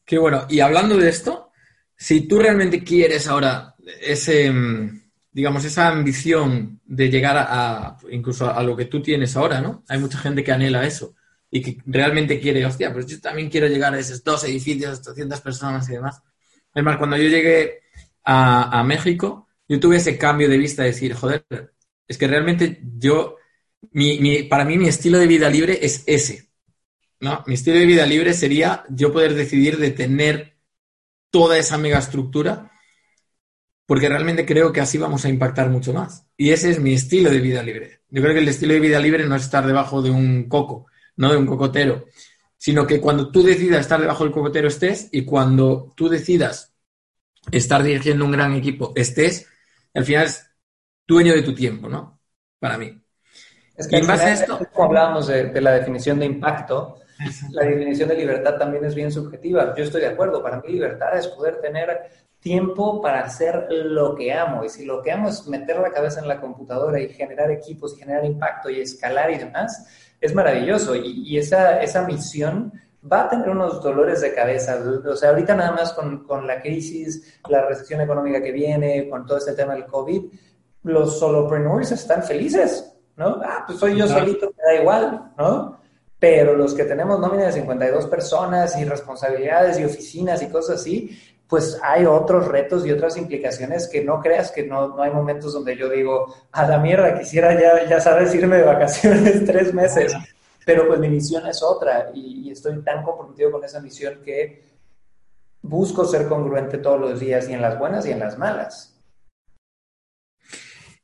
Qué 0.06 0.18
bueno. 0.18 0.46
Y 0.50 0.62
hablando 0.62 0.96
de 0.98 1.10
esto, 1.10 1.52
si 1.96 2.26
tú 2.26 2.40
realmente 2.40 2.84
quieres 2.84 3.28
ahora 3.28 3.76
ese 4.02 4.50
mm, 4.50 5.03
digamos, 5.34 5.66
esa 5.66 5.88
ambición 5.88 6.80
de 6.86 7.10
llegar 7.10 7.36
a, 7.38 7.98
incluso 8.12 8.54
a 8.54 8.62
lo 8.64 8.78
que 8.78 8.86
tú 8.86 9.02
tienes 9.02 9.36
ahora, 9.36 9.60
¿no? 9.60 9.84
Hay 9.90 10.00
mucha 10.00 10.20
gente 10.20 10.44
que 10.44 10.52
anhela 10.52 10.86
eso 10.86 11.16
y 11.50 11.62
que 11.62 11.78
realmente 11.88 12.40
quiere, 12.40 12.66
hostia, 12.66 12.94
pues 12.94 13.08
yo 13.08 13.20
también 13.20 13.50
quiero 13.50 13.68
llegar 13.68 13.94
a 13.94 14.00
esos 14.00 14.24
dos 14.24 14.44
edificios, 14.44 15.04
200 15.04 15.42
personas 15.42 15.90
y 15.90 15.94
demás. 15.94 16.22
Es 16.74 16.84
más, 16.84 16.98
cuando 16.98 17.18
yo 17.18 17.30
llegué 17.30 17.82
a, 18.24 18.84
México, 18.84 19.48
yo 19.68 19.80
tuve 19.80 19.98
ese 19.98 20.18
cambio 20.18 20.48
de 20.50 20.58
vista 20.58 20.84
de 20.84 20.90
decir, 20.90 21.14
joder, 21.14 21.46
es 22.08 22.18
que 22.18 22.28
realmente 22.28 22.82
yo, 22.98 23.38
mi, 23.92 24.44
para 24.44 24.66
mí 24.66 24.78
mi 24.78 24.88
estilo 24.88 25.18
de 25.18 25.28
vida 25.28 25.50
libre 25.50 25.80
es 25.82 26.04
ese, 26.06 26.50
¿no? 27.20 27.44
Mi 27.48 27.56
estilo 27.56 27.78
de 27.80 27.86
vida 27.86 28.06
libre 28.06 28.34
sería 28.34 28.84
yo 28.90 29.12
poder 29.12 29.34
decidir 29.34 29.78
de 29.78 29.92
tener 29.92 30.58
toda 31.32 31.58
esa 31.58 31.78
megaestructura 31.78 32.73
porque 33.86 34.10
realmente 34.10 34.46
creo 34.46 34.72
que 34.72 34.82
así 34.82 34.98
vamos 34.98 35.26
a 35.26 35.30
impactar 35.30 35.70
mucho 35.70 35.94
más. 35.94 36.26
Y 36.38 36.52
ese 36.52 36.72
es 36.72 36.80
mi 36.80 36.94
estilo 36.94 37.30
de 37.30 37.40
vida 37.40 37.62
libre. 37.62 38.02
Yo 38.10 38.22
creo 38.22 38.34
que 38.34 38.40
el 38.40 38.48
estilo 38.48 38.74
de 38.74 38.80
vida 38.80 39.00
libre 39.00 39.26
no 39.26 39.36
es 39.36 39.44
estar 39.44 39.66
debajo 39.66 40.02
de 40.02 40.10
un 40.10 40.48
coco, 40.48 40.88
no 41.18 41.32
de 41.32 41.38
un 41.38 41.46
cocotero, 41.46 42.06
sino 42.58 42.88
que 42.88 43.02
cuando 43.02 43.30
tú 43.30 43.44
decidas 43.44 43.82
estar 43.82 44.00
debajo 44.00 44.24
del 44.24 44.34
cocotero 44.34 44.68
estés 44.68 45.10
y 45.12 45.26
cuando 45.26 45.94
tú 45.96 46.08
decidas 46.08 46.74
estar 47.52 47.84
dirigiendo 47.84 48.24
un 48.24 48.32
gran 48.32 48.54
equipo 48.54 48.94
estés, 48.96 49.48
al 49.94 50.06
final 50.06 50.28
es 50.28 50.50
dueño 51.06 51.34
de 51.34 51.42
tu 51.42 51.54
tiempo, 51.54 51.90
¿no? 51.90 52.22
Para 52.60 52.78
mí. 52.78 53.00
Es 53.76 53.88
que 53.88 53.98
en 53.98 54.08
base 54.08 54.24
a 54.24 54.34
esto... 54.34 54.60
Como 54.72 54.88
hablábamos 54.88 55.28
de, 55.28 55.46
de 55.46 55.62
la 55.62 55.72
definición 55.72 56.20
de 56.20 56.26
impacto, 56.26 57.00
la 57.52 57.64
definición 57.64 58.10
de 58.10 58.16
libertad 58.16 58.58
también 58.58 58.86
es 58.86 58.96
bien 58.96 59.12
subjetiva. 59.12 59.76
Yo 59.76 59.84
estoy 59.84 60.02
de 60.02 60.08
acuerdo. 60.08 60.42
Para 60.42 60.62
mí 60.62 60.72
libertad 60.72 61.18
es 61.18 61.28
poder 61.28 61.60
tener 61.60 61.90
tiempo 62.44 63.02
para 63.02 63.22
hacer 63.22 63.68
lo 63.70 64.14
que 64.16 64.34
amo. 64.34 64.64
Y 64.64 64.70
si 64.70 64.86
lo 64.86 65.02
que 65.02 65.12
amo 65.12 65.30
es 65.30 65.48
meter 65.48 65.78
la 65.80 65.92
cabeza 65.92 66.20
en 66.20 66.28
la 66.28 66.40
computadora 66.40 67.00
y 67.00 67.10
generar 67.10 67.50
equipos 67.50 67.96
y 67.96 68.00
generar 68.00 68.26
impacto 68.26 68.70
y 68.70 68.82
escalar 68.82 69.32
y 69.32 69.38
demás, 69.38 69.88
es 70.20 70.36
maravilloso. 70.36 70.94
Y, 70.96 71.38
esa, 71.38 71.82
esa 71.82 72.04
misión 72.04 72.74
va 73.12 73.24
a 73.24 73.30
tener 73.30 73.50
unos 73.50 73.82
dolores 73.82 74.22
de 74.22 74.34
cabeza. 74.34 74.78
O 75.06 75.16
sea, 75.16 75.30
ahorita 75.30 75.56
nada 75.56 75.72
más 75.72 75.94
con, 75.94 76.26
con, 76.26 76.46
la 76.46 76.62
crisis, 76.62 77.40
la 77.50 77.66
recesión 77.66 78.02
económica 78.02 78.44
que 78.44 78.52
viene, 78.52 79.10
con 79.10 79.26
todo 79.26 79.38
este 79.38 79.54
tema 79.54 79.74
del 79.74 79.86
COVID, 79.86 80.24
los 80.84 81.18
solopreneurs 81.18 81.92
están 81.92 82.24
felices, 82.24 82.94
¿no? 83.16 83.42
Ah, 83.44 83.64
pues 83.66 83.80
soy 83.80 83.98
yo 83.98 84.06
solito, 84.06 84.52
me 84.58 84.74
da 84.74 84.82
igual, 84.82 85.32
¿no? 85.38 85.80
Pero 86.20 86.56
los 86.56 86.74
que 86.74 86.86
tenemos 86.86 87.20
nómina 87.20 87.46
de 87.46 87.52
52 87.54 88.08
personas 88.08 88.78
y 88.78 88.86
responsabilidades 88.86 89.80
y 89.80 89.86
oficinas 89.86 90.42
y 90.42 90.48
cosas 90.48 90.80
así, 90.82 91.18
pues 91.48 91.80
hay 91.84 92.06
otros 92.06 92.48
retos 92.48 92.86
y 92.86 92.92
otras 92.92 93.18
implicaciones 93.18 93.88
que 93.88 94.04
no 94.04 94.20
creas 94.20 94.52
que 94.52 94.64
no, 94.64 95.02
hay 95.02 95.12
momentos 95.12 95.54
donde 95.54 95.78
yo 95.78 95.90
digo, 95.90 96.34
a 96.52 96.68
la 96.68 96.80
mierda, 96.80 97.18
quisiera 97.20 97.54
ya, 97.60 97.88
ya 97.88 98.00
sabes, 98.00 98.34
irme 98.36 98.58
de 98.58 98.64
vacaciones 98.64 99.46
tres 99.46 99.74
meses. 99.74 100.14
Pero 100.66 100.88
pues 100.88 101.00
mi 101.00 101.10
misión 101.10 101.46
es 101.48 101.62
otra 101.62 102.12
y, 102.14 102.50
estoy 102.50 102.82
tan 102.84 103.04
comprometido 103.04 103.52
con 103.52 103.64
esa 103.64 103.82
misión 103.82 104.22
que 104.24 104.64
busco 105.62 106.06
ser 106.06 106.28
congruente 106.28 106.78
todos 106.78 107.00
los 107.00 107.20
días 107.20 107.50
y 107.50 107.54
en 107.54 107.62
las 107.62 107.78
buenas 107.80 108.06
y 108.06 108.12
en 108.12 108.20
las 108.20 108.38
malas. 108.38 108.96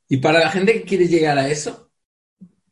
Y 0.08 0.18
para 0.18 0.40
la 0.40 0.50
gente 0.50 0.72
que 0.72 0.84
quiere 0.84 1.06
llegar 1.06 1.38
a 1.38 1.48
eso, 1.48 1.89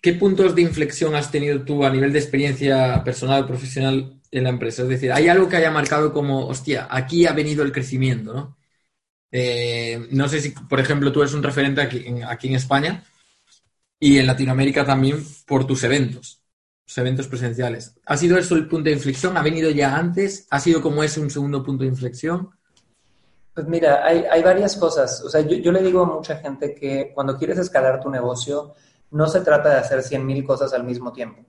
¿qué 0.08 0.14
puntos 0.14 0.54
de 0.54 0.62
inflexión 0.62 1.14
has 1.14 1.30
tenido 1.30 1.60
tú 1.64 1.84
a 1.84 1.90
nivel 1.90 2.14
de 2.14 2.18
experiencia 2.18 3.04
personal, 3.04 3.46
profesional 3.46 4.18
en 4.30 4.44
la 4.44 4.48
empresa? 4.48 4.84
Es 4.84 4.88
decir, 4.88 5.12
¿hay 5.12 5.28
algo 5.28 5.50
que 5.50 5.56
haya 5.56 5.70
marcado 5.70 6.14
como, 6.14 6.46
hostia, 6.46 6.88
aquí 6.90 7.26
ha 7.26 7.34
venido 7.34 7.62
el 7.62 7.72
crecimiento, 7.72 8.32
¿no? 8.32 8.56
Eh, 9.30 10.08
no 10.12 10.26
sé 10.26 10.40
si, 10.40 10.50
por 10.52 10.80
ejemplo, 10.80 11.12
tú 11.12 11.20
eres 11.20 11.34
un 11.34 11.42
referente 11.42 11.82
aquí 11.82 12.06
aquí 12.26 12.48
en 12.48 12.54
España 12.54 13.04
y 14.00 14.16
en 14.16 14.26
Latinoamérica 14.26 14.86
también 14.86 15.22
por 15.46 15.66
tus 15.66 15.84
eventos 15.84 16.38
eventos 16.96 17.28
presenciales. 17.28 17.94
¿Ha 18.06 18.16
sido 18.16 18.38
eso 18.38 18.54
el 18.54 18.66
punto 18.66 18.88
de 18.88 18.96
inflexión? 18.96 19.36
¿Ha 19.36 19.42
venido 19.42 19.70
ya 19.70 19.94
antes? 19.94 20.46
¿Ha 20.48 20.58
sido 20.58 20.80
como 20.80 21.02
ese 21.02 21.20
un 21.20 21.28
segundo 21.28 21.62
punto 21.62 21.84
de 21.84 21.90
inflexión? 21.90 22.48
Pues 23.52 23.68
mira, 23.68 24.06
hay, 24.06 24.24
hay 24.30 24.42
varias 24.42 24.74
cosas. 24.76 25.22
O 25.22 25.28
sea, 25.28 25.42
yo, 25.42 25.56
yo, 25.56 25.70
le 25.70 25.82
digo 25.82 26.00
a 26.00 26.06
mucha 26.06 26.36
gente 26.36 26.74
que 26.74 27.12
cuando 27.14 27.36
quieres 27.36 27.58
escalar 27.58 28.00
tu 28.00 28.08
negocio, 28.08 28.72
no 29.10 29.26
se 29.26 29.40
trata 29.40 29.70
de 29.70 29.76
hacer 29.76 30.00
100.000 30.00 30.46
cosas 30.46 30.72
al 30.72 30.84
mismo 30.84 31.12
tiempo. 31.12 31.42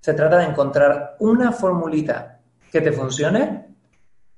Se 0.00 0.14
trata 0.14 0.38
de 0.38 0.44
encontrar 0.44 1.16
una 1.18 1.52
formulita 1.52 2.40
que 2.70 2.80
te 2.80 2.92
funcione 2.92 3.74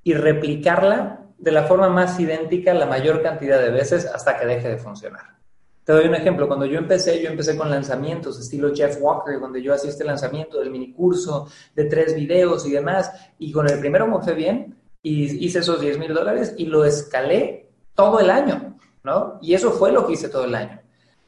y 0.03 0.13
replicarla 0.13 1.27
de 1.37 1.51
la 1.51 1.63
forma 1.63 1.89
más 1.89 2.19
idéntica 2.19 2.73
la 2.73 2.85
mayor 2.85 3.21
cantidad 3.21 3.59
de 3.59 3.69
veces 3.69 4.05
hasta 4.05 4.37
que 4.37 4.45
deje 4.45 4.69
de 4.69 4.77
funcionar. 4.77 5.39
Te 5.83 5.93
doy 5.93 6.07
un 6.07 6.15
ejemplo. 6.15 6.47
Cuando 6.47 6.65
yo 6.65 6.77
empecé, 6.77 7.21
yo 7.21 7.29
empecé 7.29 7.57
con 7.57 7.69
lanzamientos, 7.69 8.39
estilo 8.39 8.73
Jeff 8.75 8.97
Walker, 9.01 9.39
donde 9.39 9.61
yo 9.61 9.73
hacía 9.73 9.89
este 9.89 10.03
lanzamiento 10.03 10.59
del 10.59 10.69
mini 10.69 10.93
curso 10.93 11.47
de 11.75 11.85
tres 11.85 12.13
videos 12.13 12.65
y 12.67 12.71
demás. 12.71 13.11
Y 13.39 13.51
con 13.51 13.67
el 13.67 13.79
primero 13.79 14.05
me 14.05 14.21
fue 14.21 14.35
bien 14.35 14.75
y 15.01 15.45
hice 15.45 15.59
esos 15.59 15.81
10 15.81 15.97
mil 15.97 16.13
dólares 16.13 16.53
y 16.57 16.65
lo 16.65 16.85
escalé 16.85 17.71
todo 17.95 18.19
el 18.19 18.29
año, 18.29 18.77
¿no? 19.03 19.39
Y 19.41 19.53
eso 19.53 19.71
fue 19.71 19.91
lo 19.91 20.05
que 20.05 20.13
hice 20.13 20.29
todo 20.29 20.45
el 20.45 20.55
año. 20.55 20.79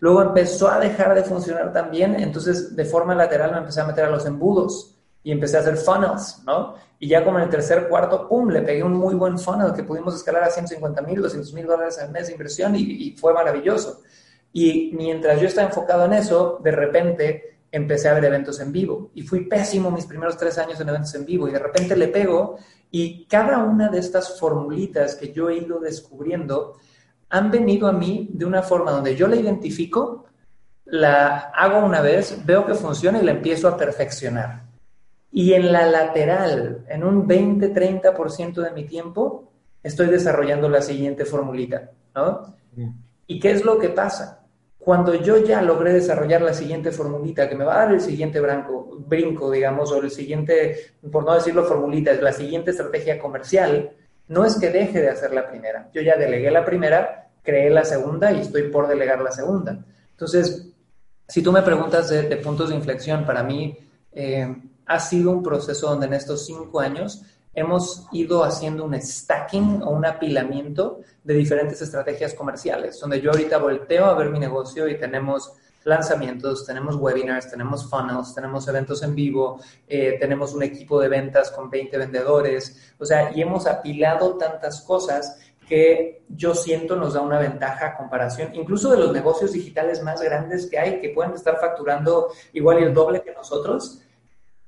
Luego 0.02 0.24
empezó 0.24 0.68
a 0.68 0.80
dejar 0.80 1.14
de 1.14 1.24
funcionar 1.24 1.72
también, 1.72 2.16
entonces 2.20 2.76
de 2.76 2.86
forma 2.86 3.14
lateral 3.14 3.52
me 3.52 3.60
empecé 3.60 3.82
a 3.82 3.86
meter 3.86 4.06
a 4.06 4.10
los 4.10 4.26
embudos 4.26 4.96
y 5.22 5.32
empecé 5.32 5.58
a 5.58 5.60
hacer 5.60 5.78
funnels, 5.78 6.42
¿no? 6.44 6.74
Y 6.98 7.08
ya 7.08 7.24
como 7.24 7.38
en 7.38 7.44
el 7.44 7.52
tercer, 7.52 7.88
cuarto, 7.88 8.28
¡pum!, 8.28 8.50
le 8.50 8.64
pegué 8.64 8.82
un 8.82 8.96
muy 8.96 9.14
buen 9.14 9.38
funnel 9.38 9.74
que 9.74 9.84
pudimos 9.84 10.16
escalar 10.16 10.44
a 10.44 10.50
150 10.50 11.04
mil, 11.04 11.22
200 11.22 11.54
mil 11.54 11.68
dólares 11.68 12.00
al 12.00 12.10
mes 12.10 12.26
de 12.26 12.34
inversión 12.34 12.76
y, 12.76 13.16
fue 13.16 13.32
maravilloso. 13.32 14.02
Y 14.52 14.92
mientras 14.96 15.40
yo 15.40 15.46
estaba 15.48 15.68
enfocado 15.68 16.06
en 16.06 16.14
eso, 16.14 16.60
de 16.64 16.72
repente 16.72 17.60
empecé 17.72 18.10
a 18.10 18.16
ver 18.16 18.26
eventos 18.26 18.60
en 18.60 18.72
vivo 18.72 19.12
y 19.14 19.22
fui 19.22 19.46
pésimo 19.46 19.92
mis 19.92 20.08
primeros 20.08 20.36
tres 20.36 20.58
años 20.58 20.82
en 20.82 20.90
eventos 20.90 21.14
en 21.14 21.28
vivo 21.28 21.48
y 21.48 21.52
de 21.52 21.60
repente 21.60 21.96
le 21.96 22.08
pego 22.08 22.58
y 22.90 23.26
cada 23.28 23.60
una 23.60 23.88
de 23.88 24.00
estas 24.00 24.40
formulitas 24.40 25.16
que 25.16 25.32
yo 25.32 25.50
he 25.50 25.58
ido 25.58 25.80
descubriendo 25.80 26.76
han 27.32 27.50
venido 27.50 27.88
a 27.88 27.94
mí 27.94 28.30
de 28.34 28.46
una 28.46 28.62
forma 28.62 28.92
donde 28.92 29.16
yo 29.16 29.28
la 29.28 29.38
identifico, 29.38 30.26
la 30.84 31.52
hago 31.56 31.86
una 31.86 32.02
vez, 32.02 32.46
veo 32.46 32.66
que 32.66 32.74
funciona 32.74 33.22
y 33.22 33.26
la 33.26 33.32
empiezo 33.32 33.70
a 33.70 33.78
perfeccionar. 33.78 34.64
Y 35.32 35.54
en 35.54 35.72
la 35.72 35.86
lateral, 35.86 36.86
en 36.90 37.06
un 37.06 37.26
20-30% 37.26 38.62
de 38.62 38.72
mi 38.72 38.84
tiempo, 38.84 39.50
estoy 39.82 40.08
desarrollando 40.08 40.68
la 40.68 40.82
siguiente 40.82 41.24
formulita, 41.24 41.92
¿no? 42.14 42.54
¿Y 43.28 43.40
qué 43.40 43.52
es 43.52 43.64
lo 43.64 43.80
que 43.80 43.90
pasa? 43.90 44.46
Cuando 44.78 45.16
yo 45.16 45.38
ya 45.38 45.62
logré 45.62 45.94
desarrollar 45.94 46.42
la 46.42 46.54
siguiente 46.54 46.92
formulita 46.92 47.48
que 47.48 47.56
me 47.56 47.64
va 47.64 47.76
a 47.76 47.86
dar 47.86 47.94
el 47.94 48.02
siguiente 48.02 48.42
branco, 48.42 48.98
brinco, 49.08 49.50
digamos, 49.50 49.90
o 49.94 50.02
el 50.02 50.12
siguiente, 50.12 50.96
por 51.10 51.24
no 51.24 51.34
decirlo 51.34 51.64
formulita, 51.64 52.12
es 52.12 52.22
la 52.22 52.34
siguiente 52.34 52.72
estrategia 52.72 53.18
comercial, 53.18 53.92
no 54.32 54.46
es 54.46 54.56
que 54.56 54.70
deje 54.70 55.02
de 55.02 55.10
hacer 55.10 55.34
la 55.34 55.46
primera. 55.46 55.90
Yo 55.94 56.02
ya 56.02 56.16
delegué 56.16 56.50
la 56.52 56.64
primera, 56.64 57.32
creé 57.44 57.70
la 57.70 57.84
segunda 57.84 58.32
y 58.32 58.40
estoy 58.40 58.70
por 58.70 58.88
delegar 58.88 59.20
la 59.22 59.32
segunda. 59.32 59.78
Entonces, 60.12 60.68
si 61.28 61.44
tú 61.44 61.52
me 61.52 61.62
preguntas 61.62 62.10
de, 62.10 62.24
puntos 62.38 62.70
de 62.70 62.76
inflexión, 62.76 63.26
para 63.26 63.44
mí 63.44 63.78
eh, 64.14 64.56
ha 64.86 65.00
sido 65.02 65.32
un 65.32 65.44
proceso 65.44 65.90
donde 65.90 66.06
en 66.06 66.14
estos 66.14 66.46
cinco 66.46 66.80
años 66.80 67.24
hemos 67.54 68.08
ido 68.14 68.46
haciendo 68.46 68.86
un 68.86 69.00
stacking 69.02 69.82
o 69.84 69.90
un 69.90 70.06
apilamiento 70.06 71.02
de 71.26 71.34
diferentes 71.34 71.82
estrategias 71.82 72.34
comerciales, 72.34 72.98
donde 73.02 73.20
yo 73.20 73.32
ahorita 73.32 73.58
volteo 73.58 74.06
a 74.06 74.14
ver 74.14 74.30
mi 74.30 74.40
negocio 74.40 74.88
y 74.88 74.98
tenemos 74.98 75.52
lanzamientos, 75.84 76.66
tenemos 76.66 76.96
webinars, 76.96 77.50
tenemos 77.50 77.90
funnels, 77.90 78.34
tenemos 78.36 78.68
eventos 78.68 79.02
en 79.04 79.16
vivo, 79.16 79.60
eh, 79.88 80.18
tenemos 80.20 80.54
un 80.54 80.64
equipo 80.64 81.00
de 81.00 81.10
ventas 81.10 81.52
con 81.52 81.70
20 81.70 81.98
vendedores, 81.98 82.94
o 82.98 83.06
sea, 83.06 83.32
y 83.36 83.42
hemos 83.42 83.66
apilado 83.68 84.38
tantas 84.38 84.82
cosas 84.82 85.40
que 85.68 86.24
yo 86.28 86.54
siento 86.54 86.96
nos 86.96 87.14
da 87.14 87.22
una 87.22 87.40
ventaja 87.40 87.88
a 87.88 87.98
comparación, 87.98 88.54
incluso 88.54 88.92
de 88.92 88.98
los 88.98 89.14
negocios 89.14 89.54
digitales 89.54 90.04
más 90.04 90.22
grandes 90.22 90.68
que 90.68 90.78
hay, 90.78 91.00
que 91.00 91.10
pueden 91.10 91.34
estar 91.34 91.60
facturando 91.60 92.28
igual 92.54 92.82
y 92.82 92.84
el 92.84 92.94
doble 92.94 93.24
que 93.24 93.32
nosotros, 93.32 94.02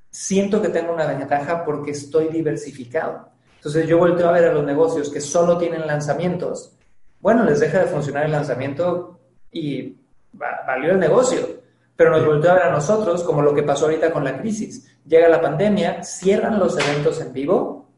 siento 0.10 0.62
que 0.62 0.70
tengo 0.70 0.94
una 0.94 1.06
ventaja 1.06 1.66
porque 1.66 1.92
estoy 1.92 2.30
diversificado. 2.30 3.30
Entonces 3.56 3.88
yo 3.88 3.98
volteo 3.98 4.30
a 4.30 4.32
ver 4.32 4.46
a 4.46 4.54
los 4.54 4.64
negocios 4.64 5.10
que 5.10 5.20
solo 5.22 5.58
tienen 5.58 5.88
lanzamientos. 5.88 6.74
Bueno, 7.20 7.44
les 7.44 7.60
deja 7.60 7.80
de 7.80 7.88
funcionar 7.88 8.26
el 8.26 8.32
lanzamiento 8.32 9.20
y 9.52 10.03
valió 10.34 10.92
el 10.92 11.00
negocio. 11.00 11.64
Pero 11.96 12.12
nos 12.12 12.26
volteó 12.26 12.52
a 12.52 12.56
ver 12.56 12.64
a 12.64 12.72
nosotros 12.72 13.24
como 13.24 13.42
lo 13.42 13.54
que 13.54 13.64
pasó 13.64 13.86
ahorita 13.86 14.12
con 14.12 14.24
la 14.24 14.38
crisis. 14.40 14.98
Llega 15.06 15.30
la 15.30 15.42
pandemia, 15.42 16.04
cierran 16.04 16.60
los 16.60 16.78
eventos 16.78 17.22
en 17.22 17.34
vivo, 17.34 17.90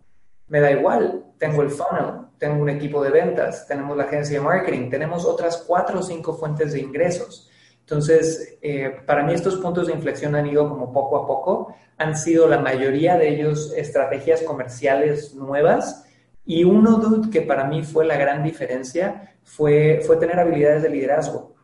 me 0.47 0.59
da 0.59 0.71
igual, 0.71 1.23
tengo 1.37 1.61
el 1.61 1.69
funnel, 1.69 2.27
tengo 2.37 2.61
un 2.61 2.69
equipo 2.69 3.03
de 3.03 3.09
ventas, 3.09 3.65
tenemos 3.67 3.95
la 3.95 4.03
agencia 4.03 4.37
de 4.37 4.45
marketing, 4.45 4.89
tenemos 4.89 5.25
otras 5.25 5.63
cuatro 5.65 5.99
o 5.99 6.03
cinco 6.03 6.33
fuentes 6.33 6.73
de 6.73 6.79
ingresos. 6.79 7.49
Entonces, 7.79 8.57
eh, 8.61 8.95
para 9.05 9.23
mí 9.23 9.33
estos 9.33 9.57
puntos 9.57 9.87
de 9.87 9.93
inflexión 9.93 10.35
han 10.35 10.47
ido 10.47 10.67
como 10.67 10.91
poco 10.91 11.17
a 11.17 11.27
poco, 11.27 11.75
han 11.97 12.17
sido 12.17 12.47
la 12.47 12.59
mayoría 12.59 13.17
de 13.17 13.29
ellos 13.29 13.73
estrategias 13.75 14.41
comerciales 14.41 15.35
nuevas 15.35 16.05
y 16.45 16.63
uno, 16.63 16.97
dude, 16.97 17.29
que 17.29 17.41
para 17.41 17.65
mí 17.65 17.83
fue 17.83 18.05
la 18.05 18.17
gran 18.17 18.43
diferencia 18.43 19.35
fue, 19.43 20.01
fue 20.05 20.17
tener 20.17 20.39
habilidades 20.39 20.83
de 20.83 20.89
liderazgo. 20.89 21.54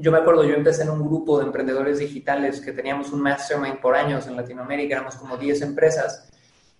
Yo 0.00 0.10
me 0.10 0.18
acuerdo, 0.18 0.44
yo 0.44 0.54
empecé 0.54 0.82
en 0.82 0.90
un 0.90 1.06
grupo 1.06 1.38
de 1.38 1.44
emprendedores 1.44 1.98
digitales 1.98 2.60
que 2.60 2.72
teníamos 2.72 3.12
un 3.12 3.20
mastermind 3.20 3.80
por 3.80 3.94
años 3.94 4.26
en 4.26 4.34
Latinoamérica, 4.34 4.94
éramos 4.94 5.16
como 5.16 5.36
10 5.36 5.60
empresas, 5.60 6.30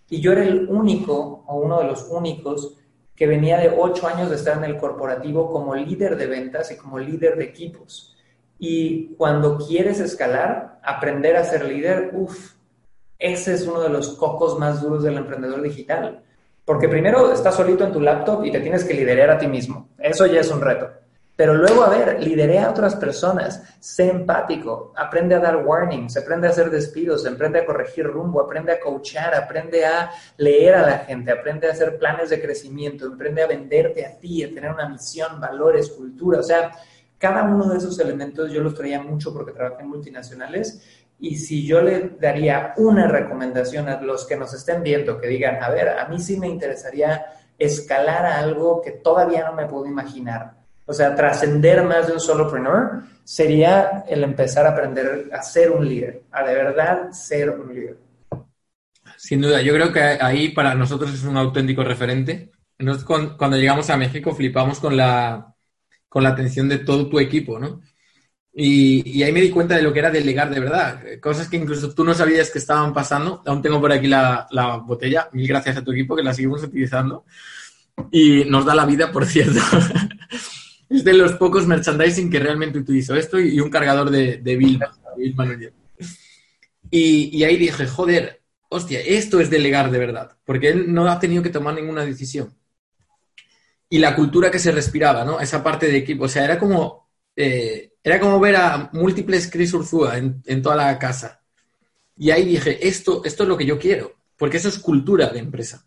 y 0.08 0.20
yo 0.20 0.32
era 0.32 0.42
el 0.42 0.68
único 0.70 1.44
o 1.46 1.56
uno 1.56 1.80
de 1.80 1.84
los 1.84 2.08
únicos 2.08 2.78
que 3.14 3.26
venía 3.26 3.58
de 3.58 3.74
8 3.76 4.06
años 4.08 4.30
de 4.30 4.36
estar 4.36 4.56
en 4.56 4.64
el 4.64 4.78
corporativo 4.78 5.52
como 5.52 5.74
líder 5.74 6.16
de 6.16 6.26
ventas 6.26 6.70
y 6.72 6.76
como 6.76 6.98
líder 6.98 7.36
de 7.36 7.44
equipos. 7.44 8.16
Y 8.58 9.14
cuando 9.16 9.58
quieres 9.58 10.00
escalar, 10.00 10.80
aprender 10.82 11.36
a 11.36 11.44
ser 11.44 11.66
líder, 11.66 12.12
uff, 12.14 12.54
ese 13.18 13.52
es 13.52 13.66
uno 13.66 13.82
de 13.82 13.90
los 13.90 14.16
cocos 14.16 14.58
más 14.58 14.80
duros 14.80 15.02
del 15.02 15.18
emprendedor 15.18 15.60
digital. 15.60 16.22
Porque 16.64 16.88
primero 16.88 17.30
estás 17.32 17.54
solito 17.54 17.84
en 17.84 17.92
tu 17.92 18.00
laptop 18.00 18.46
y 18.46 18.50
te 18.50 18.60
tienes 18.60 18.84
que 18.84 18.94
liderar 18.94 19.30
a 19.30 19.38
ti 19.38 19.46
mismo. 19.46 19.90
Eso 19.98 20.24
ya 20.24 20.40
es 20.40 20.50
un 20.50 20.62
reto. 20.62 20.99
Pero 21.40 21.54
luego, 21.54 21.82
a 21.84 21.88
ver, 21.88 22.22
lidere 22.22 22.58
a 22.58 22.68
otras 22.68 22.96
personas, 22.96 23.62
sé 23.80 24.10
empático, 24.10 24.92
aprende 24.94 25.34
a 25.34 25.38
dar 25.38 25.64
warnings, 25.64 26.14
aprende 26.18 26.46
a 26.46 26.50
hacer 26.50 26.68
despidos, 26.68 27.26
aprende 27.26 27.60
a 27.60 27.64
corregir 27.64 28.04
rumbo, 28.04 28.42
aprende 28.42 28.72
a 28.72 28.78
coachar, 28.78 29.34
aprende 29.34 29.86
a 29.86 30.10
leer 30.36 30.74
a 30.74 30.82
la 30.82 30.98
gente, 30.98 31.32
aprende 31.32 31.66
a 31.66 31.70
hacer 31.70 31.96
planes 31.98 32.28
de 32.28 32.42
crecimiento, 32.42 33.10
aprende 33.10 33.42
a 33.42 33.46
venderte 33.46 34.04
a 34.04 34.18
ti, 34.18 34.44
a 34.44 34.52
tener 34.52 34.70
una 34.70 34.86
misión, 34.90 35.40
valores, 35.40 35.88
cultura. 35.88 36.40
O 36.40 36.42
sea, 36.42 36.72
cada 37.16 37.42
uno 37.44 37.70
de 37.70 37.78
esos 37.78 37.98
elementos 37.98 38.52
yo 38.52 38.60
los 38.60 38.74
traía 38.74 39.02
mucho 39.02 39.32
porque 39.32 39.52
trabajé 39.52 39.80
en 39.80 39.88
multinacionales 39.88 41.06
y 41.18 41.36
si 41.36 41.66
yo 41.66 41.80
le 41.80 42.18
daría 42.20 42.74
una 42.76 43.08
recomendación 43.08 43.88
a 43.88 43.98
los 44.02 44.26
que 44.26 44.36
nos 44.36 44.52
estén 44.52 44.82
viendo, 44.82 45.18
que 45.18 45.28
digan, 45.28 45.64
a 45.64 45.70
ver, 45.70 45.88
a 45.88 46.06
mí 46.06 46.20
sí 46.20 46.38
me 46.38 46.48
interesaría 46.48 47.24
escalar 47.58 48.26
a 48.26 48.40
algo 48.40 48.82
que 48.82 48.90
todavía 48.90 49.46
no 49.46 49.54
me 49.54 49.64
puedo 49.64 49.86
imaginar. 49.86 50.59
O 50.90 50.92
sea, 50.92 51.14
trascender 51.14 51.84
más 51.84 52.08
de 52.08 52.14
un 52.14 52.20
solopreneur 52.20 53.04
sería 53.22 54.02
el 54.08 54.24
empezar 54.24 54.66
a 54.66 54.70
aprender 54.70 55.30
a 55.32 55.40
ser 55.40 55.70
un 55.70 55.88
líder, 55.88 56.24
a 56.32 56.42
de 56.42 56.52
verdad 56.52 57.12
ser 57.12 57.50
un 57.50 57.72
líder. 57.72 57.96
Sin 59.16 59.40
duda, 59.40 59.62
yo 59.62 59.72
creo 59.72 59.92
que 59.92 60.00
ahí 60.00 60.48
para 60.48 60.74
nosotros 60.74 61.14
es 61.14 61.22
un 61.22 61.36
auténtico 61.36 61.84
referente. 61.84 62.50
Nosotros 62.80 63.36
cuando 63.38 63.56
llegamos 63.56 63.88
a 63.88 63.96
México 63.96 64.34
flipamos 64.34 64.80
con 64.80 64.96
la, 64.96 65.54
con 66.08 66.24
la 66.24 66.30
atención 66.30 66.68
de 66.68 66.78
todo 66.78 67.08
tu 67.08 67.20
equipo, 67.20 67.60
¿no? 67.60 67.82
Y, 68.52 69.22
ahí 69.22 69.30
me 69.30 69.42
di 69.42 69.50
cuenta 69.50 69.76
de 69.76 69.82
lo 69.82 69.92
que 69.92 70.00
era 70.00 70.10
delegar 70.10 70.50
de 70.50 70.58
verdad, 70.58 71.04
cosas 71.22 71.48
que 71.48 71.56
incluso 71.56 71.94
tú 71.94 72.02
no 72.02 72.14
sabías 72.14 72.50
que 72.50 72.58
estaban 72.58 72.92
pasando. 72.92 73.44
Aún 73.46 73.62
tengo 73.62 73.80
por 73.80 73.92
aquí 73.92 74.08
la, 74.08 74.48
botella, 74.84 75.28
mil 75.34 75.46
gracias 75.46 75.76
a 75.76 75.84
tu 75.84 75.92
equipo 75.92 76.16
que 76.16 76.24
la 76.24 76.34
seguimos 76.34 76.64
utilizando. 76.64 77.24
Y 78.10 78.44
nos 78.46 78.64
da 78.64 78.74
la 78.74 78.86
vida, 78.86 79.12
por 79.12 79.24
cierto. 79.24 79.60
es 80.90 81.04
de 81.04 81.14
los 81.14 81.34
pocos 81.34 81.66
merchandising 81.66 82.28
que 82.28 82.40
realmente 82.40 82.78
utilizo 82.78 83.14
esto 83.14 83.38
y, 83.38 83.60
un 83.60 83.70
cargador 83.70 84.10
de, 84.10 84.38
de 84.38 84.56
Vilma, 84.56 84.90
y, 86.90 87.44
ahí 87.44 87.56
dije, 87.56 87.86
joder, 87.86 88.42
hostia, 88.68 89.00
esto 89.00 89.38
es 89.38 89.48
delegar 89.48 89.92
de 89.92 89.98
verdad, 89.98 90.36
porque 90.44 90.70
él 90.70 90.92
no 90.92 91.08
ha 91.08 91.20
tenido 91.20 91.42
que 91.42 91.50
tomar 91.50 91.74
ninguna 91.74 92.04
decisión. 92.04 92.52
Y 93.88 93.98
la 93.98 94.16
cultura 94.16 94.50
que 94.50 94.58
se 94.58 94.72
respiraba, 94.72 95.24
¿no? 95.24 95.40
Esa 95.40 95.62
parte 95.62 95.86
de 95.86 95.98
equipo, 95.98 96.24
o 96.24 96.28
sea, 96.28 96.44
era 96.44 96.58
como, 96.58 97.08
eh, 97.36 97.92
era 98.02 98.18
como 98.18 98.40
ver 98.40 98.56
a 98.56 98.90
múltiples 98.92 99.48
Chris 99.50 99.72
Urzúa 99.72 100.18
en, 100.18 100.42
en, 100.46 100.62
toda 100.62 100.76
la 100.76 100.98
casa. 100.98 101.42
Y 102.16 102.30
ahí 102.30 102.44
dije, 102.44 102.86
esto, 102.86 103.22
esto 103.24 103.44
es 103.44 103.48
lo 103.48 103.56
que 103.56 103.66
yo 103.66 103.78
quiero, 103.78 104.14
porque 104.36 104.56
eso 104.56 104.68
es 104.68 104.78
cultura 104.78 105.28
de 105.28 105.38
empresa. 105.38 105.86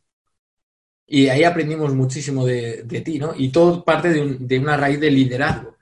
Y 1.06 1.28
ahí 1.28 1.44
aprendimos 1.44 1.94
muchísimo 1.94 2.46
de, 2.46 2.84
de 2.84 3.02
ti, 3.02 3.20
¿no? 3.20 3.34
Y 3.36 3.50
todo 3.50 3.84
parte 3.84 4.10
de, 4.10 4.22
un, 4.22 4.48
de 4.48 4.60
una 4.60 4.78
raíz 4.78 5.00
de 5.00 5.12
liderazgo. 5.12 5.76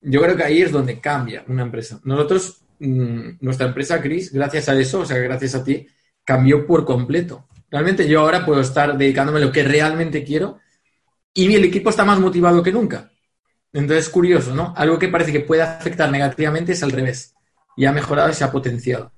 Yo 0.00 0.20
creo 0.22 0.36
que 0.36 0.44
ahí 0.44 0.62
es 0.62 0.72
donde 0.72 1.00
cambia 1.00 1.44
una 1.48 1.62
empresa. 1.62 2.00
Nosotros 2.04 2.62
Mm, 2.84 3.38
nuestra 3.40 3.68
empresa, 3.68 4.02
Chris, 4.02 4.32
gracias 4.32 4.68
a 4.68 4.74
eso, 4.74 5.00
o 5.00 5.06
sea, 5.06 5.16
gracias 5.18 5.54
a 5.54 5.62
ti, 5.62 5.86
cambió 6.24 6.66
por 6.66 6.84
completo. 6.84 7.46
Realmente 7.70 8.08
yo 8.08 8.20
ahora 8.20 8.44
puedo 8.44 8.60
estar 8.60 8.98
dedicándome 8.98 9.38
a 9.38 9.42
lo 9.42 9.52
que 9.52 9.62
realmente 9.62 10.24
quiero 10.24 10.58
y 11.32 11.54
el 11.54 11.64
equipo 11.64 11.90
está 11.90 12.04
más 12.04 12.18
motivado 12.18 12.60
que 12.62 12.72
nunca. 12.72 13.12
Entonces 13.72 14.06
es 14.06 14.10
curioso, 14.10 14.54
¿no? 14.54 14.74
Algo 14.76 14.98
que 14.98 15.08
parece 15.08 15.32
que 15.32 15.40
puede 15.40 15.62
afectar 15.62 16.10
negativamente 16.10 16.72
es 16.72 16.82
al 16.82 16.90
revés. 16.90 17.34
Y 17.76 17.84
ha 17.86 17.92
mejorado 17.92 18.30
y 18.30 18.34
se 18.34 18.44
ha 18.44 18.50
potenciado. 18.50 19.12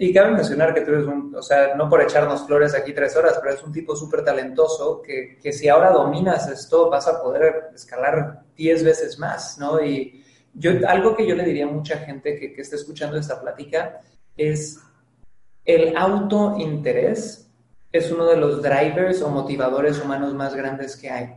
Y 0.00 0.12
cabe 0.14 0.30
mencionar 0.30 0.72
que 0.72 0.82
tú 0.82 0.92
eres 0.92 1.06
un, 1.06 1.34
o 1.34 1.42
sea, 1.42 1.74
no 1.74 1.88
por 1.88 2.00
echarnos 2.00 2.46
flores 2.46 2.72
aquí 2.72 2.92
tres 2.92 3.16
horas, 3.16 3.36
pero 3.42 3.54
es 3.54 3.62
un 3.64 3.72
tipo 3.72 3.96
súper 3.96 4.24
talentoso 4.24 5.02
que, 5.02 5.38
que, 5.42 5.52
si 5.52 5.68
ahora 5.68 5.90
dominas 5.90 6.48
esto 6.48 6.88
vas 6.88 7.08
a 7.08 7.20
poder 7.20 7.70
escalar 7.74 8.44
diez 8.56 8.84
veces 8.84 9.18
más, 9.18 9.58
¿no? 9.58 9.82
Y, 9.84 10.24
yo, 10.54 10.70
algo 10.86 11.16
que 11.16 11.26
yo 11.26 11.34
le 11.34 11.44
diría 11.44 11.64
a 11.64 11.68
mucha 11.68 11.98
gente 11.98 12.38
que, 12.38 12.52
que 12.52 12.62
esté 12.62 12.76
escuchando 12.76 13.16
esta 13.16 13.40
plática 13.40 14.00
es 14.36 14.80
el 15.64 15.96
autointerés 15.96 17.48
es 17.92 18.10
uno 18.10 18.26
de 18.26 18.36
los 18.36 18.62
drivers 18.62 19.22
o 19.22 19.30
motivadores 19.30 20.02
humanos 20.02 20.34
más 20.34 20.54
grandes 20.54 20.96
que 20.96 21.10
hay. 21.10 21.36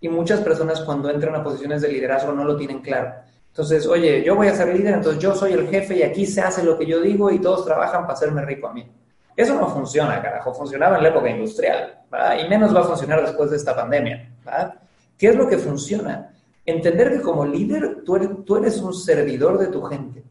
Y 0.00 0.08
muchas 0.08 0.40
personas 0.40 0.80
cuando 0.80 1.10
entran 1.10 1.34
a 1.34 1.44
posiciones 1.44 1.82
de 1.82 1.88
liderazgo 1.88 2.32
no 2.32 2.44
lo 2.44 2.56
tienen 2.56 2.80
claro. 2.80 3.14
Entonces, 3.50 3.86
oye, 3.86 4.22
yo 4.24 4.36
voy 4.36 4.46
a 4.46 4.54
ser 4.54 4.74
líder, 4.74 4.94
entonces 4.94 5.20
yo 5.20 5.34
soy 5.34 5.52
el 5.52 5.68
jefe 5.68 5.96
y 5.96 6.02
aquí 6.02 6.24
se 6.24 6.40
hace 6.40 6.62
lo 6.62 6.78
que 6.78 6.86
yo 6.86 7.00
digo 7.00 7.30
y 7.30 7.40
todos 7.40 7.64
trabajan 7.64 8.02
para 8.02 8.14
hacerme 8.14 8.44
rico 8.44 8.68
a 8.68 8.72
mí. 8.72 8.88
Eso 9.36 9.54
no 9.54 9.68
funciona, 9.68 10.22
carajo. 10.22 10.54
Funcionaba 10.54 10.96
en 10.96 11.02
la 11.02 11.08
época 11.08 11.30
industrial, 11.30 12.00
Y 12.44 12.48
menos 12.48 12.74
va 12.74 12.80
a 12.80 12.84
funcionar 12.84 13.22
después 13.22 13.50
de 13.50 13.56
esta 13.56 13.74
pandemia, 13.74 14.34
¿Qué 15.16 15.28
es 15.28 15.36
lo 15.36 15.48
que 15.48 15.58
funciona? 15.58 16.32
Entender 16.64 17.12
que 17.12 17.20
como 17.20 17.44
líder 17.44 18.02
tú 18.04 18.16
eres, 18.16 18.28
tú 18.46 18.56
eres 18.56 18.78
un 18.78 18.94
servidor 18.94 19.58
de 19.58 19.66
tu 19.66 19.82
gente, 19.82 20.24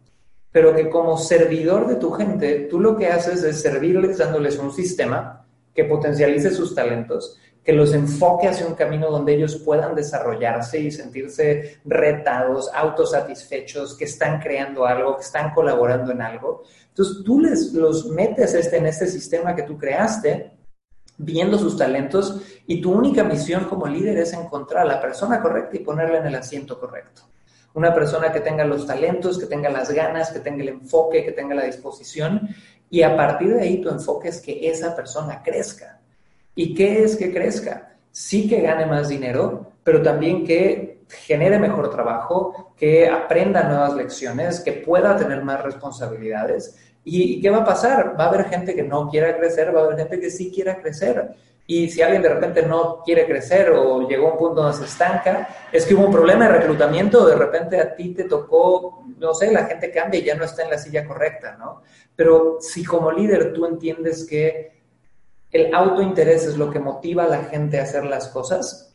pero 0.52 0.74
que 0.74 0.90
como 0.90 1.18
servidor 1.18 1.88
de 1.88 1.96
tu 1.96 2.12
gente, 2.12 2.68
tú 2.70 2.80
lo 2.80 2.98
que 2.98 3.08
haces 3.08 3.44
es 3.44 3.62
servirles 3.62 4.18
dándoles 4.18 4.58
un 4.58 4.72
sistema 4.72 5.46
que 5.76 5.86
potencialice 5.86 6.52
sus 6.52 6.74
talentos, 6.74 7.38
que 7.70 7.76
los 7.76 7.94
enfoque 7.94 8.48
hacia 8.48 8.66
un 8.66 8.74
camino 8.74 9.12
donde 9.12 9.36
ellos 9.36 9.58
puedan 9.58 9.94
desarrollarse 9.94 10.80
y 10.80 10.90
sentirse 10.90 11.78
retados, 11.86 12.68
autosatisfechos, 12.74 13.96
que 13.96 14.06
están 14.06 14.40
creando 14.40 14.88
algo, 14.88 15.16
que 15.16 15.22
están 15.22 15.54
colaborando 15.54 16.12
en 16.12 16.24
algo. 16.24 16.64
Entonces 16.88 17.24
tú 17.24 17.40
les 17.40 17.72
los 17.76 18.08
metes 18.08 18.56
este, 18.56 18.78
en 18.78 18.88
este 18.88 19.06
sistema 19.06 19.54
que 19.54 19.62
tú 19.62 19.78
creaste 19.78 20.58
viendo 21.20 21.60
sus 21.60 21.78
talentos 21.78 22.42
y 22.66 22.82
tu 22.82 22.92
única 22.92 23.24
misión 23.24 23.66
como 23.66 23.86
líder 23.86 24.18
es 24.18 24.34
encontrar 24.34 24.82
a 24.82 24.94
la 24.96 25.00
persona 25.00 25.40
correcta 25.40 25.78
y 25.78 25.82
ponerla 25.82 26.18
en 26.18 26.26
el 26.26 26.34
asiento 26.34 26.80
correcto. 26.80 27.22
Una 27.76 27.94
persona 27.94 28.34
que 28.34 28.40
tenga 28.40 28.66
los 28.66 28.88
talentos, 28.88 29.38
que 29.38 29.46
tenga 29.46 29.70
las 29.70 29.92
ganas, 29.92 30.32
que 30.32 30.40
tenga 30.40 30.64
el 30.64 30.70
enfoque, 30.70 31.24
que 31.24 31.34
tenga 31.34 31.54
la 31.54 31.66
disposición 31.66 32.50
y 32.90 33.04
a 33.04 33.16
partir 33.16 33.54
de 33.54 33.62
ahí 33.62 33.80
tu 33.80 33.90
enfoque 33.90 34.30
es 34.30 34.42
que 34.42 34.68
esa 34.72 34.96
persona 34.96 35.44
crezca. 35.44 35.99
¿Y 36.60 36.74
qué 36.74 37.04
es 37.04 37.15
que 37.15 37.32
crezca? 37.32 37.95
Sí 38.12 38.50
que 38.50 38.60
gane 38.60 38.86
más 38.86 39.08
dinero, 39.08 39.72
pero 39.82 40.02
también 40.02 40.45
que 40.45 41.04
genere 41.08 41.58
mejor 41.58 41.89
trabajo, 41.89 42.74
que 42.76 43.08
aprenda 43.08 43.63
nuevas 43.63 43.95
lecciones, 43.95 44.60
que 44.60 44.74
pueda 44.74 45.15
tener 45.15 45.41
más 45.41 45.63
responsabilidades 45.63 46.76
¿Y 47.04 47.41
qué 47.41 47.50
va 47.50 47.60
a 47.60 47.65
pasar? 47.65 48.15
Va 48.19 48.26
a 48.26 48.28
haber 48.28 48.45
gente 48.45 48.76
que 48.76 48.84
no 48.84 49.10
quiera 49.10 49.36
crecer, 49.38 49.76
va 49.76 49.82
a 49.82 49.84
haber 49.86 49.98
gente 49.98 50.19
que 50.19 50.30
sí 50.30 50.52
quiera 50.52 50.80
crecer. 50.80 51.32
Y 51.65 51.89
si 51.89 52.02
alguien 52.02 52.22
de 52.22 52.30
repente 52.30 52.63
no 52.63 53.02
quiere 53.04 53.26
crecer 53.26 53.72
o 53.72 54.08
llegó 54.08 54.28
a 54.28 54.32
un 54.34 54.38
punto 54.38 54.62
donde 54.62 54.78
se 54.78 54.86
estanca, 54.86 55.48
es 55.72 55.86
que 55.86 55.93
hubo 55.93 56.06
un 56.06 56.12
problema 56.12 56.48
de 56.48 56.60
reclutamiento, 56.60 57.26
de 57.26 57.36
repente 57.36 57.80
a 57.80 57.95
ti 57.95 58.13
te 58.13 58.24
tocó, 58.24 59.06
no 59.17 59.34
sé, 59.34 59.52
la 59.52 59.65
gente 59.65 59.91
cambia 59.91 60.19
y 60.19 60.24
ya 60.24 60.36
no 60.36 60.45
está 60.45 60.63
en 60.63 60.72
la 60.72 60.78
silla 60.78 61.06
correcta, 61.06 61.58
¿no? 61.58 61.84
Pero 62.15 62.58
si 62.60 62.84
como 62.84 63.12
líder 63.12 63.54
tú 63.54 63.65
entiendes 63.65 64.26
que 64.26 64.79
el 65.52 65.74
autointerés 65.74 66.46
es 66.46 66.58
lo 66.58 66.70
que 66.70 66.80
motiva 66.80 67.24
a 67.24 67.30
la 67.30 67.44
gente 67.44 67.80
a 67.80 67.84
hacer 67.84 68.06
las 68.06 68.28
cosas 68.28 68.94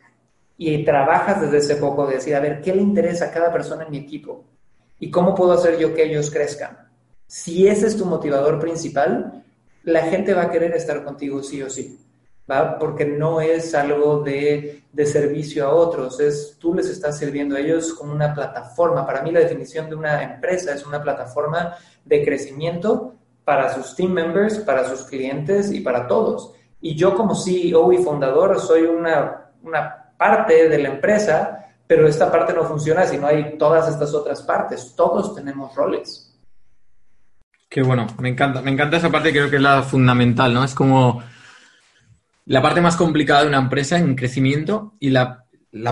y 0.57 0.85
trabajas 0.85 1.40
desde 1.40 1.59
ese 1.59 1.77
poco 1.77 2.07
de 2.07 2.17
decir, 2.17 2.35
a 2.35 2.40
ver, 2.40 2.61
¿qué 2.61 2.75
le 2.75 2.83
interesa 2.83 3.27
a 3.27 3.31
cada 3.33 3.53
persona 3.53 3.85
en 3.85 3.90
mi 3.90 3.99
equipo? 3.99 4.45
¿Y 5.01 5.11
cómo 5.11 5.35
puedo 5.35 5.53
hacer 5.53 5.79
yo 5.79 5.93
que 5.95 6.05
ellos 6.05 6.31
crezcan? 6.31 6.88
Si 7.27 7.67
ese 7.67 7.88
es 7.88 7.97
tu 7.97 8.07
motivador 8.07 8.61
principal, 8.61 9.45
la 9.83 10.03
gente 10.03 10.33
va 10.33 10.43
a 10.43 10.51
querer 10.51 10.73
estar 10.75 11.03
contigo 11.03 11.43
sí 11.43 11.61
o 11.61 11.69
sí, 11.69 11.99
¿va? 12.49 12.79
Porque 12.79 13.05
no 13.05 13.40
es 13.40 13.75
algo 13.75 14.21
de, 14.23 14.85
de, 14.93 15.07
servicio 15.07 15.67
a 15.67 15.75
otros, 15.75 16.21
es 16.21 16.57
tú 16.61 16.73
les 16.75 16.88
estás 16.88 17.19
sirviendo 17.19 17.57
a 17.57 17.61
ellos 17.61 17.93
como 17.93 18.12
una 18.12 18.33
plataforma. 18.33 19.05
Para 19.05 19.23
mí 19.23 19.33
la 19.33 19.40
definición 19.40 19.88
de 19.88 19.97
una 19.97 20.23
empresa 20.23 20.73
es 20.73 20.87
una 20.87 21.03
plataforma 21.03 21.75
de 22.05 22.25
crecimiento 22.25 23.13
para 23.44 23.74
sus 23.74 23.94
team 23.94 24.12
members, 24.12 24.59
para 24.59 24.88
sus 24.88 25.02
clientes 25.02 25.70
y 25.72 25.80
para 25.80 26.07
todos. 26.07 26.54
Y 26.80 26.94
yo 26.94 27.14
como 27.14 27.35
CEO 27.35 27.92
y 27.92 27.98
fundador 27.98 28.61
soy 28.61 28.83
una, 28.83 29.50
una 29.62 30.12
parte 30.16 30.68
de 30.68 30.78
la 30.78 30.88
empresa, 30.88 31.66
pero 31.87 32.09
esta 32.09 32.30
parte 32.30 32.52
no 32.52 32.64
funciona 32.64 33.04
si 33.04 33.16
no 33.18 33.26
hay 33.26 33.57
todas 33.59 33.88
estas 33.88 34.14
otras 34.14 34.42
partes. 34.42 34.94
Todos 34.96 35.35
tenemos 35.35 35.74
roles. 35.74 36.30
Qué 37.68 37.83
bueno, 37.83 38.07
me 38.20 38.28
encanta, 38.28 38.62
me 38.62 38.70
encanta 38.70 38.98
esa 38.98 39.11
parte, 39.11 39.33
creo 39.33 39.50
que 39.50 39.57
es 39.57 39.62
la 39.62 39.83
fundamental, 39.83 40.54
¿no? 40.54 40.62
Es 40.62 40.74
como 40.74 41.22
la 42.46 42.62
parte 42.62 42.80
más 42.80 42.96
complicada 42.96 43.42
de 43.42 43.48
una 43.48 43.59
empresa 43.59 43.98
en 43.98 44.14
crecimiento 44.14 44.94
y 45.00 45.11
la, 45.11 45.44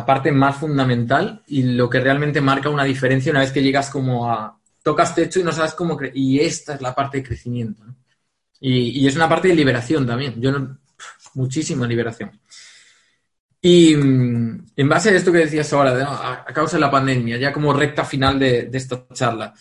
parte 0.06 0.30
más 0.30 0.56
fundamental 0.56 1.42
y 1.46 1.62
lo 1.62 1.90
que 1.90 2.00
realmente 2.00 2.40
marca 2.40 2.68
una 2.68 2.84
diferencia 2.84 3.32
una 3.32 3.40
vez 3.40 3.52
que 3.52 3.62
llegas 3.62 3.90
como 3.90 4.30
a, 4.30 4.58
tocas 4.82 5.14
techo 5.14 5.40
y 5.40 5.44
no 5.44 5.52
sabes 5.52 5.74
cómo, 5.74 5.98
y 6.14 6.40
esta 6.40 6.74
es 6.74 6.80
la 6.82 6.94
parte 6.94 7.18
de 7.18 7.24
crecimiento, 7.24 7.82
y, 8.60 9.06
es 9.06 9.16
una 9.16 9.28
parte 9.28 9.48
de 9.48 9.54
liberación 9.54 10.06
también, 10.06 10.40
yo 10.40 10.52
no, 10.52 10.78
muchísima 11.34 11.86
liberación. 11.86 12.30
Y 13.60 13.94
mm, 13.94 14.66
en 14.76 14.88
base 14.88 15.10
a 15.10 15.12
esto 15.12 15.32
que 15.32 15.38
decías 15.38 15.72
ahora, 15.72 16.42
a, 16.46 16.52
causa 16.52 16.76
de 16.76 16.80
la 16.80 16.90
pandemia, 16.90 17.38
ya 17.38 17.52
como 17.52 17.72
recta 17.72 18.04
final 18.04 18.38
de, 18.38 18.70
esta 18.72 19.06
charla, 19.12 19.54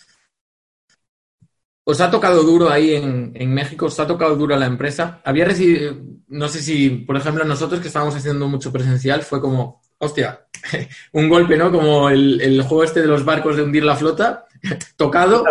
¿Os 1.84 2.00
ha 2.00 2.12
tocado 2.12 2.44
duro 2.44 2.70
ahí 2.70 2.94
en, 2.94 3.52
México? 3.52 3.86
¿Os 3.86 3.98
ha 3.98 4.06
tocado 4.06 4.36
duro 4.36 4.56
la 4.56 4.66
empresa? 4.66 5.20
Había 5.24 5.46
recibido, 5.46 5.96
no 6.28 6.48
sé 6.48 6.62
si, 6.62 6.90
por 6.90 7.16
ejemplo, 7.16 7.44
nosotros 7.44 7.80
que 7.80 7.88
estábamos 7.88 8.14
haciendo 8.14 8.46
mucho 8.46 8.72
presencial, 8.72 9.22
fue 9.22 9.40
como, 9.40 9.82
hostia, 9.98 10.46
un 11.12 11.28
golpe, 11.28 11.56
¿no? 11.56 11.72
Como 11.72 12.08
el, 12.08 12.40
el, 12.40 12.62
juego 12.62 12.84
este 12.84 13.00
de 13.00 13.08
los 13.08 13.24
barcos 13.24 13.56
de 13.56 13.64
hundir 13.64 13.82
la 13.82 13.96
flota, 13.96 14.46
tocado, 14.96 15.44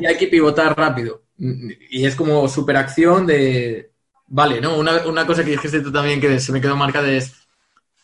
y 0.00 0.06
hay 0.06 0.16
que 0.16 0.28
pivotar 0.28 0.76
rápido. 0.76 1.22
Y 1.38 2.04
es 2.04 2.14
como 2.14 2.48
superacción 2.48 3.26
de, 3.26 3.92
vale, 4.26 4.60
¿no? 4.60 4.78
Una, 4.78 5.06
una 5.06 5.26
cosa 5.26 5.44
que 5.44 5.52
dijiste 5.52 5.80
tú 5.80 5.90
también 5.90 6.20
que 6.20 6.38
se 6.38 6.52
me 6.52 6.60
quedó 6.60 6.76
marcada 6.76 7.10
es, 7.10 7.34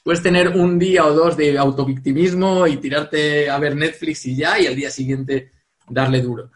puedes 0.02 0.22
tener 0.22 0.48
un 0.48 0.78
día 0.78 1.06
o 1.06 1.12
dos 1.12 1.36
de 1.36 1.58
autovictimismo 1.58 2.66
y 2.66 2.78
tirarte 2.78 3.50
a 3.50 3.58
ver 3.58 3.76
Netflix 3.76 4.26
y 4.26 4.36
ya, 4.36 4.58
y 4.58 4.66
al 4.66 4.74
día 4.74 4.90
siguiente 4.90 5.52
darle 5.88 6.20
duro. 6.20 6.50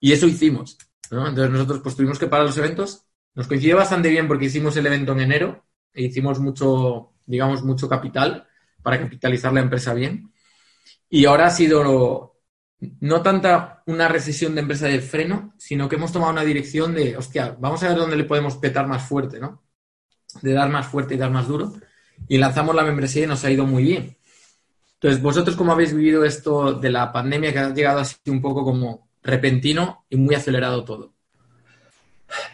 Y 0.00 0.12
eso 0.12 0.26
hicimos. 0.26 0.78
Entonces 1.10 1.50
nosotros 1.50 1.80
pues 1.82 1.96
tuvimos 1.96 2.18
que 2.18 2.26
parar 2.26 2.46
los 2.46 2.58
eventos. 2.58 3.04
Nos 3.34 3.46
coincidió 3.46 3.76
bastante 3.76 4.08
bien 4.08 4.26
porque 4.28 4.46
hicimos 4.46 4.76
el 4.76 4.86
evento 4.86 5.12
en 5.12 5.20
enero 5.20 5.64
e 5.92 6.04
hicimos 6.04 6.40
mucho, 6.40 7.12
digamos, 7.26 7.62
mucho 7.62 7.88
capital 7.88 8.46
para 8.82 8.98
capitalizar 8.98 9.52
la 9.52 9.60
empresa 9.60 9.94
bien. 9.94 10.32
Y 11.08 11.24
ahora 11.24 11.46
ha 11.46 11.50
sido 11.50 12.35
no 13.00 13.22
tanta 13.22 13.82
una 13.86 14.08
recesión 14.08 14.54
de 14.54 14.60
empresa 14.62 14.86
de 14.86 15.00
freno, 15.00 15.54
sino 15.56 15.88
que 15.88 15.96
hemos 15.96 16.12
tomado 16.12 16.32
una 16.32 16.44
dirección 16.44 16.94
de, 16.94 17.16
hostia, 17.16 17.56
vamos 17.58 17.82
a 17.82 17.88
ver 17.88 17.96
dónde 17.96 18.16
le 18.16 18.24
podemos 18.24 18.56
petar 18.56 18.86
más 18.86 19.02
fuerte, 19.08 19.40
¿no? 19.40 19.62
De 20.42 20.52
dar 20.52 20.68
más 20.68 20.86
fuerte 20.86 21.14
y 21.14 21.18
dar 21.18 21.30
más 21.30 21.48
duro. 21.48 21.72
Y 22.28 22.38
lanzamos 22.38 22.74
la 22.74 22.84
membresía 22.84 23.24
y 23.24 23.26
nos 23.26 23.44
ha 23.44 23.50
ido 23.50 23.66
muy 23.66 23.84
bien. 23.84 24.16
Entonces, 24.94 25.22
vosotros 25.22 25.56
cómo 25.56 25.72
habéis 25.72 25.94
vivido 25.94 26.24
esto 26.24 26.74
de 26.74 26.90
la 26.90 27.12
pandemia 27.12 27.52
que 27.52 27.58
ha 27.58 27.74
llegado 27.74 28.00
así 28.00 28.16
un 28.28 28.40
poco 28.40 28.64
como 28.64 29.10
repentino 29.22 30.06
y 30.08 30.16
muy 30.16 30.34
acelerado 30.34 30.84
todo? 30.84 31.15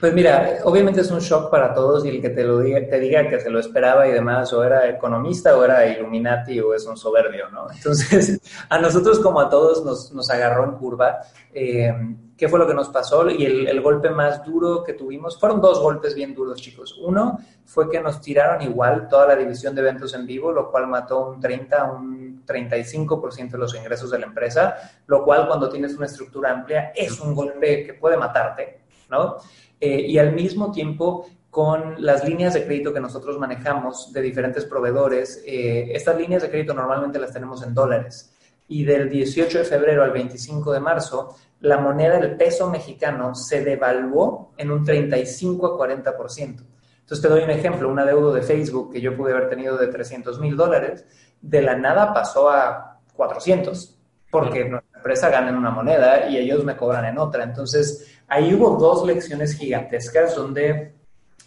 Pues 0.00 0.12
mira, 0.12 0.58
obviamente 0.64 1.00
es 1.00 1.10
un 1.10 1.20
shock 1.20 1.50
para 1.50 1.72
todos 1.72 2.04
y 2.04 2.08
el 2.08 2.20
que 2.20 2.30
te 2.30 2.44
lo 2.44 2.58
diga, 2.58 2.80
te 2.88 3.00
diga 3.00 3.28
que 3.28 3.40
se 3.40 3.50
lo 3.50 3.58
esperaba 3.58 4.06
y 4.06 4.12
demás, 4.12 4.52
o 4.52 4.62
era 4.62 4.88
economista 4.88 5.56
o 5.56 5.64
era 5.64 5.86
Illuminati 5.86 6.60
o 6.60 6.74
es 6.74 6.84
un 6.86 6.96
soberbio, 6.96 7.48
¿no? 7.50 7.70
Entonces, 7.70 8.40
a 8.68 8.78
nosotros 8.78 9.18
como 9.20 9.40
a 9.40 9.48
todos 9.48 9.84
nos, 9.84 10.12
nos 10.12 10.30
agarró 10.30 10.64
en 10.64 10.72
curva. 10.72 11.20
Eh, 11.52 11.92
¿Qué 12.36 12.48
fue 12.48 12.58
lo 12.58 12.66
que 12.66 12.74
nos 12.74 12.88
pasó? 12.88 13.30
Y 13.30 13.44
el, 13.44 13.68
el, 13.68 13.80
golpe 13.80 14.10
más 14.10 14.44
duro 14.44 14.82
que 14.82 14.94
tuvimos, 14.94 15.38
fueron 15.38 15.60
dos 15.60 15.80
golpes 15.80 16.14
bien 16.14 16.34
duros, 16.34 16.60
chicos. 16.60 16.98
Uno 17.00 17.38
fue 17.64 17.88
que 17.88 18.00
nos 18.00 18.20
tiraron 18.20 18.62
igual 18.62 19.06
toda 19.08 19.28
la 19.28 19.36
división 19.36 19.74
de 19.74 19.82
eventos 19.82 20.12
en 20.14 20.26
vivo, 20.26 20.50
lo 20.50 20.70
cual 20.70 20.88
mató 20.88 21.28
un 21.28 21.40
30, 21.40 21.92
un 21.92 22.44
35% 22.44 23.52
de 23.52 23.58
los 23.58 23.74
ingresos 23.76 24.10
de 24.10 24.18
la 24.18 24.26
empresa, 24.26 24.76
lo 25.06 25.24
cual 25.24 25.46
cuando 25.46 25.68
tienes 25.68 25.94
una 25.94 26.06
estructura 26.06 26.50
amplia 26.50 26.92
es 26.94 27.20
un 27.20 27.34
golpe 27.34 27.86
que 27.86 27.94
puede 27.94 28.16
matarte, 28.16 28.81
¿no? 29.12 29.36
Eh, 29.80 30.00
y 30.08 30.18
al 30.18 30.32
mismo 30.32 30.72
tiempo 30.72 31.26
con 31.50 32.02
las 32.04 32.24
líneas 32.24 32.54
de 32.54 32.64
crédito 32.64 32.92
que 32.92 33.00
nosotros 33.00 33.38
manejamos 33.38 34.12
de 34.12 34.22
diferentes 34.22 34.64
proveedores, 34.64 35.44
eh, 35.46 35.92
estas 35.92 36.16
líneas 36.16 36.42
de 36.42 36.50
crédito 36.50 36.74
normalmente 36.74 37.20
las 37.20 37.32
tenemos 37.32 37.62
en 37.62 37.74
dólares. 37.74 38.32
Y 38.66 38.84
del 38.84 39.08
18 39.08 39.58
de 39.58 39.64
febrero 39.64 40.02
al 40.02 40.12
25 40.12 40.72
de 40.72 40.80
marzo 40.80 41.36
la 41.62 41.78
moneda 41.78 42.18
del 42.18 42.36
peso 42.36 42.68
mexicano 42.68 43.34
se 43.34 43.64
devaluó 43.64 44.52
en 44.56 44.70
un 44.70 44.84
35 44.84 45.66
a 45.66 45.78
40%. 45.78 46.64
Entonces 47.00 47.22
te 47.22 47.28
doy 47.28 47.42
un 47.42 47.50
ejemplo, 47.50 47.88
una 47.88 48.04
deuda 48.04 48.34
de 48.34 48.42
Facebook 48.42 48.92
que 48.92 49.00
yo 49.00 49.16
pude 49.16 49.32
haber 49.32 49.48
tenido 49.48 49.76
de 49.76 49.86
300 49.86 50.40
mil 50.40 50.56
dólares, 50.56 51.04
de 51.40 51.62
la 51.62 51.76
nada 51.76 52.12
pasó 52.12 52.50
a 52.50 53.00
400, 53.14 53.96
porque 54.30 54.64
nuestra 54.64 54.98
empresa 54.98 55.28
gana 55.28 55.50
en 55.50 55.56
una 55.56 55.70
moneda 55.70 56.28
y 56.28 56.36
ellos 56.36 56.64
me 56.64 56.76
cobran 56.76 57.04
en 57.04 57.18
otra. 57.18 57.44
Entonces 57.44 58.21
ahí 58.32 58.54
hubo 58.54 58.76
dos 58.76 59.06
lecciones 59.06 59.54
gigantescas 59.54 60.34
donde, 60.34 60.94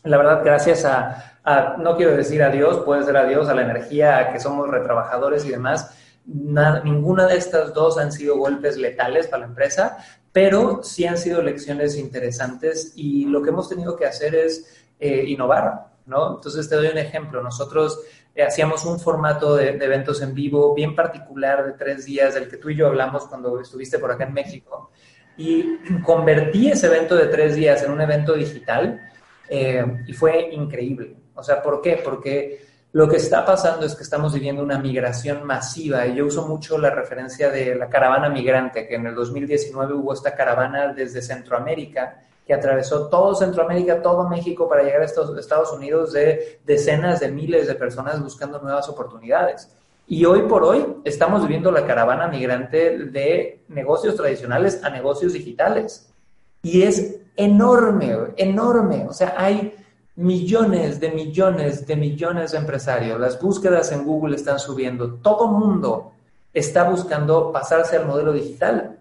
la 0.03 0.17
verdad, 0.17 0.41
gracias 0.45 0.85
a, 0.85 1.39
a 1.43 1.77
no 1.79 1.97
quiero 1.97 2.15
decir 2.15 2.43
adiós, 2.43 2.83
puede 2.85 3.03
ser 3.03 3.17
adiós 3.17 3.49
a 3.49 3.55
la 3.55 3.63
energía, 3.63 4.19
a 4.19 4.31
que 4.31 4.39
somos 4.39 4.69
retrabajadores 4.69 5.45
y 5.45 5.49
demás, 5.49 5.95
ninguna 6.25 7.25
de 7.25 7.37
estas 7.37 7.73
dos 7.73 7.97
han 7.97 8.11
sido 8.11 8.37
golpes 8.37 8.77
letales 8.77 9.25
para 9.27 9.41
la 9.41 9.47
empresa, 9.47 9.97
pero 10.31 10.83
sí 10.83 11.07
han 11.07 11.17
sido 11.17 11.41
lecciones 11.41 11.97
interesantes 11.97 12.93
y 12.95 13.25
lo 13.25 13.41
que 13.41 13.49
hemos 13.49 13.67
tenido 13.67 13.95
que 13.95 14.05
hacer 14.05 14.35
es 14.35 14.85
eh, 14.99 15.23
innovar, 15.27 15.87
¿no? 16.05 16.35
Entonces 16.35 16.69
te 16.69 16.75
doy 16.75 16.87
un 16.87 16.97
ejemplo. 16.99 17.41
Nosotros 17.41 17.99
eh, 18.35 18.43
hacíamos 18.43 18.85
un 18.85 18.99
formato 18.99 19.55
de, 19.55 19.73
de, 19.73 19.85
eventos 19.85 20.21
en 20.21 20.35
vivo 20.35 20.75
bien 20.75 20.95
particular 20.95 21.65
de 21.65 21.73
tres 21.73 22.05
días, 22.05 22.35
del 22.35 22.47
que 22.47 22.57
tú 22.57 22.69
y 22.69 22.75
yo 22.75 22.87
hablamos 22.87 23.25
cuando 23.25 23.59
estuviste 23.59 23.97
por 23.97 24.11
acá 24.11 24.25
en 24.25 24.33
México, 24.33 24.91
y 25.37 25.77
convertí 26.03 26.69
ese 26.69 26.87
evento 26.87 27.15
de 27.15 27.27
tres 27.27 27.55
días 27.55 27.83
en 27.83 27.91
un 27.91 28.01
evento 28.01 28.33
digital 28.33 29.09
eh, 29.49 29.85
y 30.07 30.13
fue 30.13 30.49
increíble. 30.51 31.15
O 31.35 31.43
sea, 31.43 31.61
¿por 31.61 31.81
qué? 31.81 32.01
Porque 32.03 32.65
lo 32.93 33.09
que 33.09 33.17
está 33.17 33.45
pasando 33.45 33.85
es 33.85 33.95
que 33.95 34.03
estamos 34.03 34.33
viviendo 34.33 34.63
una 34.63 34.79
migración 34.79 35.43
masiva 35.43 36.07
y 36.07 36.15
yo 36.15 36.25
uso 36.25 36.47
mucho 36.47 36.77
la 36.77 36.89
referencia 36.89 37.49
de 37.49 37.75
la 37.75 37.89
caravana 37.89 38.29
migrante, 38.29 38.87
que 38.87 38.95
en 38.95 39.05
el 39.07 39.15
2019 39.15 39.93
hubo 39.93 40.13
esta 40.13 40.33
caravana 40.33 40.93
desde 40.93 41.21
Centroamérica 41.21 42.21
que 42.45 42.53
atravesó 42.53 43.09
todo 43.09 43.33
Centroamérica, 43.35 44.01
todo 44.01 44.29
México 44.29 44.69
para 44.69 44.83
llegar 44.83 45.01
a 45.01 45.05
Estados 45.05 45.73
Unidos 45.73 46.13
de 46.13 46.59
decenas 46.63 47.19
de 47.19 47.31
miles 47.31 47.67
de 47.67 47.75
personas 47.75 48.21
buscando 48.21 48.61
nuevas 48.61 48.87
oportunidades. 48.87 49.75
Y 50.07 50.25
hoy 50.25 50.43
por 50.43 50.63
hoy 50.63 50.85
estamos 51.03 51.41
viviendo 51.41 51.71
la 51.71 51.87
caravana 51.87 52.27
migrante 52.27 52.97
de 53.05 53.63
negocios 53.69 54.15
tradicionales 54.15 54.83
a 54.83 54.89
negocios 54.89 55.33
digitales. 55.33 56.11
Y 56.61 56.83
es 56.83 57.17
enorme, 57.35 58.15
enorme. 58.37 59.05
O 59.09 59.13
sea, 59.13 59.33
hay 59.37 59.73
millones 60.15 60.99
de 60.99 61.09
millones 61.09 61.87
de 61.87 61.95
millones 61.95 62.51
de 62.51 62.59
empresarios. 62.59 63.19
Las 63.19 63.41
búsquedas 63.41 63.91
en 63.91 64.05
Google 64.05 64.35
están 64.35 64.59
subiendo. 64.59 65.15
Todo 65.15 65.47
mundo 65.47 66.13
está 66.53 66.89
buscando 66.89 67.51
pasarse 67.51 67.97
al 67.97 68.05
modelo 68.05 68.31
digital. 68.31 68.97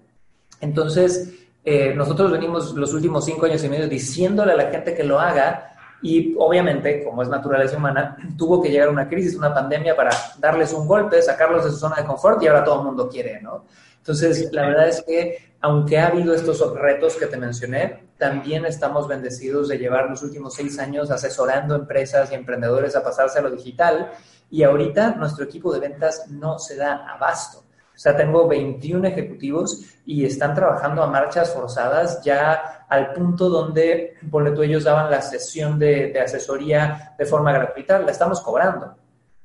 Entonces, 0.60 1.34
eh, 1.64 1.94
nosotros 1.94 2.32
venimos 2.32 2.74
los 2.74 2.92
últimos 2.94 3.24
cinco 3.24 3.46
años 3.46 3.62
y 3.62 3.68
medio 3.68 3.88
diciéndole 3.88 4.52
a 4.52 4.56
la 4.56 4.70
gente 4.70 4.94
que 4.94 5.04
lo 5.04 5.20
haga 5.20 5.73
y 6.04 6.36
obviamente, 6.38 7.02
como 7.02 7.22
es 7.22 7.30
naturaleza 7.30 7.78
humana, 7.78 8.16
tuvo 8.36 8.62
que 8.62 8.70
llegar 8.70 8.90
una 8.90 9.08
crisis, 9.08 9.34
una 9.36 9.54
pandemia 9.54 9.96
para 9.96 10.10
darles 10.38 10.74
un 10.74 10.86
golpe, 10.86 11.20
sacarlos 11.22 11.64
de 11.64 11.70
su 11.70 11.78
zona 11.78 11.96
de 11.96 12.04
confort 12.04 12.42
y 12.42 12.46
ahora 12.46 12.62
todo 12.62 12.80
el 12.80 12.86
mundo 12.86 13.08
quiere, 13.08 13.40
¿no? 13.40 13.64
Entonces, 13.96 14.52
la 14.52 14.66
verdad 14.66 14.88
es 14.88 15.02
que 15.02 15.54
aunque 15.62 15.98
ha 15.98 16.08
habido 16.08 16.34
estos 16.34 16.60
retos 16.74 17.16
que 17.16 17.24
te 17.24 17.38
mencioné, 17.38 18.04
también 18.18 18.66
estamos 18.66 19.08
bendecidos 19.08 19.68
de 19.68 19.78
llevar 19.78 20.10
los 20.10 20.22
últimos 20.22 20.52
seis 20.52 20.78
años 20.78 21.10
asesorando 21.10 21.74
empresas 21.74 22.30
y 22.30 22.34
emprendedores 22.34 22.94
a 22.96 23.02
pasarse 23.02 23.38
a 23.38 23.42
lo 23.42 23.50
digital 23.50 24.10
y 24.50 24.62
ahorita 24.62 25.14
nuestro 25.14 25.46
equipo 25.46 25.72
de 25.72 25.80
ventas 25.80 26.26
no 26.28 26.58
se 26.58 26.76
da 26.76 27.06
abasto. 27.10 27.64
O 27.94 27.98
sea, 27.98 28.16
tengo 28.16 28.48
21 28.48 29.06
ejecutivos 29.06 29.84
y 30.04 30.24
están 30.24 30.54
trabajando 30.54 31.02
a 31.02 31.06
marchas 31.06 31.54
forzadas 31.54 32.22
ya 32.24 32.86
al 32.88 33.12
punto 33.12 33.48
donde, 33.48 34.14
por 34.30 34.52
tú, 34.54 34.62
ellos 34.62 34.84
daban 34.84 35.10
la 35.10 35.22
sesión 35.22 35.78
de, 35.78 36.08
de 36.12 36.20
asesoría 36.20 37.14
de 37.16 37.24
forma 37.24 37.52
gratuita, 37.52 37.98
la 38.00 38.10
estamos 38.10 38.40
cobrando 38.40 38.96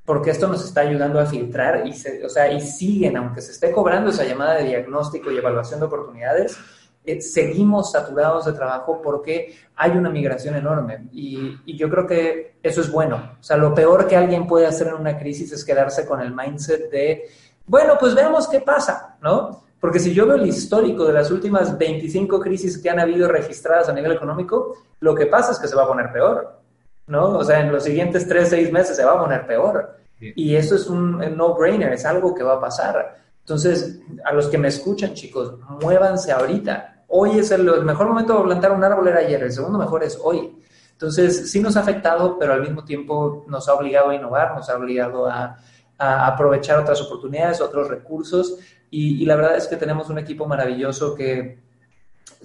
porque 0.09 0.31
esto 0.31 0.47
nos 0.47 0.65
está 0.65 0.81
ayudando 0.81 1.19
a 1.19 1.27
filtrar 1.27 1.85
y, 1.85 1.93
se, 1.93 2.25
o 2.25 2.29
sea, 2.29 2.51
y 2.51 2.61
siguen, 2.61 3.15
aunque 3.15 3.41
se 3.41 3.51
esté 3.51 3.71
cobrando 3.71 4.09
esa 4.09 4.23
llamada 4.23 4.55
de 4.55 4.63
diagnóstico 4.63 5.29
y 5.29 5.37
evaluación 5.37 5.79
de 5.79 5.85
oportunidades, 5.85 6.57
eh, 7.05 7.21
seguimos 7.21 7.91
saturados 7.91 8.45
de 8.45 8.53
trabajo 8.53 9.03
porque 9.03 9.55
hay 9.75 9.91
una 9.91 10.09
migración 10.09 10.55
enorme 10.55 11.07
y, 11.11 11.59
y, 11.63 11.77
yo 11.77 11.91
creo 11.91 12.07
que 12.07 12.55
eso 12.63 12.81
es 12.81 12.91
bueno. 12.91 13.37
O 13.39 13.43
sea, 13.43 13.55
lo 13.57 13.75
peor 13.75 14.07
que 14.07 14.17
alguien 14.17 14.47
puede 14.47 14.65
hacer 14.65 14.87
en 14.87 14.95
una 14.95 15.15
crisis 15.15 15.51
es 15.51 15.63
quedarse 15.63 16.07
con 16.07 16.21
el 16.21 16.33
mindset 16.33 16.89
de, 16.89 17.29
bueno, 17.69 17.97
pues 17.99 18.15
veamos 18.15 18.47
qué 18.47 18.61
pasa, 18.61 19.15
¿no? 19.21 19.63
Porque 19.79 19.99
si 19.99 20.13
yo 20.13 20.25
veo 20.25 20.35
el 20.35 20.47
histórico 20.47 21.05
de 21.05 21.13
las 21.13 21.29
últimas 21.29 21.77
25 21.77 22.39
crisis 22.39 22.79
que 22.79 22.89
han 22.89 22.99
habido 22.99 23.27
registradas 23.29 23.87
a 23.87 23.93
nivel 23.93 24.11
económico, 24.11 24.75
lo 24.99 25.13
que 25.13 25.27
pasa 25.27 25.51
es 25.51 25.59
que 25.59 25.67
se 25.67 25.75
va 25.75 25.83
a 25.83 25.87
poner 25.87 26.11
peor. 26.11 26.59
¿no? 27.05 27.37
O 27.37 27.43
sea, 27.43 27.59
en 27.59 27.71
los 27.71 27.83
siguientes 27.83 28.27
tres, 28.27 28.49
seis 28.49 28.71
meses 28.71 28.95
se 28.95 29.05
va 29.05 29.13
a 29.13 29.21
poner 29.21 29.45
peor. 29.45 29.97
Y 30.19 30.55
eso 30.55 30.75
es 30.75 30.87
un 30.87 31.37
no-brainer, 31.37 31.93
es 31.93 32.05
algo 32.05 32.33
que 32.33 32.43
va 32.43 32.55
a 32.55 32.59
pasar. 32.59 33.19
Entonces, 33.39 33.99
a 34.25 34.33
los 34.33 34.47
que 34.47 34.57
me 34.57 34.67
escuchan, 34.67 35.13
chicos, 35.13 35.53
muévanse 35.81 36.31
ahorita. 36.31 37.03
Hoy 37.07 37.37
es 37.37 37.51
el, 37.51 37.63
mejor 37.83 38.07
momento 38.07 38.37
de 38.37 38.43
plantar 38.43 38.71
un 38.71 38.83
árbol, 38.83 39.07
era 39.07 39.19
ayer, 39.19 39.43
el 39.43 39.51
segundo 39.51 39.77
mejor 39.77 40.03
es 40.03 40.19
hoy. 40.21 40.59
Entonces, 40.91 41.51
sí 41.51 41.61
nos 41.61 41.77
ha 41.77 41.81
afectado, 41.81 42.37
pero 42.37 42.53
al 42.53 42.61
mismo 42.61 42.83
tiempo 42.83 43.45
nos 43.47 43.69
ha 43.69 43.75
obligado 43.75 44.09
a 44.09 44.15
innovar, 44.15 44.55
nos 44.55 44.69
ha 44.69 44.75
obligado 44.75 45.27
a, 45.27 45.57
aprovechar 45.99 46.79
otras 46.79 47.01
oportunidades, 47.01 47.61
otros 47.61 47.87
recursos. 47.87 48.57
Y, 48.89 49.21
y, 49.21 49.25
la 49.25 49.35
verdad 49.35 49.57
es 49.57 49.67
que 49.67 49.75
tenemos 49.75 50.09
un 50.09 50.17
equipo 50.17 50.47
maravilloso 50.47 51.13
que 51.13 51.59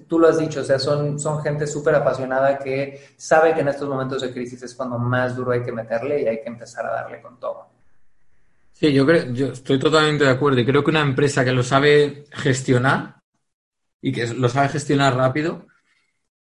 tú 0.09 0.19
lo 0.19 0.29
has 0.29 0.39
dicho, 0.39 0.61
o 0.61 0.65
sea, 0.65 0.79
son, 0.79 1.19
son 1.19 1.43
gente 1.43 1.67
súper 1.67 1.95
apasionada 1.95 2.59
que 2.59 3.01
sabe 3.17 3.55
que 3.55 3.61
en 3.61 3.69
estos 3.69 3.89
momentos 3.89 4.23
de 4.23 4.33
crisis 4.33 4.63
es 4.63 4.75
cuando 4.75 4.99
más 4.99 5.37
duro 5.37 5.53
hay 5.53 5.63
que 5.63 5.73
meterle 5.73 6.23
y 6.23 6.27
hay 6.27 6.43
que 6.43 6.49
empezar 6.49 6.87
a 6.87 6.93
darle 6.93 7.23
con 7.23 7.39
todo. 7.39 7.69
Sí, 8.73 8.93
yo 8.93 9.07
creo, 9.07 9.33
yo 9.33 9.47
estoy 9.49 9.79
totalmente 9.79 10.25
de 10.25 10.31
acuerdo 10.31 10.61
y 10.61 10.67
creo 10.67 10.83
que 10.83 10.91
una 10.91 11.01
empresa 11.01 11.45
que 11.45 11.53
lo 11.53 11.63
sabe 11.63 12.25
gestionar 12.33 13.21
y 14.03 14.13
que 14.13 14.27
lo 14.27 14.49
sabe 14.49 14.69
gestionar 14.69 15.17
rápido, 15.17 15.67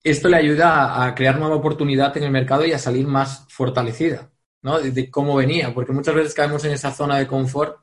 esto 0.03 0.29
le 0.29 0.37
ayuda 0.37 1.03
a, 1.03 1.15
crear 1.15 1.39
nueva 1.39 1.55
oportunidad 1.55 2.15
en 2.17 2.23
el 2.23 2.31
mercado 2.31 2.65
y 2.65 2.71
a 2.71 2.79
salir 2.79 3.07
más 3.07 3.45
fortalecida, 3.49 4.29
¿no? 4.61 4.79
De, 4.79 4.91
de 4.91 5.09
cómo 5.09 5.35
venía, 5.35 5.73
porque 5.73 5.93
muchas 5.93 6.15
veces 6.15 6.33
caemos 6.33 6.63
en 6.65 6.71
esa 6.71 6.91
zona 6.91 7.17
de 7.17 7.27
confort 7.27 7.77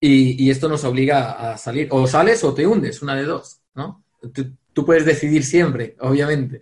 y, 0.00 0.44
y, 0.44 0.50
esto 0.50 0.68
nos 0.68 0.84
obliga 0.84 1.52
a 1.52 1.56
salir. 1.56 1.88
O 1.90 2.06
sales 2.06 2.44
o 2.44 2.52
te 2.52 2.66
hundes, 2.66 3.02
una 3.02 3.14
de 3.14 3.24
dos, 3.24 3.60
¿no? 3.74 4.04
tú 4.74 4.84
puedes 4.84 5.06
decidir 5.06 5.44
siempre, 5.44 5.96
obviamente. 6.00 6.60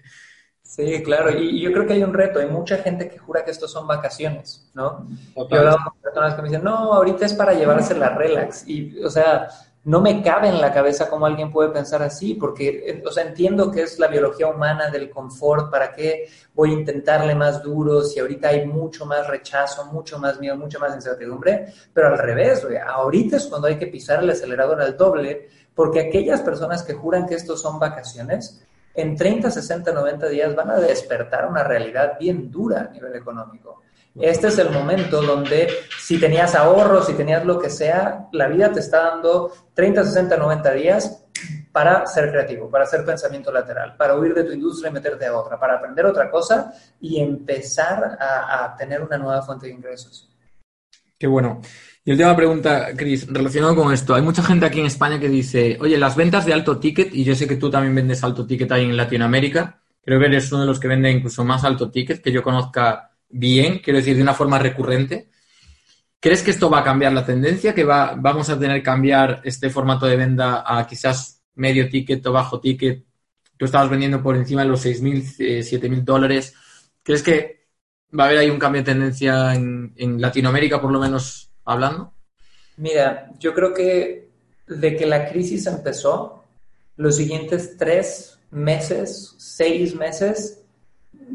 Sí, 0.62 1.02
claro, 1.02 1.38
y 1.38 1.60
yo 1.60 1.70
creo 1.72 1.86
que 1.86 1.92
hay 1.94 2.02
un 2.02 2.14
reto, 2.14 2.38
hay 2.38 2.46
mucha 2.46 2.78
gente 2.78 3.06
que 3.08 3.18
jura 3.18 3.44
que 3.44 3.50
estos 3.50 3.70
son 3.70 3.86
vacaciones, 3.86 4.70
¿no? 4.72 5.06
Yo 5.36 5.46
he 5.50 5.58
hablado 5.58 5.78
con 5.84 6.00
personas 6.00 6.34
que 6.34 6.40
me 6.40 6.48
dicen, 6.48 6.64
no, 6.64 6.94
ahorita 6.94 7.26
es 7.26 7.34
para 7.34 7.52
llevarse 7.52 7.94
la 7.94 8.10
relax, 8.14 8.66
y, 8.66 8.98
o 9.02 9.10
sea, 9.10 9.48
no 9.84 10.00
me 10.00 10.22
cabe 10.22 10.48
en 10.48 10.60
la 10.60 10.72
cabeza 10.72 11.10
cómo 11.10 11.26
alguien 11.26 11.50
puede 11.50 11.70
pensar 11.70 12.02
así, 12.02 12.34
porque, 12.34 13.02
o 13.04 13.10
sea, 13.10 13.24
entiendo 13.24 13.70
que 13.70 13.82
es 13.82 13.98
la 13.98 14.06
biología 14.06 14.46
humana 14.46 14.90
del 14.90 15.10
confort, 15.10 15.70
¿para 15.70 15.92
qué 15.92 16.28
voy 16.54 16.70
a 16.70 16.74
intentarle 16.74 17.34
más 17.34 17.62
duro 17.62 18.02
si 18.02 18.20
ahorita 18.20 18.50
hay 18.50 18.66
mucho 18.66 19.06
más 19.06 19.26
rechazo, 19.26 19.86
mucho 19.86 20.20
más 20.20 20.38
miedo, 20.38 20.56
mucha 20.56 20.78
más 20.78 20.94
incertidumbre? 20.94 21.66
Pero 21.92 22.08
al 22.08 22.18
revés, 22.18 22.64
güey, 22.64 22.76
ahorita 22.76 23.38
es 23.38 23.46
cuando 23.46 23.66
hay 23.66 23.76
que 23.76 23.88
pisar 23.88 24.22
el 24.22 24.30
acelerador 24.30 24.80
al 24.80 24.96
doble, 24.96 25.48
porque 25.74 26.00
aquellas 26.00 26.42
personas 26.42 26.84
que 26.84 26.94
juran 26.94 27.26
que 27.26 27.34
estos 27.34 27.60
son 27.60 27.80
vacaciones, 27.80 28.62
en 28.94 29.16
30, 29.16 29.50
60, 29.50 29.92
90 29.92 30.28
días 30.28 30.54
van 30.54 30.70
a 30.70 30.76
despertar 30.76 31.48
una 31.48 31.64
realidad 31.64 32.18
bien 32.20 32.50
dura 32.50 32.82
a 32.82 32.92
nivel 32.92 33.16
económico. 33.16 33.81
Este 34.20 34.48
es 34.48 34.58
el 34.58 34.70
momento 34.70 35.22
donde 35.22 35.68
si 35.98 36.18
tenías 36.18 36.54
ahorros, 36.54 37.06
si 37.06 37.14
tenías 37.14 37.44
lo 37.46 37.58
que 37.58 37.70
sea, 37.70 38.28
la 38.32 38.48
vida 38.48 38.70
te 38.70 38.80
está 38.80 39.10
dando 39.10 39.52
30, 39.74 40.04
60, 40.04 40.36
90 40.36 40.72
días, 40.74 41.22
para 41.72 42.06
ser 42.06 42.30
creativo, 42.30 42.70
para 42.70 42.84
hacer 42.84 43.04
pensamiento 43.04 43.50
lateral, 43.50 43.96
para 43.96 44.16
huir 44.16 44.34
de 44.34 44.44
tu 44.44 44.52
industria 44.52 44.90
y 44.90 44.92
meterte 44.92 45.24
a 45.24 45.36
otra, 45.36 45.58
para 45.58 45.76
aprender 45.76 46.04
otra 46.04 46.30
cosa 46.30 46.72
y 47.00 47.18
empezar 47.18 48.18
a, 48.20 48.64
a 48.64 48.76
tener 48.76 49.00
una 49.00 49.16
nueva 49.16 49.42
fuente 49.42 49.66
de 49.66 49.72
ingresos. 49.72 50.28
Qué 51.18 51.26
bueno. 51.26 51.60
Y 52.04 52.10
última 52.10 52.36
pregunta, 52.36 52.88
Cris, 52.96 53.26
relacionado 53.32 53.74
con 53.76 53.92
esto. 53.92 54.14
Hay 54.14 54.22
mucha 54.22 54.42
gente 54.42 54.66
aquí 54.66 54.80
en 54.80 54.86
España 54.86 55.18
que 55.18 55.28
dice, 55.28 55.78
oye, 55.80 55.96
las 55.96 56.16
ventas 56.16 56.44
de 56.44 56.52
alto 56.52 56.78
ticket, 56.78 57.14
y 57.14 57.24
yo 57.24 57.34
sé 57.34 57.46
que 57.46 57.56
tú 57.56 57.70
también 57.70 57.94
vendes 57.94 58.22
alto 58.22 58.46
ticket 58.46 58.70
ahí 58.72 58.84
en 58.84 58.96
Latinoamérica, 58.96 59.80
creo 60.04 60.20
que 60.20 60.26
eres 60.26 60.50
uno 60.52 60.62
de 60.62 60.66
los 60.66 60.80
que 60.80 60.88
vende 60.88 61.10
incluso 61.10 61.44
más 61.44 61.64
alto 61.64 61.90
ticket, 61.90 62.20
que 62.20 62.32
yo 62.32 62.42
conozca 62.42 63.11
bien, 63.32 63.80
quiero 63.80 63.98
decir, 63.98 64.16
de 64.16 64.22
una 64.22 64.34
forma 64.34 64.58
recurrente. 64.58 65.30
¿Crees 66.20 66.42
que 66.42 66.52
esto 66.52 66.70
va 66.70 66.80
a 66.80 66.84
cambiar 66.84 67.12
la 67.12 67.26
tendencia? 67.26 67.74
¿Que 67.74 67.82
va, 67.82 68.14
vamos 68.16 68.48
a 68.48 68.58
tener 68.58 68.76
que 68.76 68.84
cambiar 68.84 69.40
este 69.44 69.70
formato 69.70 70.06
de 70.06 70.16
venta 70.16 70.62
a 70.64 70.86
quizás 70.86 71.42
medio 71.56 71.88
ticket 71.88 72.24
o 72.26 72.32
bajo 72.32 72.60
ticket? 72.60 73.04
Tú 73.56 73.64
estabas 73.64 73.90
vendiendo 73.90 74.22
por 74.22 74.36
encima 74.36 74.62
de 74.62 74.68
los 74.68 74.84
6.000, 74.84 75.34
eh, 75.40 75.60
7.000 75.60 76.04
dólares. 76.04 76.54
¿Crees 77.02 77.22
que 77.22 77.66
va 78.16 78.24
a 78.24 78.26
haber 78.28 78.38
ahí 78.38 78.50
un 78.50 78.58
cambio 78.58 78.82
de 78.82 78.92
tendencia 78.92 79.54
en, 79.54 79.92
en 79.96 80.20
Latinoamérica, 80.20 80.80
por 80.80 80.92
lo 80.92 81.00
menos 81.00 81.50
hablando? 81.64 82.14
Mira, 82.76 83.30
yo 83.38 83.52
creo 83.54 83.74
que 83.74 84.30
de 84.66 84.96
que 84.96 85.06
la 85.06 85.28
crisis 85.28 85.66
empezó, 85.66 86.44
los 86.96 87.16
siguientes 87.16 87.76
tres 87.76 88.38
meses, 88.50 89.34
seis 89.38 89.94
meses, 89.94 90.61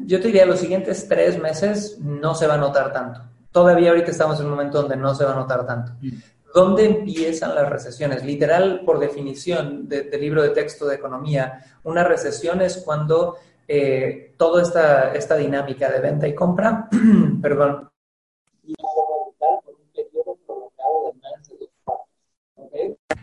yo 0.06 0.20
te 0.20 0.28
diría 0.28 0.46
los 0.46 0.60
siguientes 0.60 1.08
tres 1.08 1.40
meses 1.40 1.98
no 2.00 2.36
se 2.36 2.48
va 2.48 2.56
a 2.56 2.58
notar 2.58 2.94
tanto. 2.94 3.22
Todavía 3.52 3.90
ahorita 3.90 4.12
estamos 4.12 4.40
en 4.40 4.46
un 4.46 4.52
momento 4.52 4.82
donde 4.82 4.96
no 4.96 5.16
se 5.16 5.26
va 5.26 5.34
a 5.34 5.36
notar 5.36 5.66
tanto. 5.66 5.94
¿Dónde 6.54 6.86
empiezan 6.86 7.56
las 7.56 7.70
recesiones? 7.70 8.24
Literal, 8.24 8.82
por 8.86 9.00
definición 9.00 9.88
del 9.88 10.10
de 10.10 10.18
libro 10.18 10.42
de 10.42 10.50
texto 10.50 10.88
de 10.88 10.96
economía, 10.96 11.64
una 11.84 12.04
recesión 12.04 12.62
es 12.62 12.78
cuando 12.78 13.38
eh, 13.68 14.34
toda 14.38 14.62
esta, 14.62 15.14
esta 15.14 15.36
dinámica 15.36 15.90
de 15.90 16.00
venta 16.00 16.28
y 16.28 16.34
compra, 16.34 16.88
perdón, 17.42 17.90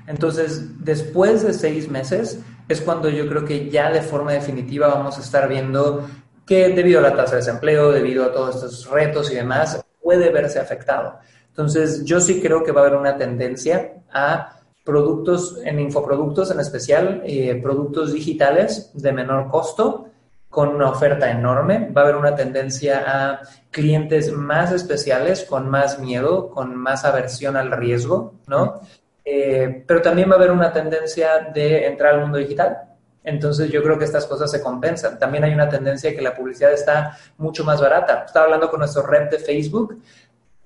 Entonces, 0.07 0.85
después 0.85 1.43
de 1.43 1.53
seis 1.53 1.89
meses 1.89 2.41
es 2.69 2.81
cuando 2.81 3.09
yo 3.09 3.29
creo 3.29 3.45
que 3.45 3.71
ya 3.71 3.91
de 3.91 4.03
forma 4.03 4.33
definitiva 4.33 4.89
vamos 4.89 5.19
a 5.19 5.21
estar 5.21 5.49
viendo 5.49 6.09
que 6.47 6.69
debido 6.71 6.99
a 6.99 7.03
la 7.03 7.15
tasa 7.15 7.33
de 7.33 7.37
desempleo, 7.39 7.91
debido 7.91 8.25
a 8.25 8.33
todos 8.33 8.57
estos 8.57 8.91
retos 8.91 9.31
y 9.31 9.37
demás, 9.37 9.85
puede 10.03 10.31
verse 10.31 10.59
afectado. 10.59 11.19
Entonces, 11.49 12.05
yo 12.05 12.21
sí 12.21 12.41
creo 12.41 12.65
que 12.65 12.73
va 12.73 12.83
a 12.83 12.87
haber 12.87 12.99
una 12.99 13.17
tendencia 13.17 14.03
a 14.13 14.61
productos, 14.85 15.59
en 15.65 15.81
infoproductos 15.81 16.51
en 16.51 16.61
especial, 16.61 17.23
eh, 17.25 17.59
productos 17.63 18.13
digitales 18.13 18.91
de 18.93 19.13
menor 19.13 19.49
costo, 19.49 20.07
con 20.55 20.69
una 20.69 20.89
oferta 20.89 21.31
enorme. 21.31 21.91
Va 21.91 22.03
a 22.03 22.05
haber 22.05 22.17
una 22.17 22.37
tendencia 22.37 23.03
a 23.07 23.41
clientes 23.71 24.33
más 24.33 24.71
especiales, 24.73 25.45
con 25.45 25.69
más 25.69 25.99
miedo, 25.99 26.51
con 26.51 26.77
más 26.77 27.05
aversión 27.05 27.57
al 27.57 27.73
riesgo, 27.73 28.35
¿no? 28.47 28.81
Eh, 29.25 29.83
pero 29.87 30.03
también 30.03 30.29
va 30.29 30.35
a 30.35 30.37
haber 30.37 30.53
una 30.53 30.73
tendencia 30.73 31.51
de 31.53 31.87
entrar 31.87 32.15
al 32.15 32.21
mundo 32.21 32.39
digital. 32.39 32.94
Entonces 33.25 33.71
yo 33.71 33.83
creo 33.83 33.99
que 33.99 34.05
estas 34.05 34.27
cosas 34.27 34.51
se 34.51 34.63
compensan. 34.63 35.19
También 35.19 35.45
hay 35.45 35.55
una 35.55 35.69
tendencia 35.69 36.15
que 36.15 36.23
la 36.23 36.35
publicidad 36.35 36.73
está 36.73 37.19
mucho 37.39 37.65
más 37.65 37.81
barata. 37.81 38.25
Estaba 38.27 38.45
hablando 38.45 38.71
con 38.71 38.81
nuestro 38.81 39.03
rep 39.03 39.31
de 39.31 39.39
Facebook. 39.39 40.01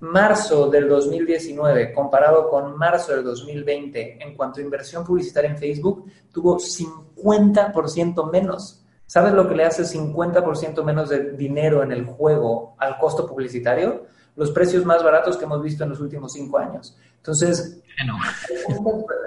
Marzo 0.01 0.69
del 0.69 0.89
2019 0.89 1.93
comparado 1.93 2.49
con 2.49 2.77
marzo 2.77 3.13
del 3.13 3.25
2020 3.25 4.23
en 4.23 4.37
cuanto 4.37 4.61
a 4.61 4.63
inversión 4.63 5.05
publicitaria 5.05 5.51
en 5.51 5.59
Facebook 5.59 6.05
tuvo 6.33 6.59
50% 6.59 8.31
menos. 8.31 8.85
¿Sabes 9.07 9.33
lo 9.33 9.49
que 9.49 9.55
le 9.55 9.65
hace 9.65 9.85
50% 9.85 10.85
menos 10.85 11.09
de 11.09 11.33
dinero 11.33 11.83
en 11.83 11.93
el 11.93 12.05
juego 12.05 12.77
al 12.79 12.99
costo 12.99 13.27
publicitario? 13.27 14.05
Los 14.39 14.53
precios 14.53 14.85
más 14.87 15.03
baratos 15.03 15.37
que 15.37 15.45
hemos 15.45 15.63
visto 15.63 15.85
en 15.85 15.91
los 15.91 16.01
últimos 16.01 16.33
cinco 16.33 16.57
años. 16.59 16.97
Entonces, 17.17 17.83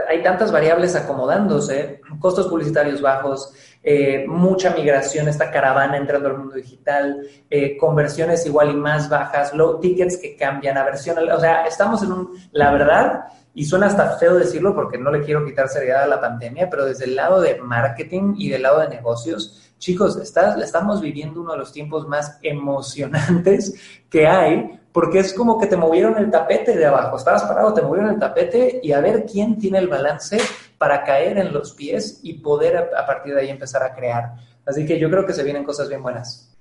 hay 0.10 0.24
tantas 0.24 0.52
variables 0.52 0.96
acomodándose, 0.96 2.02
costos 2.20 2.48
publicitarios 2.48 3.02
bajos, 3.02 3.54
eh, 3.84 4.26
mucha 4.28 4.74
migración, 4.74 5.28
esta 5.28 5.52
caravana 5.52 5.98
entrando 5.98 6.30
al 6.30 6.38
mundo 6.38 6.56
digital, 6.56 7.22
eh, 7.50 7.78
conversiones 7.78 8.46
igual 8.46 8.72
y 8.72 8.76
más 8.76 9.10
bajas, 9.10 9.54
low 9.54 9.80
tickets 9.80 10.18
que 10.18 10.38
cambian, 10.38 10.78
aversión, 10.78 11.18
o 11.30 11.40
sea, 11.40 11.66
estamos 11.66 12.02
en 12.04 12.14
un, 12.14 12.30
la 12.54 12.72
verdad, 12.72 13.26
y 13.54 13.66
suena 13.66 13.88
hasta 13.88 14.18
feo 14.18 14.36
decirlo 14.36 14.74
porque 14.74 14.98
no 14.98 15.12
le 15.12 15.24
quiero 15.24 15.46
quitar 15.46 15.68
seriedad 15.68 16.04
a 16.04 16.08
la 16.08 16.22
pandemia, 16.22 16.70
pero 16.70 16.86
desde 16.86 17.06
el 17.06 17.16
lado 17.16 17.42
de 17.42 17.60
marketing 17.62 18.36
y 18.38 18.50
del 18.50 18.62
lado 18.62 18.80
de 18.80 18.88
negocios, 18.88 19.74
chicos, 19.78 20.16
estamos 20.16 21.02
viviendo 21.02 21.42
uno 21.42 21.52
de 21.52 21.58
los 21.58 21.74
tiempos 21.74 22.08
más 22.08 22.40
emocionantes 22.42 23.74
que 24.10 24.28
hay 24.28 24.80
porque 24.92 25.20
es 25.20 25.34
como 25.34 25.60
que 25.60 25.68
te 25.68 25.78
movieron 25.78 26.18
el 26.18 26.30
tapete 26.30 26.76
de 26.78 26.86
abajo, 26.86 27.18
estabas 27.18 27.44
parado, 27.44 27.74
te 27.74 27.82
movieron 27.82 28.12
el 28.12 28.20
tapete 28.20 28.80
y 28.84 28.92
a 28.92 29.00
ver 29.00 29.26
quién 29.26 29.58
tiene 29.58 29.80
el 29.80 29.88
balance 29.88 30.38
para 30.78 31.04
caer 31.04 31.38
en 31.38 31.54
los 31.54 31.72
pies 31.74 32.20
y 32.24 32.34
poder 32.34 32.90
a, 32.96 33.06
partir 33.06 33.34
de 33.34 33.42
ahí 33.42 33.50
empezar 33.50 33.84
a 33.84 33.94
crear. 33.94 34.34
Así 34.66 34.86
que 34.86 35.00
yo 35.00 35.10
creo 35.10 35.26
que 35.26 35.34
se 35.34 35.44
vienen 35.44 35.64
cosas 35.64 35.88
bien 35.88 36.04
buenas. 36.04 36.52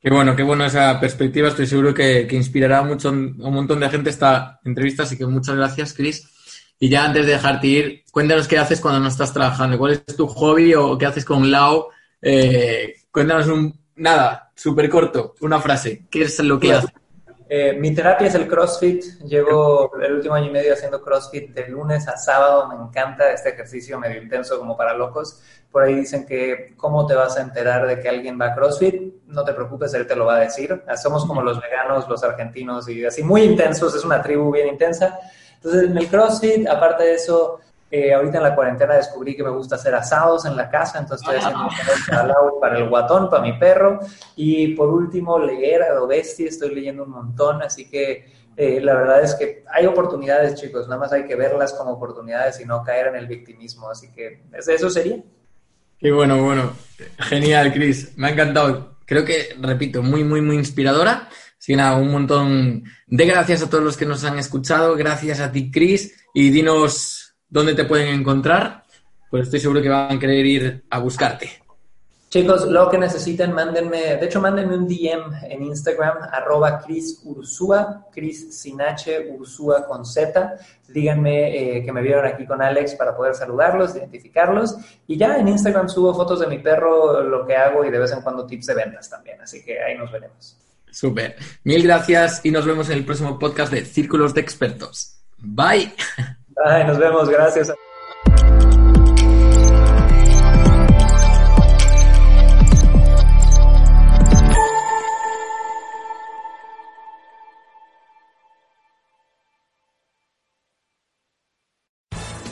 Qué 0.00 0.10
bueno, 0.10 0.34
qué 0.34 0.42
bueno 0.42 0.64
esa 0.64 0.98
perspectiva. 0.98 1.48
Estoy 1.48 1.66
seguro 1.66 1.94
que, 1.94 2.26
inspirará 2.30 2.82
mucho, 2.82 3.08
a 3.08 3.12
un 3.12 3.36
montón 3.38 3.80
de 3.80 3.88
gente 3.90 4.10
esta 4.10 4.60
entrevista, 4.64 5.02
así 5.02 5.16
que 5.16 5.26
muchas 5.26 5.56
gracias, 5.56 5.92
Chris. 5.94 6.26
Y 6.78 6.88
ya 6.88 7.04
antes 7.04 7.26
de 7.26 7.32
dejarte 7.32 7.66
ir, 7.66 8.04
cuéntanos 8.10 8.48
qué 8.48 8.58
haces 8.58 8.80
cuando 8.80 9.00
no 9.00 9.08
estás 9.08 9.32
trabajando, 9.32 9.76
cuál 9.76 9.92
es 9.92 10.16
tu 10.16 10.26
hobby 10.26 10.74
o 10.74 10.96
qué 10.96 11.06
haces 11.06 11.24
con 11.24 11.50
Lau. 11.50 11.88
Eh, 12.22 12.94
cuéntanos 13.10 13.48
un, 13.48 13.78
nada, 13.96 14.50
súper 14.54 14.88
corto, 14.88 15.34
una 15.42 15.60
frase. 15.60 16.06
¿Qué 16.10 16.22
es 16.22 16.38
lo 16.40 16.58
que 16.58 16.72
haces? 16.72 16.90
Eh, 17.52 17.72
mi 17.72 17.92
terapia 17.92 18.28
es 18.28 18.36
el 18.36 18.46
CrossFit. 18.46 19.02
Llevo 19.24 19.90
el 20.00 20.12
último 20.12 20.36
año 20.36 20.46
y 20.46 20.50
medio 20.50 20.72
haciendo 20.72 21.02
CrossFit 21.02 21.50
de 21.50 21.66
lunes 21.66 22.06
a 22.06 22.16
sábado. 22.16 22.68
Me 22.68 22.76
encanta 22.76 23.32
este 23.32 23.48
ejercicio 23.48 23.98
medio 23.98 24.22
intenso 24.22 24.56
como 24.56 24.76
para 24.76 24.94
locos. 24.94 25.42
Por 25.68 25.82
ahí 25.82 25.94
dicen 25.96 26.24
que 26.26 26.74
cómo 26.76 27.08
te 27.08 27.16
vas 27.16 27.36
a 27.36 27.40
enterar 27.40 27.88
de 27.88 27.98
que 27.98 28.08
alguien 28.08 28.40
va 28.40 28.46
a 28.46 28.54
CrossFit. 28.54 29.24
No 29.26 29.44
te 29.44 29.52
preocupes, 29.52 29.92
él 29.94 30.06
te 30.06 30.14
lo 30.14 30.26
va 30.26 30.36
a 30.36 30.40
decir. 30.42 30.80
Somos 31.02 31.26
como 31.26 31.42
los 31.42 31.60
veganos, 31.60 32.08
los 32.08 32.22
argentinos 32.22 32.88
y 32.88 33.04
así 33.04 33.24
muy 33.24 33.42
intensos. 33.42 33.96
Es 33.96 34.04
una 34.04 34.22
tribu 34.22 34.52
bien 34.52 34.68
intensa. 34.68 35.18
Entonces 35.56 35.90
en 35.90 35.98
el 35.98 36.06
CrossFit, 36.06 36.68
aparte 36.68 37.02
de 37.02 37.14
eso, 37.14 37.58
eh, 37.90 38.14
ahorita 38.14 38.36
en 38.36 38.44
la 38.44 38.54
cuarentena 38.54 38.94
descubrí 38.94 39.34
que 39.34 39.42
me 39.42 39.50
gusta 39.50 39.74
hacer 39.74 39.94
asados 39.94 40.44
en 40.44 40.56
la 40.56 40.70
casa, 40.70 41.00
entonces 41.00 41.26
estoy 41.26 41.40
haciendo 41.40 41.66
un 41.66 42.60
para 42.60 42.78
el 42.78 42.88
guatón, 42.88 43.28
para 43.28 43.42
mi 43.42 43.58
perro. 43.58 43.98
Y 44.36 44.74
por 44.74 44.88
último, 44.88 45.38
leer 45.38 45.82
a 45.82 45.94
lo 45.94 46.06
bestia, 46.06 46.48
estoy 46.48 46.74
leyendo 46.74 47.02
un 47.02 47.10
montón, 47.10 47.62
así 47.62 47.90
que 47.90 48.32
eh, 48.56 48.80
la 48.80 48.94
verdad 48.94 49.22
es 49.22 49.34
que 49.34 49.64
hay 49.72 49.86
oportunidades, 49.86 50.54
chicos, 50.60 50.86
nada 50.86 51.00
más 51.00 51.12
hay 51.12 51.26
que 51.26 51.34
verlas 51.34 51.72
como 51.72 51.92
oportunidades 51.92 52.60
y 52.60 52.64
no 52.64 52.84
caer 52.84 53.08
en 53.08 53.16
el 53.16 53.26
victimismo, 53.26 53.90
así 53.90 54.12
que 54.12 54.42
eso 54.52 54.88
sería. 54.88 55.18
Qué 55.98 56.12
bueno, 56.12 56.42
bueno. 56.42 56.72
Genial, 57.18 57.72
Chris. 57.72 58.16
Me 58.16 58.28
ha 58.28 58.30
encantado. 58.30 58.96
Creo 59.04 59.24
que, 59.24 59.56
repito, 59.60 60.02
muy, 60.02 60.24
muy, 60.24 60.40
muy 60.40 60.56
inspiradora. 60.56 61.28
Así 61.58 61.72
que 61.72 61.76
nada, 61.76 61.96
un 61.96 62.10
montón 62.10 62.84
de 63.06 63.26
gracias 63.26 63.62
a 63.62 63.68
todos 63.68 63.84
los 63.84 63.96
que 63.98 64.06
nos 64.06 64.24
han 64.24 64.38
escuchado. 64.38 64.96
Gracias 64.96 65.40
a 65.40 65.52
ti, 65.52 65.70
Chris. 65.70 66.24
Y 66.32 66.48
dinos 66.50 67.19
dónde 67.50 67.74
te 67.74 67.84
pueden 67.84 68.08
encontrar, 68.08 68.84
pues 69.30 69.44
estoy 69.44 69.60
seguro 69.60 69.82
que 69.82 69.88
van 69.88 70.16
a 70.16 70.18
querer 70.18 70.46
ir 70.46 70.84
a 70.88 70.98
buscarte. 70.98 71.60
Chicos, 72.30 72.68
lo 72.68 72.88
que 72.88 72.96
necesiten, 72.96 73.52
mándenme, 73.52 74.14
de 74.14 74.24
hecho, 74.24 74.40
mándenme 74.40 74.76
un 74.76 74.86
DM 74.86 75.34
en 75.50 75.64
Instagram, 75.64 76.18
arroba 76.30 76.78
Cris 76.78 77.20
Ursúa, 77.24 78.06
Cris 78.12 78.56
sin 78.56 78.80
H, 78.80 79.26
Ursúa 79.36 79.84
con 79.84 80.06
Z. 80.06 80.54
Díganme 80.86 81.78
eh, 81.78 81.84
que 81.84 81.92
me 81.92 82.00
vieron 82.00 82.24
aquí 82.24 82.46
con 82.46 82.62
Alex 82.62 82.94
para 82.94 83.16
poder 83.16 83.34
saludarlos, 83.34 83.96
identificarlos. 83.96 84.76
Y 85.08 85.16
ya 85.16 85.38
en 85.38 85.48
Instagram 85.48 85.88
subo 85.88 86.14
fotos 86.14 86.38
de 86.38 86.46
mi 86.46 86.58
perro, 86.58 87.20
lo 87.24 87.44
que 87.44 87.56
hago 87.56 87.84
y 87.84 87.90
de 87.90 87.98
vez 87.98 88.12
en 88.12 88.20
cuando 88.20 88.46
tips 88.46 88.66
de 88.66 88.74
ventas 88.74 89.10
también. 89.10 89.40
Así 89.40 89.64
que 89.64 89.82
ahí 89.82 89.98
nos 89.98 90.12
veremos. 90.12 90.56
Súper. 90.88 91.34
Mil 91.64 91.82
gracias 91.82 92.42
y 92.44 92.52
nos 92.52 92.64
vemos 92.64 92.88
en 92.90 92.98
el 92.98 93.04
próximo 93.04 93.40
podcast 93.40 93.72
de 93.72 93.84
Círculos 93.84 94.34
de 94.34 94.40
Expertos. 94.40 95.16
Bye. 95.36 95.92
Ay, 96.64 96.84
nos 96.84 96.98
vemos, 96.98 97.28
gracias. 97.28 97.72